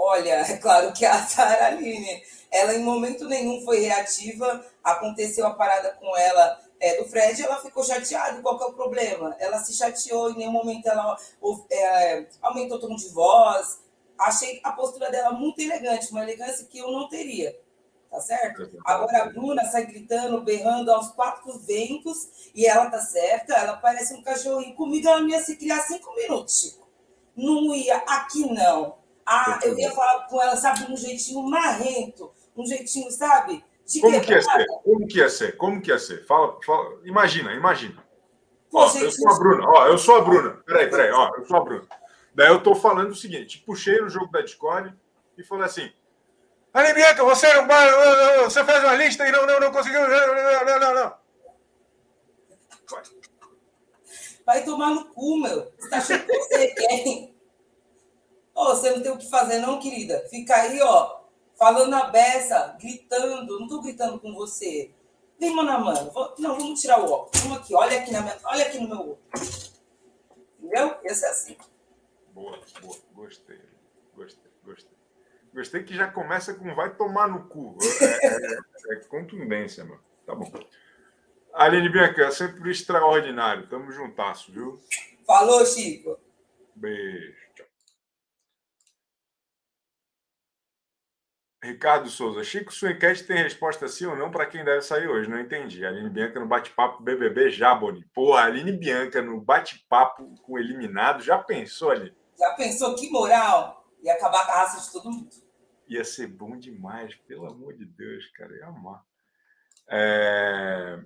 Olha, 0.04 0.40
é 0.40 0.56
claro 0.56 0.92
que 0.92 1.06
a 1.06 1.24
Sara 1.24 1.66
Aline, 1.66 2.24
ela 2.50 2.74
em 2.74 2.82
momento 2.82 3.24
nenhum 3.28 3.64
foi 3.64 3.78
reativa, 3.78 4.66
aconteceu 4.82 5.46
a 5.46 5.54
parada 5.54 5.92
com 5.92 6.16
ela 6.16 6.60
é, 6.80 7.00
do 7.00 7.08
Fred, 7.08 7.40
ela 7.40 7.60
ficou 7.60 7.84
chateada, 7.84 8.42
qual 8.42 8.58
que 8.58 8.64
é 8.64 8.66
o 8.66 8.72
problema? 8.72 9.36
Ela 9.38 9.60
se 9.60 9.72
chateou, 9.72 10.30
em 10.30 10.38
nenhum 10.38 10.50
momento 10.50 10.88
ela 10.88 11.16
é, 11.70 12.26
aumentou 12.42 12.78
o 12.78 12.80
tom 12.80 12.96
de 12.96 13.10
voz, 13.10 13.80
achei 14.18 14.60
a 14.64 14.72
postura 14.72 15.08
dela 15.08 15.30
muito 15.30 15.60
elegante, 15.60 16.10
uma 16.10 16.24
elegância 16.24 16.66
que 16.66 16.78
eu 16.78 16.90
não 16.90 17.08
teria, 17.08 17.56
tá 18.10 18.20
certo? 18.20 18.76
Agora 18.84 19.22
a 19.22 19.26
Bruna 19.26 19.64
sai 19.66 19.86
gritando, 19.86 20.42
berrando 20.42 20.90
aos 20.90 21.10
quatro 21.12 21.56
ventos, 21.60 22.50
e 22.52 22.66
ela 22.66 22.90
tá 22.90 22.98
certa, 22.98 23.54
ela 23.54 23.76
parece 23.76 24.14
um 24.14 24.22
cachorrinho, 24.22 24.74
comigo 24.74 25.06
ela 25.06 25.20
não 25.20 25.28
ia 25.28 25.44
se 25.44 25.56
criar 25.56 25.80
cinco 25.82 26.12
minutos, 26.16 26.60
Chico. 26.60 26.88
Não 27.36 27.72
ia, 27.72 27.98
aqui 27.98 28.52
não. 28.52 29.00
Ah, 29.26 29.58
eu 29.62 29.78
ia 29.78 29.90
falar 29.92 30.26
com 30.26 30.42
ela, 30.42 30.56
sabe, 30.56 30.90
um 30.90 30.96
jeitinho 30.96 31.42
marrento, 31.42 32.32
um 32.56 32.66
jeitinho, 32.66 33.10
sabe? 33.10 33.64
De 33.86 34.00
Como 34.00 34.20
que 34.20 34.32
ia 34.32 34.42
ser? 34.42 34.66
Como 34.66 35.06
que 35.06 35.18
ia 35.18 35.28
ser? 35.28 35.56
Como 35.56 35.82
que 35.82 35.90
ia 35.90 35.98
ser? 35.98 36.26
Fala, 36.26 36.58
fala. 36.64 37.00
Imagina, 37.04 37.52
imagina. 37.52 38.02
Pô, 38.70 38.80
Ó, 38.80 38.98
eu 38.98 39.10
sou 39.12 39.30
a 39.30 39.38
Bruna. 39.38 39.68
Ó, 39.68 39.86
eu 39.86 39.98
sou 39.98 40.16
a 40.16 40.20
Bruna. 40.22 40.62
Peraí, 40.64 40.88
peraí. 40.88 41.10
Ó, 41.10 41.30
eu 41.36 41.44
sou 41.44 41.56
a 41.56 41.60
Bruna. 41.60 41.86
Daí 42.34 42.48
eu 42.48 42.62
tô 42.62 42.74
falando 42.74 43.10
o 43.10 43.16
seguinte: 43.16 43.62
puxei 43.66 44.00
no 44.00 44.08
jogo 44.08 44.30
da 44.32 44.40
Discord 44.40 44.94
e 45.36 45.44
falei 45.44 45.66
assim. 45.66 45.92
Ali, 46.72 46.94
Bianca, 46.94 47.22
você 47.22 47.52
não 47.54 47.66
vai. 47.66 48.44
Você 48.44 48.64
faz 48.64 48.82
uma 48.82 48.94
lista 48.94 49.28
e 49.28 49.32
não, 49.32 49.46
não, 49.46 49.60
não 49.60 49.72
conseguiu. 49.72 50.00
Não, 50.00 50.64
não, 50.64 50.80
não, 50.80 50.94
não. 50.94 51.14
Vai 54.46 54.64
tomar 54.64 54.90
no 54.90 55.04
cu, 55.06 55.38
meu. 55.38 55.70
Você 55.78 55.90
tá 55.90 55.98
achando 55.98 56.24
que 56.24 56.32
você 56.32 56.54
é 56.54 57.31
quem? 58.62 58.72
Ô, 58.72 58.74
você 58.76 58.90
não 58.90 59.02
tem 59.02 59.12
o 59.12 59.18
que 59.18 59.28
fazer, 59.30 59.58
não, 59.58 59.78
querida. 59.80 60.26
Fica 60.30 60.54
aí, 60.54 60.80
ó, 60.80 61.20
falando 61.56 61.94
a 61.94 62.04
beça, 62.10 62.76
gritando. 62.80 63.58
Não 63.60 63.68
tô 63.68 63.80
gritando 63.80 64.18
com 64.20 64.32
você. 64.34 64.92
Vem, 65.38 65.54
mano 65.54 65.84
mano. 65.84 66.10
Vou- 66.10 66.34
Não, 66.38 66.56
vamos 66.58 66.80
tirar 66.80 67.00
o 67.00 67.10
óculos. 67.10 67.40
Vamos 67.42 67.58
aqui, 67.58 67.74
olha 67.74 68.00
aqui, 68.00 68.12
na 68.12 68.20
minha... 68.20 68.38
olha 68.44 68.66
aqui 68.66 68.78
no 68.78 68.88
meu 68.88 69.00
olho. 69.00 69.18
Entendeu? 70.60 70.96
Esse 71.02 71.24
é 71.24 71.28
assim. 71.30 71.56
Boa, 72.32 72.58
boa. 72.80 72.96
Gostei. 73.12 73.60
Gostei, 74.14 74.50
gostei. 74.64 74.92
Gostei 75.52 75.82
que 75.82 75.94
já 75.94 76.10
começa 76.10 76.54
com 76.54 76.74
vai 76.74 76.94
tomar 76.94 77.28
no 77.28 77.48
cu. 77.48 77.76
É, 78.00 78.26
é- 78.26 78.58
é 78.92 78.96
contundência, 79.04 79.84
mano. 79.84 80.02
Tá 80.24 80.34
bom. 80.34 80.50
Aline 81.52 81.90
Bianca, 81.90 82.30
sempre 82.30 82.70
extraordinário. 82.70 83.68
Tamo 83.68 83.90
juntasso, 83.92 84.50
viu? 84.52 84.80
Falou, 85.26 85.64
Chico. 85.66 86.18
Beijo. 86.74 87.36
Tchau. 87.54 87.66
Ricardo 91.62 92.08
Souza. 92.08 92.42
Chico, 92.42 92.72
sua 92.72 92.90
enquete 92.90 93.24
tem 93.24 93.36
resposta 93.36 93.86
sim 93.86 94.06
ou 94.06 94.16
não 94.16 94.30
para 94.30 94.46
quem 94.46 94.64
deve 94.64 94.82
sair 94.82 95.06
hoje? 95.06 95.30
Não 95.30 95.38
entendi. 95.38 95.86
Aline 95.86 96.10
Bianca 96.10 96.40
no 96.40 96.46
bate-papo 96.46 97.02
BBB 97.02 97.50
Jaboni. 97.50 98.04
Porra, 98.12 98.42
Aline 98.42 98.72
Bianca 98.72 99.22
no 99.22 99.40
bate-papo 99.40 100.34
com 100.42 100.58
eliminado. 100.58 101.22
Já 101.22 101.38
pensou, 101.38 101.90
Aline? 101.90 102.16
Já 102.36 102.50
pensou 102.54 102.94
que 102.96 103.08
moral? 103.10 103.86
Ia 104.02 104.14
acabar 104.14 104.44
com 104.44 104.52
a 104.52 104.56
raça 104.56 104.84
de 104.84 104.92
todo 104.92 105.10
mundo. 105.10 105.30
Ia 105.88 106.04
ser 106.04 106.26
bom 106.26 106.56
demais, 106.56 107.14
pelo 107.28 107.46
amor 107.46 107.74
de 107.74 107.84
Deus, 107.84 108.26
cara. 108.32 108.52
Ia 108.56 108.66
amar. 108.66 109.02
É... 109.88 110.98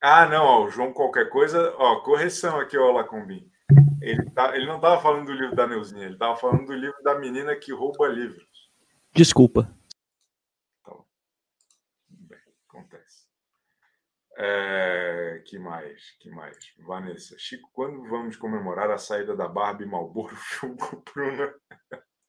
Ah, 0.00 0.26
não, 0.26 0.44
ó, 0.44 0.64
o 0.64 0.70
João 0.70 0.92
qualquer 0.92 1.28
coisa. 1.30 1.74
Ó, 1.76 2.00
correção 2.00 2.60
aqui, 2.60 2.76
ó, 2.76 2.92
Lacombim. 2.92 3.50
Ele, 4.00 4.30
tá, 4.30 4.54
ele 4.54 4.66
não 4.66 4.76
estava 4.76 5.00
falando 5.00 5.26
do 5.26 5.32
livro 5.32 5.56
da 5.56 5.66
Neuzinha, 5.66 6.04
ele 6.04 6.12
estava 6.12 6.36
falando 6.36 6.66
do 6.66 6.74
livro 6.74 7.02
da 7.02 7.18
menina 7.18 7.56
que 7.56 7.72
rouba 7.72 8.06
livros. 8.06 8.46
Desculpa. 9.14 9.74
Tudo 10.84 11.06
bem, 12.08 12.38
acontece. 12.68 13.26
É, 14.36 15.42
que 15.46 15.58
mais? 15.58 16.10
Que 16.20 16.30
mais? 16.30 16.56
Vanessa. 16.78 17.36
Chico, 17.38 17.70
quando 17.72 18.08
vamos 18.08 18.36
comemorar 18.36 18.90
a 18.90 18.98
saída 18.98 19.36
da 19.36 19.48
Barbie 19.48 19.86
Malboro? 19.86 20.34
Filgo 20.36 21.02
Bruna. 21.12 21.54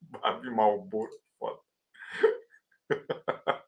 Barbie 0.01 0.51
Malboro, 0.51 1.11
foda. 1.39 1.59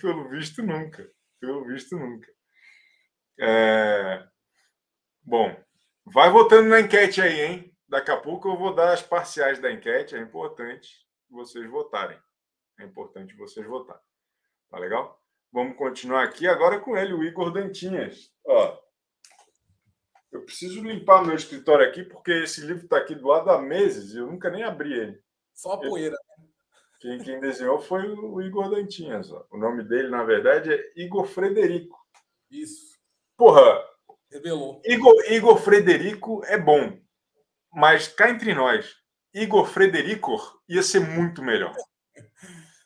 Pelo 0.00 0.28
visto, 0.30 0.62
nunca. 0.62 1.10
Pelo 1.40 1.66
visto, 1.66 1.96
nunca. 1.96 2.32
É, 3.38 4.26
Bom, 5.24 5.54
vai 6.04 6.30
votando 6.30 6.68
na 6.68 6.80
enquete 6.80 7.20
aí, 7.22 7.40
hein? 7.40 7.76
Daqui 7.88 8.10
a 8.10 8.16
pouco 8.16 8.48
eu 8.48 8.56
vou 8.56 8.74
dar 8.74 8.92
as 8.92 9.02
parciais 9.02 9.60
da 9.60 9.70
enquete. 9.70 10.16
É 10.16 10.18
importante 10.18 11.06
vocês 11.30 11.64
votarem. 11.70 12.18
É 12.80 12.84
importante 12.84 13.32
vocês 13.36 13.64
votarem. 13.64 14.02
Tá 14.68 14.78
legal? 14.78 15.21
Vamos 15.52 15.76
continuar 15.76 16.24
aqui 16.24 16.46
agora 16.46 16.80
com 16.80 16.96
ele, 16.96 17.12
o 17.12 17.22
Igor 17.22 17.52
Dantinhas. 17.52 18.30
Ó, 18.46 18.78
eu 20.32 20.42
preciso 20.42 20.82
limpar 20.82 21.24
meu 21.24 21.36
escritório 21.36 21.86
aqui, 21.86 22.02
porque 22.02 22.32
esse 22.32 22.62
livro 22.62 22.84
está 22.84 22.96
aqui 22.96 23.14
do 23.14 23.28
lado 23.28 23.50
há 23.50 23.60
meses 23.60 24.14
e 24.14 24.18
eu 24.18 24.26
nunca 24.26 24.48
nem 24.50 24.62
abri 24.62 24.92
ele. 24.92 25.22
Só 25.54 25.72
a 25.72 25.78
poeira. 25.78 26.16
Quem, 27.00 27.18
quem 27.18 27.40
desenhou 27.40 27.80
foi 27.80 28.08
o 28.08 28.40
Igor 28.40 28.70
Dantinhas. 28.70 29.30
Ó. 29.30 29.44
O 29.50 29.58
nome 29.58 29.82
dele, 29.84 30.08
na 30.08 30.24
verdade, 30.24 30.72
é 30.72 30.92
Igor 30.96 31.26
Frederico. 31.26 31.98
Isso. 32.50 32.98
Porra, 33.36 33.84
Revelou. 34.32 34.80
Igor, 34.84 35.14
Igor 35.30 35.58
Frederico 35.58 36.42
é 36.46 36.56
bom, 36.56 36.98
mas 37.70 38.08
cá 38.08 38.30
entre 38.30 38.54
nós, 38.54 38.96
Igor 39.34 39.66
Frederico 39.66 40.38
ia 40.66 40.82
ser 40.82 41.00
muito 41.00 41.42
melhor. 41.42 41.74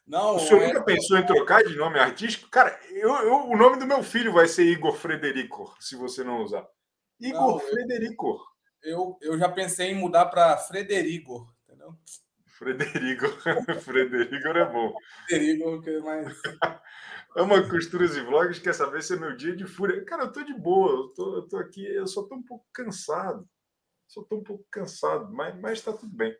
Não, 0.06 0.36
O 0.36 0.38
senhor 0.38 0.62
é- 0.62 0.66
nunca 0.68 0.84
pensou 0.84 1.18
em 1.18 1.26
trocar 1.26 1.64
de 1.64 1.74
nome 1.76 1.98
artístico? 1.98 2.48
Cara, 2.48 2.78
eu, 2.90 3.10
eu- 3.10 3.48
o 3.48 3.56
nome 3.56 3.78
do 3.78 3.86
meu 3.86 4.02
filho 4.02 4.32
vai 4.32 4.46
ser 4.46 4.64
Igor 4.64 4.94
Frederico, 4.94 5.74
se 5.80 5.96
você 5.96 6.22
não 6.22 6.42
usar. 6.42 6.66
Igor 7.18 7.40
Não, 7.40 7.58
Frederico. 7.58 8.38
eu, 8.82 9.18
eu 9.20 9.36
já 9.38 9.48
pensei 9.48 9.90
em 9.90 9.94
mudar 9.94 10.26
para 10.26 10.56
Frederico, 10.58 11.52
entendeu? 11.64 11.92
Frederico. 12.46 13.26
Frederico 13.82 14.48
é 14.48 14.64
bom. 14.72 14.94
Frederico, 15.26 15.82
que 15.82 15.90
é 15.96 16.00
mais. 16.00 16.40
Ama 17.36 17.68
costuras 17.68 18.16
e 18.16 18.20
vlogs, 18.22 18.58
quer 18.60 18.74
saber 18.74 19.02
se 19.02 19.14
é 19.14 19.16
meu 19.16 19.36
dia 19.36 19.54
de 19.56 19.66
fúria. 19.66 20.04
Cara, 20.04 20.22
eu 20.24 20.32
tô 20.32 20.42
de 20.42 20.54
boa, 20.54 20.90
eu 20.90 21.08
tô, 21.14 21.36
eu 21.36 21.42
tô 21.48 21.58
aqui, 21.58 21.84
eu 21.84 22.06
só 22.06 22.22
tô 22.22 22.36
um 22.36 22.42
pouco 22.42 22.64
cansado. 22.72 23.46
Só 24.06 24.22
tô 24.22 24.36
um 24.36 24.42
pouco 24.42 24.64
cansado, 24.70 25.32
mas, 25.34 25.58
mas 25.60 25.82
tá 25.82 25.92
tudo 25.92 26.14
bem. 26.14 26.34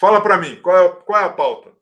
Fala 0.00 0.20
pra 0.22 0.38
mim, 0.38 0.60
qual 0.62 0.76
é, 0.76 0.88
qual 1.02 1.20
é 1.20 1.24
a 1.24 1.32
pauta? 1.32 1.76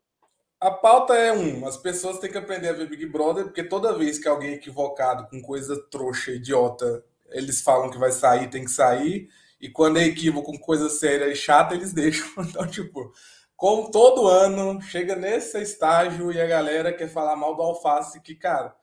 A 0.59 0.71
pauta 0.71 1.13
é 1.13 1.31
um, 1.31 1.67
as 1.67 1.77
pessoas 1.77 2.17
têm 2.17 2.31
que 2.31 2.37
aprender 2.37 2.69
a 2.69 2.73
ver 2.73 2.89
Big 2.89 3.05
Brother, 3.05 3.45
porque 3.45 3.63
toda 3.63 3.95
vez 3.95 4.17
que 4.17 4.27
alguém 4.27 4.49
é 4.49 4.53
equivocado 4.53 5.27
com 5.29 5.39
coisa 5.39 5.79
trouxa, 5.91 6.31
idiota, 6.31 7.05
eles 7.29 7.61
falam 7.61 7.91
que 7.91 7.97
vai 7.99 8.11
sair, 8.11 8.49
tem 8.49 8.65
que 8.65 8.71
sair, 8.71 9.29
e 9.61 9.69
quando 9.69 9.97
é 9.97 10.05
equívoco 10.05 10.51
com 10.51 10.57
coisa 10.57 10.89
séria 10.89 11.27
e 11.31 11.35
chata, 11.35 11.75
eles 11.75 11.93
deixam. 11.93 12.27
Então, 12.39 12.65
tipo, 12.65 13.11
como 13.55 13.91
todo 13.91 14.27
ano, 14.27 14.81
chega 14.81 15.15
nesse 15.15 15.61
estágio 15.61 16.31
e 16.31 16.41
a 16.41 16.47
galera 16.47 16.91
quer 16.91 17.07
falar 17.07 17.35
mal 17.35 17.55
do 17.55 17.61
Alface, 17.61 18.21
que, 18.21 18.33
cara, 18.33 18.75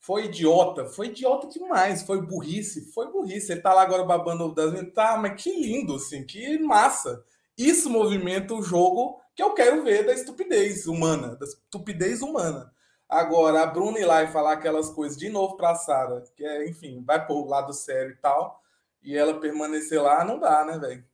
foi 0.00 0.24
idiota, 0.24 0.86
foi 0.86 1.08
idiota 1.08 1.46
demais, 1.46 2.02
foi 2.02 2.20
burrice, 2.22 2.92
foi 2.92 3.10
burrice. 3.10 3.52
Ele 3.52 3.60
tá 3.60 3.72
lá 3.72 3.82
agora 3.82 4.02
babando 4.02 4.52
das 4.52 4.72
meninas, 4.72 4.94
tá, 4.94 5.16
mas 5.16 5.40
que 5.40 5.50
lindo, 5.60 5.94
assim, 5.94 6.24
que 6.24 6.58
massa. 6.58 7.22
Isso 7.56 7.88
movimenta 7.88 8.54
o 8.54 8.62
jogo 8.62 9.20
que 9.34 9.42
eu 9.42 9.54
quero 9.54 9.82
ver 9.82 10.04
da 10.04 10.12
estupidez 10.12 10.86
humana, 10.86 11.36
da 11.36 11.46
estupidez 11.46 12.22
humana. 12.22 12.72
Agora, 13.08 13.62
a 13.62 13.66
Bruna 13.66 13.98
ir 13.98 14.04
lá 14.04 14.22
e 14.22 14.28
falar 14.28 14.52
aquelas 14.52 14.90
coisas 14.90 15.18
de 15.18 15.28
novo 15.28 15.56
pra 15.56 15.74
Sara, 15.74 16.22
que 16.36 16.44
é, 16.44 16.68
enfim, 16.68 17.02
vai 17.04 17.24
pro 17.24 17.44
lado 17.44 17.72
sério 17.72 18.12
e 18.12 18.16
tal, 18.16 18.62
e 19.02 19.16
ela 19.16 19.40
permanecer 19.40 20.00
lá, 20.00 20.24
não 20.24 20.38
dá, 20.38 20.64
né, 20.64 20.78
velho? 20.78 21.04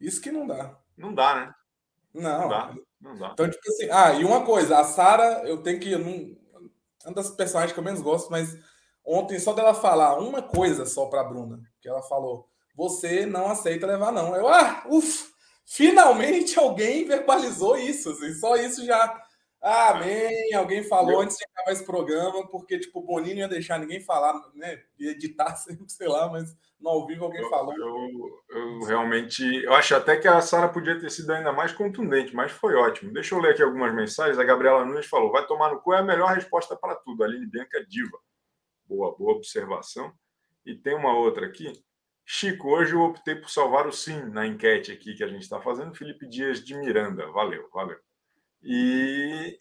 Isso 0.00 0.20
que 0.20 0.32
não 0.32 0.46
dá. 0.46 0.76
Não 0.96 1.14
dá, 1.14 1.34
né? 1.34 1.54
Não. 2.14 2.40
Não 2.42 2.48
dá. 2.48 2.74
Não 3.00 3.16
dá. 3.16 3.30
Então, 3.32 3.48
tipo 3.48 3.68
assim, 3.68 3.88
ah, 3.90 4.12
e 4.14 4.24
uma 4.24 4.44
coisa, 4.44 4.78
a 4.78 4.84
Sara, 4.84 5.42
eu 5.46 5.62
tenho 5.62 5.78
que. 5.78 5.96
Não, 5.96 6.36
uma 7.04 7.14
das 7.14 7.30
personagens 7.30 7.72
que 7.72 7.78
eu 7.78 7.84
menos 7.84 8.00
gosto, 8.00 8.30
mas 8.30 8.56
ontem, 9.04 9.38
só 9.38 9.52
dela 9.52 9.72
falar 9.72 10.18
uma 10.18 10.42
coisa 10.42 10.84
só 10.84 11.06
pra 11.06 11.24
Bruna, 11.24 11.60
que 11.80 11.88
ela 11.88 12.02
falou: 12.02 12.48
você 12.74 13.24
não 13.24 13.48
aceita 13.48 13.86
levar, 13.86 14.12
não. 14.12 14.34
Eu, 14.34 14.48
ah, 14.48 14.84
ufa, 14.88 15.27
finalmente 15.68 16.58
alguém 16.58 17.04
verbalizou 17.04 17.76
isso, 17.76 18.10
assim, 18.10 18.32
só 18.34 18.56
isso 18.56 18.84
já. 18.84 19.22
Ah, 19.60 19.90
amém, 19.90 20.54
alguém 20.54 20.84
falou 20.84 21.10
Eu- 21.14 21.20
antes 21.20 21.36
de 21.36 21.44
acabar 21.44 21.72
esse 21.72 21.84
programa, 21.84 22.46
porque, 22.48 22.78
tipo, 22.78 23.00
o 23.00 23.02
Boninho 23.02 23.34
não 23.34 23.42
ia 23.42 23.48
deixar 23.48 23.78
ninguém 23.78 24.00
falar, 24.00 24.32
né? 24.54 24.80
Ia 24.98 25.10
editar 25.10 25.54
sempre, 25.56 25.88
sei 25.90 26.06
lá, 26.08 26.28
mas 26.30 26.56
no 26.80 26.88
ao 26.90 27.06
vivo 27.08 27.24
alguém 27.24 27.42
Eu, 27.42 27.50
falou. 27.50 27.74
eu, 27.76 28.40
eu 28.50 28.80
realmente. 28.84 29.42
Eu 29.64 29.74
acho 29.74 29.96
até 29.96 30.16
que 30.16 30.28
a 30.28 30.40
Sara 30.40 30.68
podia 30.68 30.98
ter 31.00 31.10
sido 31.10 31.32
ainda 31.32 31.52
mais 31.52 31.72
contundente, 31.72 32.34
mas 32.36 32.52
foi 32.52 32.74
ótimo. 32.76 33.12
Deixa 33.12 33.34
eu 33.34 33.40
ler 33.40 33.50
aqui 33.52 33.62
algumas 33.62 33.92
mensagens. 33.92 34.38
A 34.38 34.44
Gabriela 34.44 34.84
Nunes 34.84 35.06
falou: 35.06 35.32
vai 35.32 35.44
tomar 35.44 35.72
no 35.72 35.80
cu 35.80 35.92
é 35.92 35.98
a 35.98 36.02
melhor 36.04 36.32
resposta 36.36 36.76
para 36.76 36.94
tudo. 36.94 37.24
Aline 37.24 37.46
Bianca 37.46 37.84
diva. 37.84 38.16
Boa, 38.86 39.16
boa 39.18 39.32
observação. 39.34 40.12
E 40.64 40.72
tem 40.76 40.94
uma 40.94 41.12
outra 41.18 41.46
aqui. 41.46 41.72
Chico, 42.30 42.68
hoje 42.68 42.92
eu 42.92 43.00
optei 43.00 43.34
por 43.34 43.48
salvar 43.48 43.86
o 43.86 43.92
sim 43.92 44.22
na 44.26 44.46
enquete 44.46 44.92
aqui 44.92 45.14
que 45.14 45.24
a 45.24 45.28
gente 45.28 45.40
está 45.40 45.62
fazendo. 45.62 45.94
Felipe 45.94 46.28
Dias 46.28 46.62
de 46.62 46.76
Miranda. 46.76 47.26
Valeu, 47.32 47.66
valeu. 47.72 47.98
E 48.62 49.58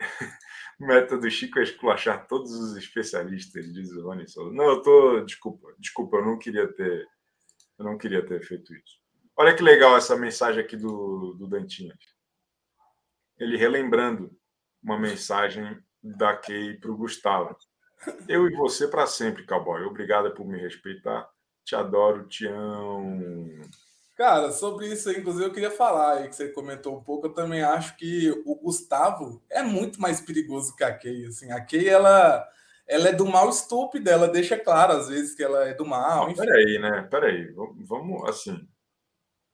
método 0.80 1.20
do 1.20 1.30
Chico 1.30 1.58
é 1.58 1.62
esculachar 1.62 2.26
todos 2.26 2.52
os 2.52 2.74
especialistas, 2.78 3.70
diz 3.70 3.92
o 3.92 4.02
Rony 4.02 4.26
Souza. 4.26 4.54
Não, 4.54 4.64
eu 4.64 4.80
tô. 4.80 5.20
Desculpa, 5.20 5.74
desculpa, 5.78 6.16
eu 6.16 6.24
não 6.24 6.38
queria 6.38 6.66
ter. 6.72 7.06
Eu 7.78 7.84
não 7.84 7.98
queria 7.98 8.24
ter 8.24 8.42
feito 8.42 8.74
isso. 8.74 8.98
Olha 9.36 9.54
que 9.54 9.62
legal 9.62 9.94
essa 9.94 10.16
mensagem 10.16 10.64
aqui 10.64 10.78
do, 10.78 11.34
do 11.34 11.46
Dantinhas. 11.46 11.98
Ele 13.38 13.58
relembrando 13.58 14.34
uma 14.82 14.98
mensagem 14.98 15.78
da 16.02 16.34
Kay 16.34 16.78
para 16.78 16.90
o 16.90 16.96
Gustavo. 16.96 17.54
Eu 18.26 18.48
e 18.48 18.56
você 18.56 18.88
para 18.88 19.06
sempre, 19.06 19.44
cowboy. 19.44 19.82
Obrigada 19.82 20.30
por 20.30 20.46
me 20.46 20.58
respeitar. 20.58 21.33
Te 21.64 21.74
adoro, 21.74 22.26
te 22.28 22.46
amo. 22.46 23.62
Cara, 24.16 24.52
sobre 24.52 24.86
isso 24.92 25.10
inclusive, 25.10 25.46
eu 25.46 25.52
queria 25.52 25.70
falar 25.70 26.18
aí 26.18 26.28
que 26.28 26.36
você 26.36 26.48
comentou 26.48 26.96
um 26.96 27.02
pouco. 27.02 27.26
Eu 27.26 27.32
também 27.32 27.62
acho 27.62 27.96
que 27.96 28.30
o 28.44 28.54
Gustavo 28.54 29.42
é 29.50 29.62
muito 29.62 30.00
mais 30.00 30.20
perigoso 30.20 30.76
que 30.76 30.84
a 30.84 30.96
Kay. 30.96 31.26
Assim, 31.26 31.50
a 31.50 31.64
Kay, 31.64 31.88
ela, 31.88 32.46
ela 32.86 33.08
é 33.08 33.12
do 33.12 33.26
mal 33.26 33.48
estúpido, 33.48 34.08
ela 34.08 34.28
deixa 34.28 34.56
claro 34.56 34.92
às 34.92 35.08
vezes 35.08 35.34
que 35.34 35.42
ela 35.42 35.66
é 35.66 35.74
do 35.74 35.84
mal. 35.84 36.26
Não, 36.26 36.30
enfim. 36.30 36.42
peraí, 36.42 36.78
né? 36.78 37.08
Peraí. 37.10 37.52
Vamos, 37.78 38.28
assim. 38.28 38.68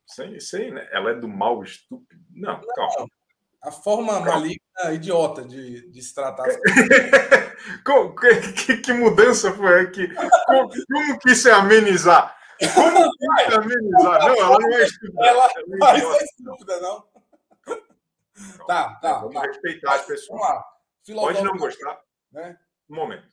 Sem, 0.07 0.39
sem, 0.41 0.73
né? 0.73 0.87
Ela 0.93 1.13
é 1.13 1.15
do 1.15 1.29
mal 1.29 1.63
estúpido. 1.63 2.21
Não, 2.31 2.61
calma. 2.75 3.09
A 3.63 3.71
forma 3.71 4.19
maligna, 4.21 4.93
idiota 4.93 5.45
de, 5.45 5.91
de 5.91 6.03
se 6.03 6.15
tratar. 6.15 6.49
que, 8.67 8.79
que- 8.79 8.93
mudança 8.93 9.53
foi 9.53 9.83
aqui? 9.83 10.09
Como, 10.47 10.71
como 10.91 11.19
que 11.19 11.31
isso 11.31 11.49
é 11.49 11.53
amenizar? 11.53 12.37
Como 12.75 12.95
que 12.95 13.27
isso 13.27 13.53
é 13.53 13.55
amenizar? 13.55 14.27
Não, 14.27 14.41
ela 14.41 14.59
não 14.59 14.73
é 14.73 14.83
estúpida. 14.83 15.27
Ela 15.27 15.49
ela 15.83 15.97
é 15.97 16.01
é 16.01 16.25
estúpida, 16.25 16.81
não? 16.81 17.05
Tá, 18.67 18.95
tá, 18.95 19.19
Vamos 19.19 19.35
tá. 19.35 19.43
respeitar 19.43 19.95
as 19.95 20.07
pessoas. 20.07 20.41
Vamos 20.41 20.55
lá. 20.55 20.65
Pode 21.21 21.45
não 21.45 21.57
gostar. 21.59 22.01
Né? 22.33 22.59
Um 22.89 22.97
momento. 22.97 23.29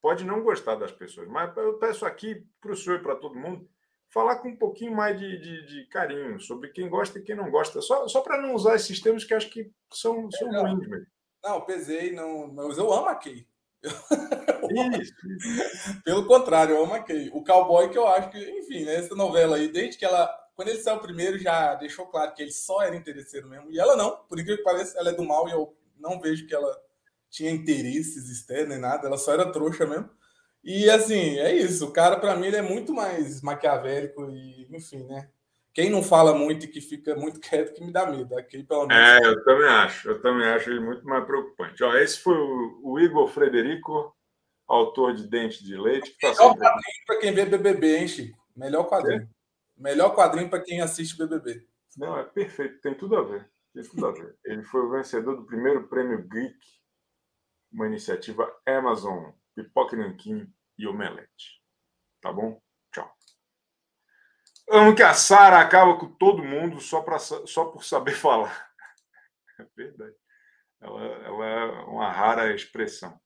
Pode 0.00 0.24
não 0.24 0.42
gostar 0.42 0.76
das 0.76 0.92
pessoas, 0.92 1.26
mas 1.26 1.56
eu 1.56 1.78
peço 1.78 2.06
aqui 2.06 2.46
para 2.60 2.70
o 2.70 2.76
senhor 2.76 3.00
e 3.00 3.02
para 3.02 3.16
todo 3.16 3.34
mundo 3.34 3.68
falar 4.16 4.36
com 4.36 4.48
um 4.48 4.56
pouquinho 4.56 4.96
mais 4.96 5.18
de, 5.18 5.38
de- 5.38 5.66
de 5.66 5.84
carinho 5.88 6.40
sobre 6.40 6.70
quem 6.70 6.88
gosta 6.88 7.18
e 7.18 7.22
quem 7.22 7.36
não 7.36 7.50
gosta. 7.50 7.82
Só, 7.82 8.08
só 8.08 8.22
para 8.22 8.40
não 8.40 8.54
usar 8.54 8.74
esses 8.74 8.98
termos 8.98 9.24
que 9.24 9.34
acho 9.34 9.50
que 9.50 9.70
são, 9.92 10.30
são 10.30 10.48
Legal. 10.48 10.68
ruins 10.68 10.88
mesmo. 10.88 11.06
Não, 11.44 11.60
pesei, 11.60 12.12
não, 12.12 12.50
mas 12.50 12.78
eu 12.78 12.90
amo 12.90 13.08
a 13.08 13.14
Kay. 13.14 13.46
Pelo 16.02 16.26
contrário, 16.26 16.76
eu 16.76 16.82
amo 16.82 16.94
a 16.94 17.02
Kay. 17.02 17.28
O 17.34 17.44
cowboy 17.44 17.90
que 17.90 17.98
eu 17.98 18.08
acho 18.08 18.30
que, 18.30 18.38
enfim, 18.58 18.86
né, 18.86 18.94
essa 18.94 19.14
novela 19.14 19.56
aí, 19.56 19.68
desde 19.68 19.98
que 19.98 20.04
ela. 20.06 20.34
Quando 20.54 20.68
ele 20.68 20.78
saiu 20.78 20.98
primeiro, 20.98 21.38
já 21.38 21.74
deixou 21.74 22.06
claro 22.06 22.32
que 22.32 22.40
ele 22.40 22.52
só 22.52 22.80
era 22.82 22.96
interesseiro 22.96 23.46
mesmo. 23.46 23.70
E 23.70 23.78
ela 23.78 23.96
não, 23.96 24.16
por 24.26 24.38
incrível 24.38 24.56
que 24.56 24.64
pareça, 24.64 24.98
ela 24.98 25.10
é 25.10 25.12
do 25.12 25.26
mal 25.26 25.46
e 25.46 25.52
eu 25.52 25.76
não 25.98 26.18
vejo 26.18 26.46
que 26.46 26.54
ela 26.54 26.74
tinha 27.28 27.50
interesses 27.50 28.30
externos 28.30 28.70
nem 28.70 28.78
nada, 28.78 29.06
ela 29.06 29.18
só 29.18 29.34
era 29.34 29.52
trouxa 29.52 29.84
mesmo. 29.84 30.08
E 30.66 30.90
assim, 30.90 31.38
é 31.38 31.54
isso. 31.54 31.86
O 31.86 31.92
cara, 31.92 32.18
pra 32.18 32.34
mim, 32.34 32.48
ele 32.48 32.56
é 32.56 32.62
muito 32.62 32.92
mais 32.92 33.40
maquiavélico 33.40 34.28
e, 34.32 34.66
enfim, 34.76 35.04
né? 35.04 35.30
Quem 35.72 35.88
não 35.88 36.02
fala 36.02 36.34
muito 36.34 36.64
e 36.64 36.68
que 36.68 36.80
fica 36.80 37.14
muito 37.14 37.38
quieto 37.40 37.72
que 37.72 37.84
me 37.84 37.92
dá 37.92 38.04
medo. 38.10 38.36
A 38.36 38.42
Kay, 38.42 38.64
pelo 38.64 38.88
menos. 38.88 39.00
É, 39.00 39.26
eu 39.28 39.44
também 39.44 39.68
acho. 39.68 40.10
Eu 40.10 40.20
também 40.20 40.48
acho 40.48 40.68
ele 40.68 40.80
muito 40.80 41.06
mais 41.06 41.24
preocupante. 41.24 41.84
Ó, 41.84 41.94
esse 41.94 42.18
foi 42.18 42.36
o, 42.36 42.80
o 42.82 42.98
Igor 42.98 43.28
Frederico, 43.28 44.12
autor 44.66 45.14
de 45.14 45.28
Dente 45.28 45.64
de 45.64 45.76
Leite, 45.76 46.10
que 46.10 46.26
está 46.26 46.30
Melhor 46.30 46.48
sempre 46.48 46.66
aqui. 46.66 46.74
quadrinho 46.74 47.06
pra 47.06 47.16
quem 47.20 47.32
vê 47.32 47.46
BBB, 47.46 47.96
hein, 47.98 48.08
Chico? 48.08 48.46
Melhor 48.56 48.88
quadrinho. 48.88 49.30
Melhor 49.76 50.16
quadrinho 50.16 50.50
pra 50.50 50.60
quem 50.60 50.80
assiste 50.80 51.16
BBB. 51.16 51.64
Não, 51.96 52.18
é 52.18 52.24
perfeito, 52.24 52.80
tem 52.80 52.92
tudo 52.92 53.16
a 53.16 53.22
ver. 53.22 53.48
Tem 53.72 53.84
tudo 53.84 54.04
a 54.04 54.10
ver. 54.10 54.34
Ele 54.44 54.64
foi 54.64 54.80
o 54.80 54.90
vencedor 54.90 55.36
do 55.36 55.44
primeiro 55.44 55.86
prêmio 55.86 56.26
Geek, 56.26 56.58
uma 57.72 57.86
iniciativa 57.86 58.52
Amazon, 58.66 59.30
Pipoca 59.54 59.96
Nanquim 59.96 60.52
e 60.78 60.86
Omelete. 60.86 61.62
Tá 62.20 62.32
bom? 62.32 62.60
Tchau. 62.92 63.10
Amo 64.68 64.94
que 64.94 65.02
a 65.02 65.14
Sara 65.14 65.60
acaba 65.60 65.98
com 65.98 66.12
todo 66.16 66.42
mundo 66.42 66.80
só, 66.80 67.02
pra, 67.02 67.18
só 67.18 67.66
por 67.66 67.84
saber 67.84 68.14
falar. 68.16 68.70
É 69.58 69.66
verdade. 69.74 70.16
Ela, 70.80 71.02
ela 71.24 71.46
é 71.46 71.64
uma 71.84 72.10
rara 72.10 72.54
expressão. 72.54 73.18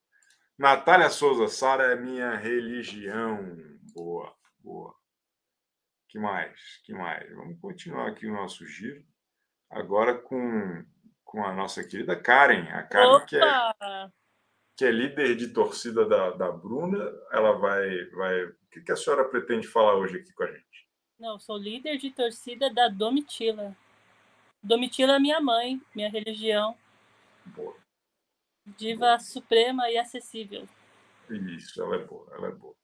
Natália 0.59 1.09
Souza, 1.09 1.49
Sara 1.49 1.93
é 1.93 1.97
minha 1.97 2.37
religião. 2.37 3.57
Boa, 3.95 4.35
boa. 4.59 4.95
Que 6.09 6.19
mais? 6.19 6.81
Que 6.85 6.93
mais? 6.93 7.29
Vamos 7.35 7.59
continuar 7.61 8.09
aqui 8.09 8.27
o 8.27 8.35
nosso 8.35 8.67
giro. 8.67 9.03
Agora 9.71 10.19
com, 10.19 10.85
com 11.25 11.45
a 11.45 11.55
nossa 11.55 11.83
querida 11.83 12.21
Karen. 12.21 12.69
A 12.73 12.83
Karen, 12.83 13.25
que 13.25 13.37
é, 13.37 13.45
Opa! 13.45 14.13
Que 14.81 14.87
é 14.87 14.91
líder 14.91 15.37
de 15.37 15.49
torcida 15.49 16.07
da, 16.07 16.31
da 16.31 16.51
Bruna. 16.51 17.13
Ela 17.31 17.53
vai, 17.53 18.07
vai. 18.07 18.45
O 18.45 18.55
que, 18.71 18.81
que 18.81 18.91
a 18.91 18.97
senhora 18.97 19.29
pretende 19.29 19.67
falar 19.67 19.95
hoje 19.95 20.17
aqui 20.17 20.33
com 20.33 20.43
a 20.43 20.47
gente? 20.47 20.89
Não, 21.19 21.39
sou 21.39 21.59
líder 21.59 21.99
de 21.99 22.11
torcida 22.11 22.73
da 22.73 22.89
Domitila. 22.89 23.77
Domitila 24.63 25.17
é 25.17 25.19
minha 25.19 25.39
mãe, 25.39 25.79
minha 25.95 26.09
religião, 26.09 26.75
Boa. 27.45 27.77
diva 28.79 29.19
suprema 29.19 29.91
e 29.91 29.99
acessível. 29.99 30.67
Isso, 31.29 31.83
ela 31.83 31.97
é 31.97 31.99
boa, 31.99 32.27
ela 32.33 32.49
é 32.49 32.53
boa. 32.53 32.75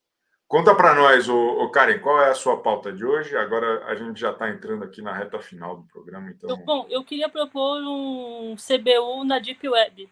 Conta 0.46 0.74
para 0.74 0.94
nós, 0.94 1.30
ô, 1.30 1.62
ô 1.62 1.70
Karen, 1.70 1.98
qual 1.98 2.20
é 2.20 2.30
a 2.30 2.34
sua 2.34 2.62
pauta 2.62 2.92
de 2.92 3.06
hoje? 3.06 3.34
Agora 3.38 3.86
a 3.86 3.94
gente 3.94 4.20
já 4.20 4.32
está 4.32 4.50
entrando 4.50 4.84
aqui 4.84 5.00
na 5.00 5.14
reta 5.14 5.40
final 5.40 5.78
do 5.78 5.88
programa, 5.88 6.30
então. 6.30 6.54
Bom, 6.58 6.86
eu 6.90 7.02
queria 7.02 7.30
propor 7.30 7.80
um 7.80 8.54
CBU 8.54 9.24
na 9.24 9.38
Deep 9.38 9.66
Web. 9.66 10.10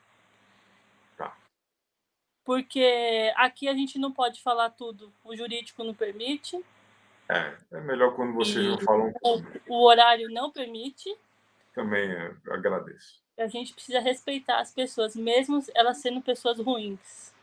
Porque 2.44 3.32
aqui 3.36 3.68
a 3.68 3.74
gente 3.74 3.98
não 3.98 4.12
pode 4.12 4.42
falar 4.42 4.70
tudo, 4.70 5.12
o 5.24 5.34
jurídico 5.36 5.82
não 5.82 5.94
permite, 5.94 6.62
É, 7.28 7.56
é 7.72 7.80
melhor 7.80 8.14
quando 8.14 8.34
vocês 8.34 8.66
não 8.66 8.78
E 8.78 8.84
falam 8.84 9.12
o, 9.22 9.42
o 9.68 9.84
horário 9.86 10.28
não 10.30 10.50
permite. 10.50 11.08
também, 11.72 12.10
é, 12.10 12.34
agradeço. 12.50 13.22
A 13.38 13.46
gente 13.48 13.72
precisa 13.74 13.98
respeitar 14.00 14.60
as 14.60 14.72
pessoas, 14.72 15.16
mesmo 15.16 15.60
elas 15.74 15.98
sendo 15.98 16.20
pessoas 16.22 16.58
ruins. 16.60 17.34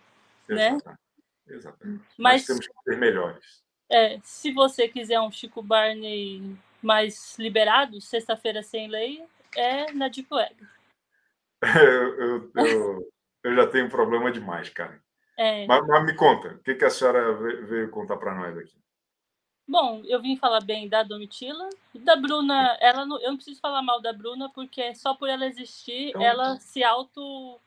Né? 0.48 0.70
Exatamente. 0.70 1.02
Exatamente. 1.48 2.04
Mas 2.18 2.18
Mas 2.18 2.46
temos 2.46 2.68
que 2.68 2.74
ser 2.84 2.98
melhores. 2.98 3.62
é, 3.90 4.20
se 4.24 4.54
você 4.54 4.88
quiser 4.88 5.20
um 5.20 5.32
Chico 5.32 5.62
Barney 5.62 6.56
mais 6.82 7.38
liberado, 7.40 8.00
sexta-feira 8.02 8.64
sem 8.64 8.88
lei, 8.88 9.26
é 9.56 9.92
na 9.94 10.08
Deep 10.08 10.28
Web. 10.34 10.56
Eu, 11.64 12.20
eu, 12.20 12.52
eu, 12.56 13.12
eu 13.44 13.56
já 13.56 13.68
tenho 13.68 13.90
problema 13.90 14.32
demais, 14.32 14.70
Karen. 14.70 15.00
É, 15.38 15.66
Mas, 15.66 15.86
mas 15.88 16.06
me 16.06 16.14
conta, 16.16 16.50
o 16.50 16.60
que, 16.60 16.76
que 16.76 16.86
a 16.86 16.90
senhora 16.90 17.34
ve- 17.34 17.62
veio 17.64 17.90
contar 17.90 18.18
para 18.18 18.36
nós 18.36 18.58
aqui? 18.58 18.80
Bom, 19.68 20.02
eu 20.06 20.22
vim 20.22 20.36
falar 20.36 20.60
bem 20.62 20.90
da 20.90 21.02
Domitila. 21.02 21.70
Da 21.96 22.16
Bruna, 22.16 22.78
ela 22.82 23.06
não, 23.06 23.20
eu 23.22 23.30
não 23.30 23.38
preciso 23.38 23.60
falar 23.62 23.82
mal 23.82 24.02
da 24.02 24.12
Bruna, 24.12 24.50
porque 24.50 24.94
só 24.96 25.16
por 25.16 25.30
ela 25.30 25.46
existir, 25.46 26.10
Então- 26.10 26.22
ela 26.22 26.58
se 26.58 26.84
auto. 26.84 27.60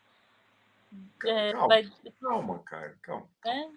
é, 1.25 1.53
Calma, 1.53 1.69
vai, 1.69 1.91
calma, 2.21 2.59
Karen, 2.61 2.95
calma. 3.03 3.29
né? 3.45 3.73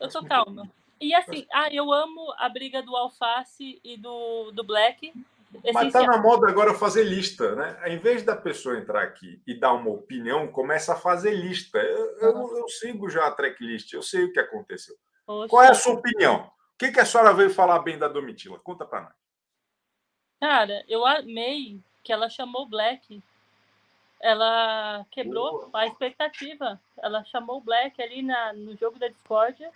Eu 0.00 0.08
tô 0.10 0.24
calma. 0.24 0.68
E 1.00 1.14
assim, 1.14 1.46
ah, 1.52 1.68
eu 1.72 1.92
amo 1.92 2.34
a 2.38 2.48
briga 2.48 2.82
do 2.82 2.96
Alface 2.96 3.80
e 3.84 3.96
do, 3.96 4.50
do 4.50 4.64
Black. 4.64 5.12
Mas 5.64 5.72
tá 5.92 6.00
Essencial. 6.00 6.06
na 6.06 6.18
moda 6.18 6.48
agora 6.48 6.74
fazer 6.74 7.04
lista, 7.04 7.54
né? 7.54 7.78
Em 7.86 7.98
vez 7.98 8.22
da 8.22 8.34
pessoa 8.36 8.78
entrar 8.78 9.02
aqui 9.02 9.40
e 9.46 9.54
dar 9.54 9.72
uma 9.72 9.90
opinião, 9.90 10.46
começa 10.48 10.92
a 10.92 10.96
fazer 10.96 11.30
lista. 11.32 11.78
Eu, 11.78 12.18
eu- 12.18 12.56
eu 12.58 12.68
sigo 12.68 13.08
já 13.10 13.26
a 13.26 13.30
tracklist, 13.30 13.92
eu 13.92 14.02
sei 14.02 14.24
o 14.24 14.32
que 14.32 14.40
aconteceu. 14.40 14.94
Qual 15.48 15.62
é 15.62 15.70
a 15.70 15.74
sua 15.74 15.94
opinião? 15.94 16.42
O 16.74 16.78
que, 16.78 16.92
que 16.92 17.00
a 17.00 17.04
senhora 17.06 17.32
veio 17.32 17.50
falar 17.50 17.78
bem 17.80 17.98
da 17.98 18.06
Domitila? 18.08 18.58
Conta 18.58 18.84
para 18.84 19.00
nós. 19.02 19.12
Cara, 20.40 20.84
eu 20.88 21.04
amei 21.06 21.80
que 22.04 22.12
ela 22.12 22.28
chamou 22.28 22.66
Black. 22.68 23.22
Ela 24.20 25.04
quebrou 25.10 25.68
a 25.72 25.86
expectativa. 25.86 26.80
Ela 26.98 27.24
chamou 27.24 27.60
Black 27.60 28.00
ali 28.02 28.22
na, 28.22 28.52
no 28.52 28.76
jogo 28.76 28.98
da 28.98 29.08
discórdia. 29.08 29.70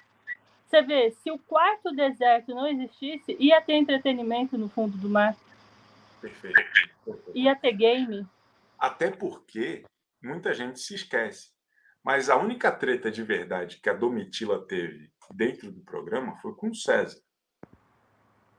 Você 0.69 0.83
vê, 0.83 1.11
se 1.23 1.31
o 1.31 1.39
quarto 1.39 1.91
deserto 1.93 2.55
não 2.55 2.67
existisse, 2.67 3.37
ia 3.41 3.61
ter 3.61 3.75
entretenimento 3.75 4.57
no 4.57 4.69
fundo 4.69 4.97
do 4.97 5.09
mar. 5.09 5.35
Perfeito. 6.21 6.61
Ia 7.35 7.57
ter 7.57 7.73
game. 7.73 8.27
Até 8.79 9.11
porque 9.11 9.85
muita 10.23 10.53
gente 10.53 10.81
se 10.81 10.95
esquece. 10.95 11.51
Mas 12.03 12.31
a 12.31 12.37
única 12.37 12.73
treta 12.73 13.11
de 13.11 13.23
verdade 13.23 13.81
que 13.81 13.91
a 13.91 13.95
Domitila 13.95 14.67
teve 14.67 15.11
dentro 15.35 15.71
do 15.71 15.83
programa 15.83 16.37
foi 16.37 16.55
com 16.55 16.71
o 16.71 16.75
César. 16.75 17.21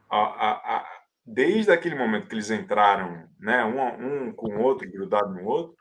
A, 0.09 0.17
a, 0.17 0.77
a, 0.77 1.01
desde 1.25 1.71
aquele 1.71 1.95
momento 1.95 2.27
que 2.27 2.35
eles 2.35 2.51
entraram, 2.51 3.29
né, 3.39 3.63
um, 3.63 4.27
um 4.27 4.33
com 4.33 4.55
o 4.55 4.61
outro, 4.61 4.89
grudado 4.89 5.33
no 5.33 5.45
outro, 5.45 5.75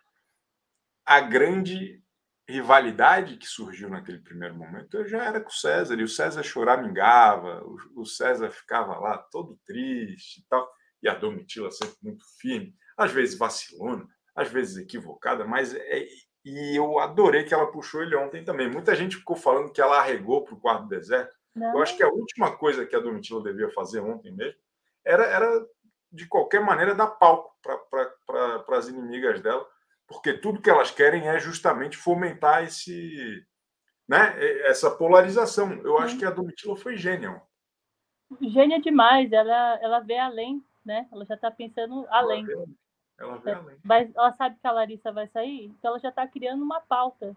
a 1.05 1.21
grande 1.21 2.03
rivalidade 2.49 3.37
que 3.37 3.47
surgiu 3.47 3.89
naquele 3.89 4.19
primeiro 4.19 4.57
momento 4.57 4.97
eu 4.97 5.07
já 5.07 5.25
era 5.25 5.41
com 5.41 5.49
o 5.49 5.53
César, 5.53 5.99
e 5.99 6.03
o 6.03 6.09
César 6.09 6.43
choramingava, 6.43 7.63
o, 7.65 8.03
o 8.03 8.07
César 8.07 8.51
ficava 8.51 8.99
lá 8.99 9.19
todo 9.31 9.59
triste 9.65 10.41
e 10.41 10.45
tal, 10.49 10.69
e 11.03 11.09
a 11.09 11.15
Domitila 11.15 11.71
sempre 11.71 11.97
muito 12.03 12.25
firme, 12.39 12.75
às 12.97 13.13
vezes 13.13 13.39
vacilona, 13.39 14.07
às 14.35 14.49
vezes 14.49 14.77
equivocada, 14.77 15.45
mas 15.45 15.75
é, 15.75 16.07
e 16.45 16.77
eu 16.77 16.99
adorei 16.99 17.45
que 17.45 17.53
ela 17.53 17.71
puxou 17.71 18.03
ele 18.03 18.17
ontem 18.17 18.43
também. 18.45 18.71
Muita 18.71 18.95
gente 18.95 19.17
ficou 19.17 19.37
falando 19.37 19.73
que 19.73 19.81
ela 19.81 19.99
arregou 19.99 20.43
para 20.45 20.55
o 20.55 20.61
quarto 20.61 20.89
deserto. 20.89 21.37
Não. 21.55 21.75
Eu 21.75 21.83
acho 21.83 21.97
que 21.97 22.03
a 22.03 22.09
última 22.09 22.57
coisa 22.57 22.87
que 22.87 22.97
a 22.97 23.01
Domitila 23.01 23.43
devia 23.43 23.71
fazer 23.71 24.01
ontem 24.01 24.33
mesmo 24.33 24.59
era, 25.05 25.25
era 25.25 25.67
de 26.13 26.27
qualquer 26.27 26.61
maneira, 26.61 26.95
dar 26.95 27.09
palco 27.09 27.55
para 27.63 28.79
as 28.79 28.89
inimigas 28.89 29.41
dela, 29.41 29.67
porque 30.07 30.33
tudo 30.33 30.61
que 30.61 30.71
elas 30.71 30.91
querem 30.91 31.29
é 31.29 31.39
justamente 31.39 31.97
fomentar 31.97 32.65
esse, 32.65 33.45
né, 34.09 34.35
essa 34.67 34.91
polarização. 34.91 35.73
Eu 35.85 35.99
acho 35.99 36.19
que 36.19 36.25
a 36.25 36.31
Domitila 36.31 36.77
foi 36.77 36.97
gênia. 36.97 37.41
Gênia 38.41 38.81
demais, 38.81 39.33
ela, 39.33 39.79
ela 39.83 40.01
vê 40.01 40.19
além, 40.19 40.65
né? 40.85 41.09
Ela 41.13 41.25
já 41.25 41.35
está 41.35 41.51
pensando 41.51 42.07
além. 42.11 42.45
Ela 42.51 42.65
vê, 42.65 42.75
ela 43.19 43.39
vê 43.39 43.53
além. 43.53 43.77
Mas 43.83 44.15
ela 44.15 44.33
sabe 44.33 44.57
que 44.61 44.67
a 44.67 44.73
Larissa 44.73 45.13
vai 45.13 45.29
sair, 45.29 45.67
então 45.67 45.91
ela 45.91 45.99
já 45.99 46.09
está 46.09 46.27
criando 46.27 46.63
uma 46.63 46.81
pauta. 46.81 47.37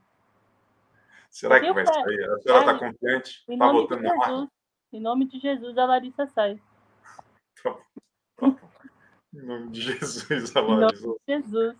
Será 1.29 1.59
que 1.59 1.73
vai 1.73 1.85
sair? 1.85 2.29
A 2.29 2.39
senhora 2.39 2.71
está 2.73 2.79
confiante? 2.79 3.43
Está 3.47 3.71
votando 3.71 4.03
na 4.03 4.15
marca? 4.15 4.51
Em 4.91 4.99
nome 4.99 5.25
de 5.25 5.39
Jesus, 5.39 5.77
a 5.77 5.85
Larissa 5.85 6.27
sai. 6.27 6.61
Tá 7.63 7.75
bom. 8.39 8.55
Em 9.33 9.41
nome 9.41 9.71
de 9.71 9.81
Jesus, 9.81 10.55
a 10.55 10.61
Larissa. 10.61 11.15
Jesus. 11.27 11.77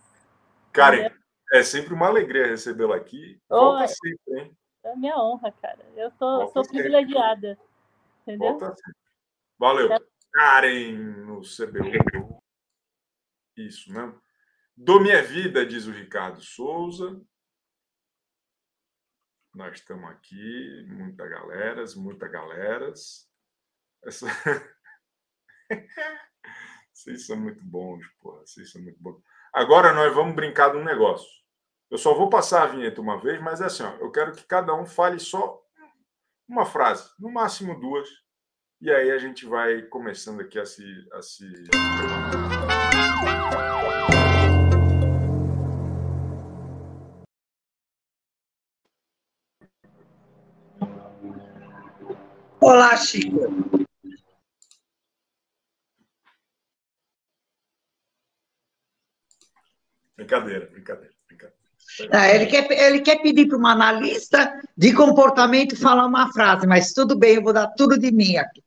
Karen, 0.72 1.08
é 1.52 1.62
sempre 1.62 1.94
uma 1.94 2.08
alegria 2.08 2.48
recebê-la 2.48 2.96
aqui. 2.96 3.40
Volta 3.48 3.86
sempre, 3.86 4.40
hein? 4.40 4.56
É 4.82 4.96
minha 4.96 5.16
honra, 5.16 5.52
cara. 5.52 5.78
Eu 5.94 6.10
tô, 6.10 6.48
sou 6.48 6.66
privilegiada. 6.66 7.56
Entendeu? 8.22 8.50
Volta 8.50 8.74
sempre. 8.74 9.00
Valeu. 9.56 9.88
Karen 10.34 10.96
no 11.24 11.42
CBU. 11.42 12.42
Isso 13.56 13.92
mesmo. 13.92 14.20
Do 14.76 14.98
Minha 14.98 15.22
Vida, 15.22 15.64
diz 15.64 15.86
o 15.86 15.92
Ricardo 15.92 16.40
Souza. 16.42 17.24
Nós 19.54 19.78
estamos 19.78 20.10
aqui, 20.10 20.84
muita 20.88 21.28
galeras, 21.28 21.94
muita 21.94 22.26
galeras. 22.26 23.30
Essa... 24.04 24.26
Vocês 26.92 27.26
são 27.26 27.36
muito 27.36 27.64
bons, 27.64 28.04
porra. 28.18 28.44
Vocês 28.44 28.72
são 28.72 28.82
muito 28.82 29.00
bons. 29.00 29.22
Agora 29.52 29.92
nós 29.92 30.12
vamos 30.12 30.34
brincar 30.34 30.72
de 30.72 30.78
um 30.78 30.84
negócio. 30.84 31.30
Eu 31.88 31.96
só 31.96 32.12
vou 32.12 32.28
passar 32.28 32.64
a 32.64 32.72
vinheta 32.72 33.00
uma 33.00 33.20
vez, 33.20 33.40
mas 33.40 33.60
é 33.60 33.66
assim, 33.66 33.84
ó, 33.84 33.94
eu 33.98 34.10
quero 34.10 34.32
que 34.32 34.42
cada 34.44 34.74
um 34.74 34.84
fale 34.84 35.20
só 35.20 35.62
uma 36.48 36.66
frase, 36.66 37.08
no 37.20 37.30
máximo 37.30 37.78
duas, 37.78 38.08
e 38.84 38.90
aí 38.90 39.10
a 39.10 39.16
gente 39.16 39.46
vai 39.46 39.80
começando 39.80 40.42
aqui 40.42 40.58
a 40.58 40.66
se. 40.66 40.84
A 41.10 41.22
se... 41.22 41.50
Olá, 52.60 52.94
Chico. 52.98 53.38
Brincadeira, 60.14 60.66
brincadeira, 60.66 61.14
brincadeira. 61.26 61.56
Ah, 62.12 62.28
ele, 62.28 62.46
quer, 62.46 62.70
ele 62.70 63.00
quer 63.00 63.22
pedir 63.22 63.48
para 63.48 63.56
uma 63.56 63.72
analista 63.72 64.60
de 64.76 64.92
comportamento 64.92 65.74
falar 65.74 66.04
uma 66.04 66.30
frase, 66.32 66.66
mas 66.66 66.92
tudo 66.92 67.18
bem, 67.18 67.36
eu 67.36 67.42
vou 67.42 67.52
dar 67.54 67.68
tudo 67.68 67.98
de 67.98 68.12
mim 68.12 68.36
aqui. 68.36 68.63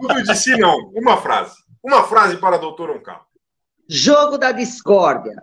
Tudo 0.00 0.22
de 0.22 0.34
si, 0.36 0.56
não. 0.56 0.90
Uma 0.94 1.16
frase. 1.16 1.56
Uma 1.82 2.04
frase 2.04 2.36
para 2.38 2.56
a 2.56 2.58
doutora 2.58 2.92
Uncal. 2.92 3.26
Jogo 3.88 4.38
da 4.38 4.52
discórdia. 4.52 5.42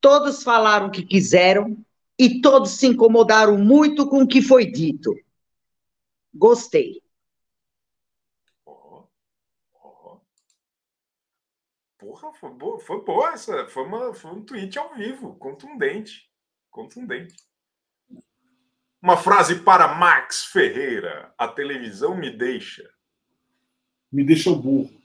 Todos 0.00 0.42
falaram 0.42 0.86
o 0.86 0.90
que 0.90 1.04
quiseram 1.04 1.76
e 2.18 2.40
todos 2.40 2.72
se 2.72 2.86
incomodaram 2.86 3.58
muito 3.58 4.08
com 4.08 4.22
o 4.22 4.26
que 4.26 4.42
foi 4.42 4.66
dito. 4.66 5.14
Gostei. 6.34 7.02
Porra, 11.98 12.32
foi 12.32 12.50
boa, 12.50 12.80
foi 12.80 13.04
boa 13.04 13.32
essa. 13.32 13.68
Foi, 13.68 13.84
uma, 13.84 14.12
foi 14.12 14.32
um 14.32 14.44
tweet 14.44 14.76
ao 14.76 14.94
vivo, 14.94 15.36
contundente. 15.36 16.28
Contundente. 16.68 17.36
Uma 19.02 19.16
frase 19.16 19.64
para 19.64 19.96
Max 19.96 20.44
Ferreira. 20.44 21.34
A 21.36 21.48
televisão 21.48 22.16
me 22.16 22.30
deixa. 22.30 22.88
Me 24.12 24.22
deixa 24.22 24.48
o 24.48 24.54
burro. 24.54 25.02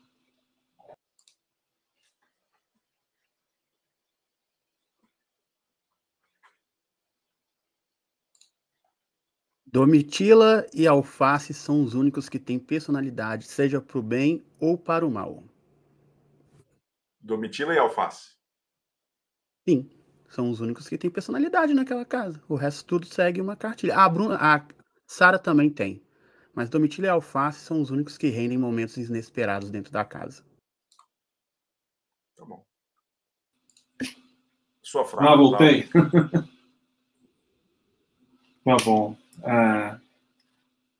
Domitila 9.65 10.65
e 10.71 10.85
Alface 10.85 11.51
são 11.53 11.83
os 11.83 11.95
únicos 11.95 12.29
que 12.29 12.37
têm 12.39 12.59
personalidade, 12.59 13.47
seja 13.47 13.81
para 13.81 13.97
o 13.97 14.01
bem 14.03 14.45
ou 14.59 14.77
para 14.77 15.05
o 15.05 15.09
mal. 15.09 15.43
Domitila 17.19 17.73
e 17.73 17.79
Alface. 17.79 18.37
Sim, 19.67 19.89
são 20.29 20.49
os 20.49 20.59
únicos 20.59 20.87
que 20.87 20.97
têm 20.97 21.09
personalidade 21.09 21.73
naquela 21.73 22.05
casa. 22.05 22.41
O 22.47 22.55
resto 22.55 22.85
tudo 22.85 23.05
segue 23.05 23.41
uma 23.41 23.55
cartilha. 23.55 23.95
Ah, 23.95 24.05
a 24.05 24.09
Bruna, 24.09 24.37
a 24.39 24.65
Sara 25.05 25.39
também 25.39 25.69
tem. 25.69 26.01
Mas 26.53 26.69
Domitila 26.69 27.07
e 27.07 27.09
Alface 27.09 27.59
são 27.59 27.81
os 27.81 27.91
únicos 27.91 28.17
que 28.17 28.29
rendem 28.29 28.57
momentos 28.57 28.97
inesperados 28.97 29.69
dentro 29.69 29.91
da 29.91 30.03
casa. 30.03 30.43
Tá 32.35 32.45
bom. 32.45 32.65
Sua 34.81 35.05
frase. 35.05 35.27
Ah, 35.27 35.35
voltei. 35.35 35.87
tá 38.63 38.77
bom. 38.83 39.15
Ah, 39.43 39.99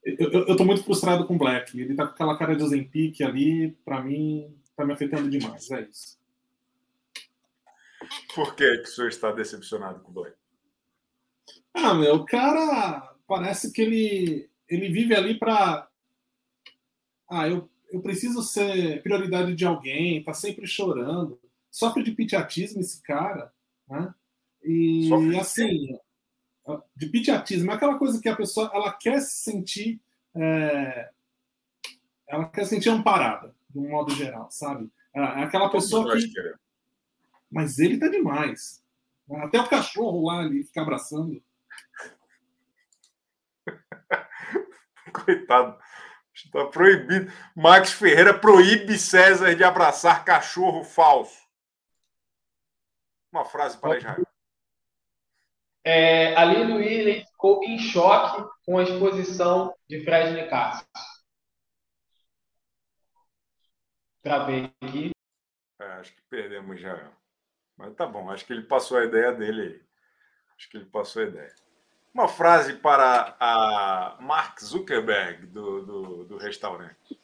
eu, 0.03 0.32
eu, 0.32 0.47
eu 0.47 0.55
tô 0.55 0.63
muito 0.63 0.84
frustrado 0.84 1.25
com 1.25 1.36
o 1.36 1.38
Black. 1.38 1.78
Ele 1.78 1.93
tá 1.93 2.05
com 2.07 2.13
aquela 2.13 2.38
cara 2.38 2.55
de 2.55 2.65
Zempic 2.65 3.19
ali, 3.21 3.71
para 3.84 4.01
mim, 4.01 4.55
tá 4.75 4.86
me 4.86 4.93
afetando 4.93 5.30
demais. 5.30 5.69
É 5.71 5.82
isso. 5.82 6.17
Por 8.35 8.55
que, 8.55 8.77
que 8.77 8.83
o 8.83 8.91
senhor 8.91 9.09
está 9.09 9.31
decepcionado 9.31 9.99
com 10.01 10.11
o 10.11 10.13
Black? 10.13 10.35
Ah, 11.73 11.93
meu, 11.93 12.15
o 12.15 12.25
cara 12.25 13.15
parece 13.27 13.71
que 13.71 13.81
ele, 13.81 14.49
ele 14.67 14.89
vive 14.89 15.15
ali 15.15 15.37
para. 15.37 15.87
Ah, 17.29 17.47
eu, 17.47 17.69
eu 17.91 18.01
preciso 18.01 18.41
ser 18.41 19.01
prioridade 19.03 19.53
de 19.53 19.65
alguém, 19.65 20.23
tá 20.23 20.33
sempre 20.33 20.65
chorando. 20.65 21.39
Sofre 21.69 22.03
de 22.03 22.11
pitiatismo 22.11 22.81
esse 22.81 23.01
cara, 23.03 23.53
né? 23.87 24.13
E 24.63 25.07
Sofre 25.09 25.39
assim, 25.39 25.99
de 26.95 27.05
pitiatismo, 27.07 27.71
é 27.71 27.75
aquela 27.75 27.97
coisa 27.97 28.19
que 28.21 28.27
a 28.27 28.35
pessoa 28.35 28.71
ela 28.73 28.91
quer 28.91 29.21
se 29.21 29.43
sentir. 29.43 30.01
É, 30.35 31.09
ela 32.27 32.49
quer 32.49 32.63
se 32.63 32.71
sentir 32.71 32.89
amparada, 32.89 33.55
de 33.69 33.79
um 33.79 33.89
modo 33.89 34.13
geral, 34.13 34.47
sabe? 34.51 34.91
É 35.13 35.43
aquela 35.43 35.69
pessoa 35.69 36.13
que. 36.15 36.31
Mas 37.51 37.79
ele 37.79 37.99
tá 37.99 38.07
demais. 38.07 38.83
Até 39.43 39.59
o 39.59 39.69
cachorro 39.69 40.25
lá 40.25 40.39
ali 40.39 40.63
fica 40.63 40.81
abraçando. 40.81 41.43
Coitado. 45.25 45.77
Está 46.33 46.65
proibido. 46.67 47.31
Max 47.55 47.91
Ferreira 47.91 48.37
proíbe 48.37 48.97
César 48.97 49.55
de 49.55 49.63
abraçar 49.63 50.23
cachorro 50.23 50.83
falso. 50.83 51.41
Uma 53.31 53.43
frase 53.43 53.77
para 53.77 53.97
Israel. 53.97 54.27
É, 55.83 56.35
Aline 56.35 56.73
Willen 56.73 57.25
ficou 57.25 57.63
em 57.63 57.79
choque 57.79 58.47
com 58.65 58.77
a 58.77 58.83
exposição 58.83 59.73
de 59.89 60.03
Fred 60.03 60.33
Nicasso. 60.33 60.85
Travei 64.21 64.65
aqui. 64.81 65.11
É, 65.79 65.85
acho 65.93 66.13
que 66.13 66.21
perdemos 66.29 66.79
já. 66.79 67.09
Mas 67.78 67.93
tá 67.93 68.05
bom, 68.05 68.30
acho 68.32 68.45
que 68.45 68.53
ele 68.53 68.63
passou 68.63 68.97
a 68.97 69.05
ideia 69.05 69.32
dele 69.32 69.61
aí. 69.61 69.82
Acho 70.57 70.69
que 70.69 70.78
ele 70.78 70.86
passou 70.86 71.21
a 71.21 71.25
ideia. 71.25 71.55
Uma 72.13 72.28
frase 72.28 72.73
para 72.73 73.38
a 73.39 74.17
Mark 74.19 74.59
Zuckerberg 74.59 75.45
do, 75.45 75.86
do, 75.86 76.25
do 76.25 76.38
restaurante. 76.38 77.19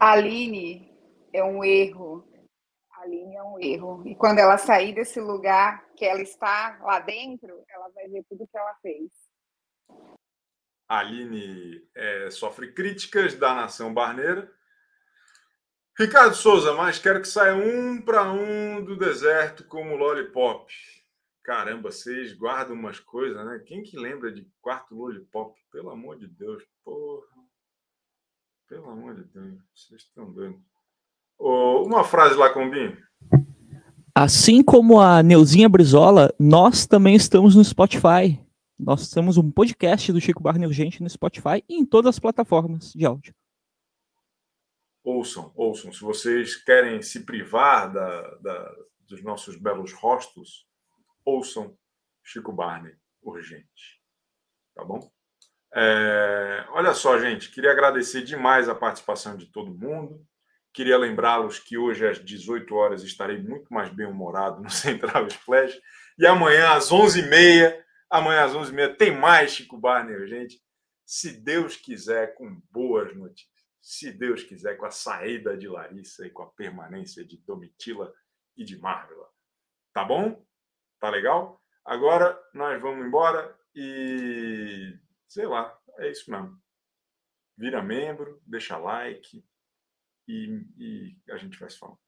Aline 0.00 0.92
é 1.32 1.44
um 1.44 1.62
erro. 1.62 2.26
Aline 2.90 3.36
é 3.36 3.42
um 3.42 3.60
erro. 3.60 4.02
E 4.04 4.16
quando 4.16 4.40
ela 4.40 4.58
sair 4.58 4.92
desse 4.92 5.20
lugar 5.20 5.88
que 5.94 6.04
ela 6.04 6.20
está 6.20 6.78
lá 6.82 6.98
dentro, 6.98 7.64
ela 7.68 7.88
vai 7.90 8.08
ver 8.08 8.24
tudo 8.28 8.46
que 8.46 8.58
ela 8.58 8.74
fez. 8.82 9.10
Aline 10.88 11.86
é, 11.94 12.30
sofre 12.30 12.72
críticas 12.72 13.34
da 13.34 13.54
nação 13.54 13.94
barneira. 13.94 14.52
Ricardo 15.98 16.36
Souza, 16.36 16.74
mas 16.74 16.96
quero 16.96 17.20
que 17.20 17.26
saia 17.26 17.56
um 17.56 18.00
para 18.00 18.30
um 18.30 18.84
do 18.84 18.96
deserto 18.96 19.64
como 19.64 19.96
Lollipop. 19.96 20.72
Caramba, 21.42 21.90
vocês 21.90 22.32
guardam 22.34 22.76
umas 22.76 23.00
coisas, 23.00 23.44
né? 23.44 23.60
Quem 23.66 23.82
que 23.82 23.98
lembra 23.98 24.30
de 24.30 24.46
quarto 24.60 24.94
Lollipop? 24.94 25.58
Pelo 25.72 25.90
amor 25.90 26.16
de 26.16 26.28
Deus, 26.28 26.62
porra. 26.84 27.26
Pelo 28.68 28.88
amor 28.90 29.16
de 29.16 29.24
Deus, 29.24 29.58
vocês 29.74 30.02
estão 30.02 30.30
doidos. 30.30 30.60
Oh, 31.36 31.82
uma 31.84 32.04
frase 32.04 32.36
lá, 32.36 32.48
Combinho. 32.50 32.96
Assim 34.14 34.62
como 34.62 35.00
a 35.00 35.20
Neuzinha 35.20 35.68
Brizola, 35.68 36.32
nós 36.38 36.86
também 36.86 37.16
estamos 37.16 37.56
no 37.56 37.64
Spotify. 37.64 38.40
Nós 38.78 39.10
temos 39.10 39.36
um 39.36 39.50
podcast 39.50 40.12
do 40.12 40.20
Chico 40.20 40.44
Barney 40.44 40.68
Urgente 40.68 41.02
no 41.02 41.10
Spotify 41.10 41.64
e 41.68 41.74
em 41.74 41.84
todas 41.84 42.10
as 42.10 42.20
plataformas 42.20 42.92
de 42.92 43.04
áudio. 43.04 43.34
Ouçam, 45.02 45.52
ouçam. 45.56 45.92
Se 45.92 46.00
vocês 46.00 46.56
querem 46.56 47.00
se 47.02 47.24
privar 47.24 47.92
da, 47.92 48.34
da, 48.36 48.76
dos 49.06 49.22
nossos 49.22 49.56
belos 49.56 49.92
rostos, 49.92 50.66
ouçam 51.24 51.76
Chico 52.22 52.52
Barney 52.52 52.94
Urgente. 53.22 54.02
Tá 54.74 54.84
bom? 54.84 55.10
É, 55.74 56.66
olha 56.70 56.94
só, 56.94 57.18
gente, 57.18 57.50
queria 57.50 57.72
agradecer 57.72 58.22
demais 58.22 58.68
a 58.68 58.74
participação 58.74 59.36
de 59.36 59.46
todo 59.46 59.74
mundo. 59.74 60.24
Queria 60.72 60.96
lembrá-los 60.96 61.58
que 61.58 61.76
hoje 61.76 62.06
às 62.06 62.24
18 62.24 62.74
horas 62.74 63.02
estarei 63.02 63.38
muito 63.42 63.72
mais 63.72 63.90
bem-humorado 63.90 64.60
no 64.62 64.70
Central 64.70 65.26
Splash. 65.26 65.78
E 66.18 66.26
amanhã 66.26 66.72
às 66.72 66.90
11h30, 66.90 67.82
amanhã 68.10 68.44
às 68.44 68.52
11h30 68.52 68.96
tem 68.96 69.16
mais 69.16 69.52
Chico 69.52 69.78
Barney, 69.78 70.26
gente. 70.26 70.60
Se 71.04 71.40
Deus 71.40 71.76
quiser, 71.76 72.34
com 72.34 72.60
boas 72.70 73.16
notícias 73.16 73.57
se 73.88 74.12
Deus 74.12 74.42
quiser, 74.42 74.76
com 74.76 74.84
a 74.84 74.90
saída 74.90 75.56
de 75.56 75.66
Larissa 75.66 76.26
e 76.26 76.30
com 76.30 76.42
a 76.42 76.50
permanência 76.50 77.24
de 77.24 77.38
Domitila 77.38 78.14
e 78.54 78.62
de 78.62 78.78
Marvela. 78.78 79.32
Tá 79.94 80.04
bom? 80.04 80.44
Tá 81.00 81.08
legal? 81.08 81.58
Agora 81.86 82.38
nós 82.52 82.78
vamos 82.82 83.06
embora 83.06 83.58
e 83.74 84.94
sei 85.26 85.46
lá, 85.46 85.74
é 86.00 86.10
isso 86.10 86.30
mesmo. 86.30 86.62
Vira 87.56 87.82
membro, 87.82 88.42
deixa 88.44 88.76
like 88.76 89.42
e, 90.28 90.66
e 90.76 91.32
a 91.32 91.38
gente 91.38 91.56
faz 91.56 91.74
falta. 91.74 91.98